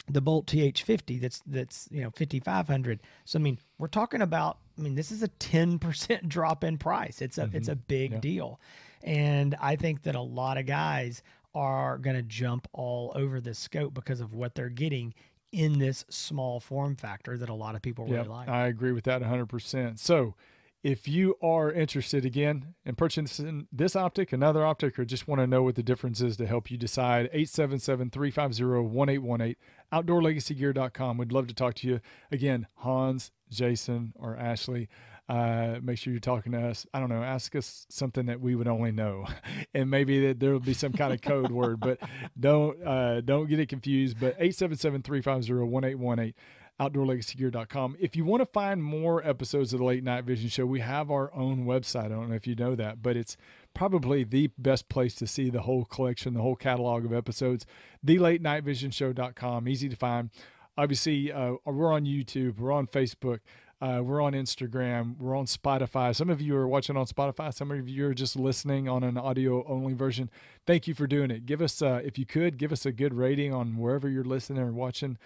the 0.09 0.21
Bolt 0.21 0.47
TH50, 0.47 1.21
that's 1.21 1.41
that's 1.47 1.89
you 1.91 2.03
know 2.03 2.11
5500. 2.11 3.01
So 3.25 3.39
I 3.39 3.43
mean, 3.43 3.59
we're 3.79 3.87
talking 3.89 4.21
about. 4.23 4.59
I 4.79 4.83
mean, 4.83 4.95
this 4.95 5.11
is 5.13 5.23
a 5.23 5.29
10% 5.29 6.27
drop 6.29 6.65
in 6.65 6.79
price. 6.79 7.21
It's 7.21 7.39
a 7.39 7.49
it's 7.53 7.69
a 7.69 7.77
big 7.77 8.13
Mm-hmm. 8.13 8.21
Deal, 8.21 8.61
and 9.03 9.55
I 9.61 9.77
think 9.77 10.03
that 10.03 10.15
a 10.15 10.21
lot 10.21 10.57
of 10.59 10.67
guys 10.67 11.23
are 11.55 11.99
going 11.99 12.17
to 12.17 12.23
jump 12.23 12.69
all 12.73 13.13
over 13.15 13.41
this 13.41 13.59
scope 13.59 13.93
because 13.93 14.21
of 14.21 14.33
what 14.35 14.55
they're 14.55 14.69
getting 14.69 15.13
in 15.53 15.79
this 15.79 16.05
small 16.09 16.61
form 16.61 16.97
factor 16.97 17.37
that 17.37 17.49
a 17.49 17.55
lot 17.55 17.75
of 17.75 17.83
people 17.83 18.05
really 18.05 18.19
Yep, 18.19 18.29
like. 18.29 18.49
I 18.49 18.67
agree 18.67 18.93
with 18.93 19.05
that 19.05 19.23
100%. 19.23 19.99
So, 19.99 20.35
if 20.83 21.07
you 21.07 21.37
are 21.43 21.71
interested 21.71 22.25
again 22.25 22.75
in 22.87 22.95
purchasing 22.95 23.67
this 23.71 23.95
optic, 23.95 24.33
another 24.33 24.65
optic, 24.65 24.99
or 24.99 25.05
just 25.05 25.29
want 25.29 25.41
to 25.41 25.47
know 25.47 25.63
what 25.63 25.75
the 25.75 25.83
difference 25.83 26.23
is 26.23 26.39
to 26.39 26.47
help 26.47 26.71
you 26.71 26.79
decide, 26.79 27.27
877 27.33 28.11
350 28.11 28.65
1818, 28.65 29.57
outdoorlegacygear.com. 29.93 31.19
We'd 31.19 31.33
love 31.33 31.49
to 31.49 31.55
talk 31.55 31.75
to 31.75 31.87
you. 31.89 32.01
Again, 32.33 32.67
Hans, 32.77 33.31
Jason, 33.51 34.15
or 34.17 34.37
Ashley. 34.37 34.89
Uh, 35.31 35.79
make 35.81 35.97
sure 35.97 36.13
you're 36.13 36.19
talking 36.19 36.51
to 36.51 36.59
us. 36.59 36.85
I 36.93 36.99
don't 36.99 37.09
know. 37.09 37.23
Ask 37.23 37.55
us 37.55 37.87
something 37.89 38.27
that 38.27 38.41
we 38.41 38.57
would 38.57 38.67
only 38.67 38.91
know, 38.91 39.27
and 39.75 39.89
maybe 39.89 40.27
that 40.27 40.41
there 40.41 40.51
will 40.51 40.59
be 40.59 40.75
some 40.75 40.93
kind 40.93 41.13
of 41.13 41.23
code 41.23 41.53
word. 41.53 41.79
But 41.79 42.01
don't 42.41 42.85
uh, 42.85 43.21
don't 43.21 43.49
get 43.49 43.61
it 43.61 43.69
confused. 43.69 44.19
But 44.19 44.37
877-350-1818 44.41 46.35
outdoorlegacygear.com. 46.81 47.97
If 48.01 48.17
you 48.17 48.25
want 48.25 48.41
to 48.41 48.47
find 48.47 48.83
more 48.83 49.23
episodes 49.23 49.75
of 49.75 49.81
the 49.81 49.85
Late 49.85 50.03
Night 50.03 50.25
Vision 50.25 50.49
Show, 50.49 50.65
we 50.65 50.81
have 50.81 51.11
our 51.11 51.33
own 51.35 51.67
website. 51.67 52.07
I 52.07 52.09
don't 52.09 52.31
know 52.31 52.35
if 52.35 52.47
you 52.47 52.55
know 52.55 52.75
that, 52.75 53.03
but 53.03 53.17
it's 53.19 53.37
probably 53.75 54.25
the 54.25 54.49
best 54.59 54.89
place 54.89 55.15
to 55.17 55.27
see 55.27 55.51
the 55.51 55.61
whole 55.61 55.85
collection, 55.85 56.33
the 56.33 56.41
whole 56.41 56.57
catalog 56.57 57.05
of 57.05 57.13
episodes. 57.13 57.67
The 58.03 58.19
Late 58.19 58.41
Night 58.41 58.65
Vision 58.65 58.91
Show.com. 58.91 59.69
Easy 59.69 59.91
to 59.91 59.97
find. 59.97 60.31
Obviously, 60.79 61.31
uh, 61.31 61.57
we're 61.67 61.93
on 61.93 62.07
YouTube, 62.07 62.59
we're 62.59 62.73
on 62.73 62.87
Facebook. 62.87 63.41
Uh, 63.81 64.01
we're 64.03 64.21
on 64.21 64.35
Instagram. 64.35 65.17
We're 65.19 65.37
on 65.37 65.47
Spotify. 65.47 66.15
Some 66.15 66.29
of 66.29 66.41
you 66.41 66.55
are 66.57 66.69
watching 66.69 66.97
on 66.97 67.07
Spotify. 67.07 67.53
Some 67.53 67.71
of 67.71 67.89
you 67.89 68.09
are 68.09 68.15
just 68.15 68.37
listening 68.37 68.89
on 68.89 69.03
an 69.03 69.17
audio 69.17 69.65
only 69.67 69.95
version. 69.95 70.29
Thank 70.67 70.87
you 70.87 70.95
for 70.95 71.07
doing 71.07 71.31
it. 71.31 71.47
Give 71.47 71.63
us, 71.63 71.81
uh, 71.81 72.01
if 72.05 72.19
you 72.19 72.27
could, 72.27 72.59
give 72.59 72.73
us 72.73 72.85
a 72.85 72.93
good 72.93 73.15
rating 73.15 73.55
on 73.55 73.79
wherever 73.79 74.09
you're 74.09 74.23
listening 74.23 74.63
or 74.63 74.73
watching. 74.73 75.17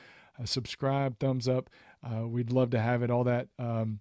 Uh, 0.41 0.45
subscribe, 0.45 1.19
thumbs 1.19 1.49
up. 1.49 1.69
Uh, 2.03 2.29
we'd 2.29 2.53
love 2.53 2.71
to 2.71 2.81
have 2.81 3.03
it. 3.03 3.11
All 3.11 3.25
that 3.25 3.49
um, 3.59 3.99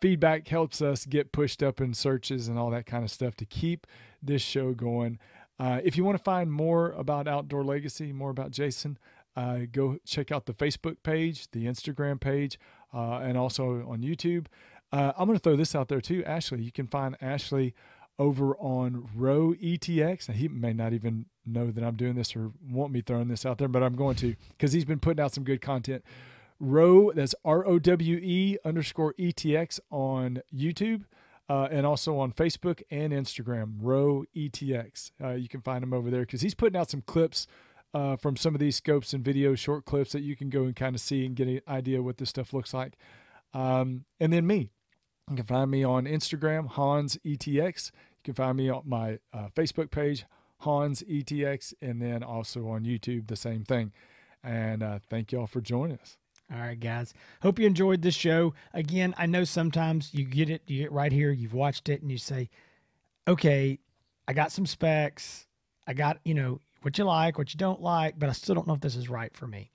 feedback 0.00 0.46
helps 0.46 0.80
us 0.80 1.04
get 1.04 1.32
pushed 1.32 1.62
up 1.62 1.80
in 1.80 1.92
searches 1.92 2.46
and 2.46 2.58
all 2.58 2.70
that 2.70 2.86
kind 2.86 3.02
of 3.02 3.10
stuff 3.10 3.34
to 3.36 3.44
keep 3.44 3.88
this 4.22 4.42
show 4.42 4.72
going. 4.72 5.18
Uh, 5.58 5.80
if 5.82 5.96
you 5.96 6.04
want 6.04 6.18
to 6.18 6.22
find 6.22 6.52
more 6.52 6.90
about 6.92 7.26
Outdoor 7.26 7.64
Legacy, 7.64 8.12
more 8.12 8.30
about 8.30 8.50
Jason, 8.50 8.98
uh, 9.36 9.60
go 9.70 9.98
check 10.06 10.32
out 10.32 10.46
the 10.46 10.54
Facebook 10.54 10.96
page, 11.02 11.50
the 11.52 11.66
Instagram 11.66 12.18
page, 12.18 12.58
uh, 12.94 13.18
and 13.18 13.36
also 13.36 13.86
on 13.88 14.00
YouTube. 14.00 14.46
Uh, 14.92 15.12
I'm 15.18 15.26
going 15.26 15.38
to 15.38 15.42
throw 15.42 15.56
this 15.56 15.74
out 15.74 15.88
there 15.88 16.00
too, 16.00 16.24
Ashley. 16.24 16.62
You 16.62 16.72
can 16.72 16.86
find 16.86 17.16
Ashley 17.20 17.74
over 18.18 18.56
on 18.56 19.08
Rowe 19.14 19.54
ETX. 19.54 20.28
Now, 20.28 20.34
he 20.34 20.48
may 20.48 20.72
not 20.72 20.92
even 20.92 21.26
know 21.44 21.70
that 21.70 21.84
I'm 21.84 21.96
doing 21.96 22.14
this 22.14 22.34
or 22.34 22.52
want 22.66 22.92
me 22.92 23.02
throwing 23.02 23.28
this 23.28 23.44
out 23.44 23.58
there, 23.58 23.68
but 23.68 23.82
I'm 23.82 23.94
going 23.94 24.16
to 24.16 24.36
because 24.50 24.72
he's 24.72 24.84
been 24.84 25.00
putting 25.00 25.22
out 25.22 25.34
some 25.34 25.44
good 25.44 25.60
content. 25.60 26.02
Rowe, 26.58 27.12
that's 27.12 27.34
R 27.44 27.66
O 27.66 27.78
W 27.78 28.16
E 28.16 28.56
underscore 28.64 29.12
ETX 29.14 29.80
on 29.90 30.40
YouTube. 30.54 31.04
Uh, 31.48 31.68
and 31.70 31.86
also 31.86 32.18
on 32.18 32.32
Facebook 32.32 32.82
and 32.90 33.12
Instagram, 33.12 33.74
Rowe 33.80 34.24
ETX. 34.34 35.12
Uh, 35.22 35.34
you 35.34 35.48
can 35.48 35.60
find 35.60 35.84
him 35.84 35.92
over 35.92 36.10
there 36.10 36.22
because 36.22 36.40
he's 36.40 36.56
putting 36.56 36.76
out 36.76 36.90
some 36.90 37.02
clips 37.02 37.46
uh, 37.94 38.16
from 38.16 38.36
some 38.36 38.54
of 38.54 38.60
these 38.60 38.76
scopes 38.76 39.12
and 39.12 39.24
video 39.24 39.54
short 39.54 39.84
clips 39.84 40.12
that 40.12 40.22
you 40.22 40.36
can 40.36 40.50
go 40.50 40.64
and 40.64 40.76
kind 40.76 40.94
of 40.94 41.00
see 41.00 41.24
and 41.24 41.36
get 41.36 41.48
an 41.48 41.60
idea 41.68 42.02
what 42.02 42.18
this 42.18 42.30
stuff 42.30 42.52
looks 42.52 42.74
like. 42.74 42.94
Um, 43.54 44.04
and 44.20 44.32
then 44.32 44.46
me, 44.46 44.70
you 45.30 45.36
can 45.36 45.46
find 45.46 45.70
me 45.70 45.82
on 45.82 46.04
Instagram, 46.04 46.68
Hans 46.68 47.18
ETX. 47.24 47.90
You 47.92 48.22
can 48.24 48.34
find 48.34 48.56
me 48.56 48.68
on 48.68 48.82
my 48.84 49.18
uh, 49.32 49.48
Facebook 49.54 49.90
page, 49.90 50.24
Hans 50.60 51.02
ETX, 51.02 51.74
and 51.80 52.00
then 52.00 52.22
also 52.22 52.68
on 52.68 52.84
YouTube, 52.84 53.28
the 53.28 53.36
same 53.36 53.64
thing. 53.64 53.92
And 54.44 54.82
uh, 54.82 54.98
thank 55.08 55.32
y'all 55.32 55.46
for 55.46 55.60
joining 55.60 55.98
us. 55.98 56.16
All 56.52 56.60
right, 56.60 56.78
guys. 56.78 57.12
Hope 57.42 57.58
you 57.58 57.66
enjoyed 57.66 58.02
this 58.02 58.14
show. 58.14 58.54
Again, 58.72 59.14
I 59.18 59.26
know 59.26 59.42
sometimes 59.42 60.14
you 60.14 60.24
get 60.24 60.48
it, 60.48 60.62
you 60.66 60.82
get 60.82 60.92
right 60.92 61.10
here, 61.10 61.32
you've 61.32 61.54
watched 61.54 61.88
it, 61.88 62.02
and 62.02 62.10
you 62.10 62.18
say, 62.18 62.48
okay, 63.26 63.80
I 64.28 64.32
got 64.32 64.52
some 64.52 64.66
specs. 64.66 65.46
I 65.88 65.94
got, 65.94 66.18
you 66.24 66.34
know, 66.34 66.60
what 66.82 66.98
you 66.98 67.04
like, 67.04 67.38
what 67.38 67.52
you 67.52 67.58
don't 67.58 67.80
like, 67.80 68.18
but 68.18 68.28
I 68.28 68.32
still 68.32 68.54
don't 68.54 68.66
know 68.66 68.74
if 68.74 68.80
this 68.80 68.96
is 68.96 69.08
right 69.08 69.34
for 69.34 69.46
me. 69.46 69.70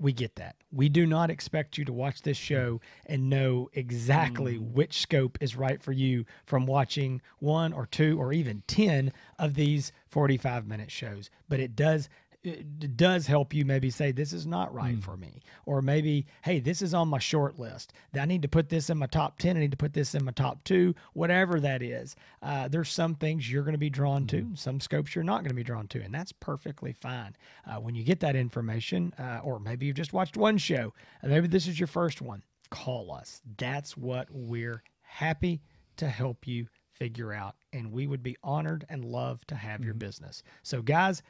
We 0.00 0.12
get 0.12 0.34
that. 0.36 0.56
We 0.72 0.88
do 0.88 1.06
not 1.06 1.30
expect 1.30 1.78
you 1.78 1.84
to 1.84 1.92
watch 1.92 2.22
this 2.22 2.36
show 2.36 2.80
and 3.06 3.30
know 3.30 3.70
exactly 3.74 4.58
mm. 4.58 4.72
which 4.72 5.00
scope 5.00 5.38
is 5.40 5.54
right 5.54 5.80
for 5.80 5.92
you 5.92 6.24
from 6.44 6.66
watching 6.66 7.22
one 7.38 7.72
or 7.72 7.86
two 7.86 8.20
or 8.20 8.32
even 8.32 8.64
10 8.66 9.12
of 9.38 9.54
these 9.54 9.92
45 10.08 10.66
minute 10.66 10.90
shows. 10.90 11.30
But 11.48 11.60
it 11.60 11.76
does 11.76 12.08
it 12.44 12.96
does 12.96 13.26
help 13.26 13.54
you 13.54 13.64
maybe 13.64 13.90
say 13.90 14.12
this 14.12 14.32
is 14.32 14.46
not 14.46 14.72
right 14.74 14.96
mm. 14.96 15.02
for 15.02 15.16
me. 15.16 15.42
Or 15.64 15.80
maybe 15.80 16.26
hey 16.42 16.60
this 16.60 16.82
is 16.82 16.92
on 16.94 17.08
my 17.08 17.18
short 17.18 17.58
list. 17.58 17.92
I 18.18 18.26
need 18.26 18.42
to 18.42 18.48
put 18.48 18.68
this 18.68 18.90
in 18.90 18.98
my 18.98 19.06
top 19.06 19.38
10 19.38 19.56
i 19.56 19.60
need 19.60 19.70
to 19.70 19.76
put 19.76 19.94
this 19.94 20.14
in 20.14 20.24
my 20.24 20.32
top 20.32 20.62
two 20.64 20.94
whatever 21.14 21.58
that 21.60 21.82
is. 21.82 22.16
Uh, 22.42 22.68
there's 22.68 22.90
some 22.90 23.14
things 23.14 23.50
you're 23.50 23.62
going 23.62 23.72
to 23.72 23.78
be 23.78 23.90
drawn 23.90 24.26
mm-hmm. 24.26 24.52
to 24.52 24.56
some 24.56 24.80
scopes 24.80 25.14
you're 25.14 25.24
not 25.24 25.40
going 25.40 25.48
to 25.48 25.54
be 25.54 25.64
drawn 25.64 25.88
to 25.88 26.00
and 26.00 26.14
that's 26.14 26.32
perfectly 26.32 26.92
fine. 26.92 27.34
Uh, 27.66 27.76
when 27.76 27.94
you 27.94 28.04
get 28.04 28.20
that 28.20 28.36
information 28.36 29.12
uh, 29.18 29.40
or 29.42 29.58
maybe 29.58 29.86
you've 29.86 29.96
just 29.96 30.12
watched 30.12 30.36
one 30.36 30.58
show 30.58 30.92
and 31.22 31.32
maybe 31.32 31.48
this 31.48 31.66
is 31.66 31.80
your 31.80 31.86
first 31.86 32.20
one 32.20 32.42
call 32.70 33.12
us. 33.12 33.40
That's 33.56 33.96
what 33.96 34.28
we're 34.30 34.82
happy 35.02 35.62
to 35.96 36.08
help 36.08 36.46
you 36.46 36.66
figure 36.94 37.32
out 37.32 37.56
and 37.72 37.92
we 37.92 38.06
would 38.06 38.22
be 38.22 38.36
honored 38.42 38.86
and 38.88 39.04
love 39.04 39.44
to 39.46 39.54
have 39.54 39.76
mm-hmm. 39.76 39.84
your 39.84 39.94
business. 39.94 40.42
So 40.62 40.80
guys 40.80 41.22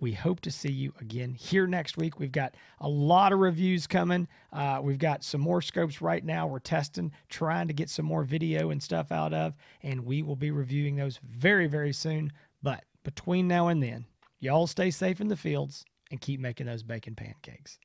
we 0.00 0.12
hope 0.12 0.40
to 0.40 0.50
see 0.50 0.70
you 0.70 0.92
again 1.00 1.34
here 1.34 1.66
next 1.66 1.96
week. 1.96 2.18
We've 2.18 2.32
got 2.32 2.54
a 2.80 2.88
lot 2.88 3.32
of 3.32 3.38
reviews 3.38 3.86
coming. 3.86 4.28
Uh, 4.52 4.80
we've 4.82 4.98
got 4.98 5.24
some 5.24 5.40
more 5.40 5.62
scopes 5.62 6.00
right 6.00 6.24
now. 6.24 6.46
We're 6.46 6.58
testing, 6.58 7.12
trying 7.28 7.68
to 7.68 7.74
get 7.74 7.90
some 7.90 8.06
more 8.06 8.24
video 8.24 8.70
and 8.70 8.82
stuff 8.82 9.12
out 9.12 9.32
of, 9.32 9.54
and 9.82 10.04
we 10.04 10.22
will 10.22 10.36
be 10.36 10.50
reviewing 10.50 10.96
those 10.96 11.20
very, 11.22 11.66
very 11.66 11.92
soon. 11.92 12.32
But 12.62 12.84
between 13.04 13.48
now 13.48 13.68
and 13.68 13.82
then, 13.82 14.06
y'all 14.40 14.66
stay 14.66 14.90
safe 14.90 15.20
in 15.20 15.28
the 15.28 15.36
fields 15.36 15.84
and 16.10 16.20
keep 16.20 16.40
making 16.40 16.66
those 16.66 16.82
bacon 16.82 17.14
pancakes. 17.14 17.78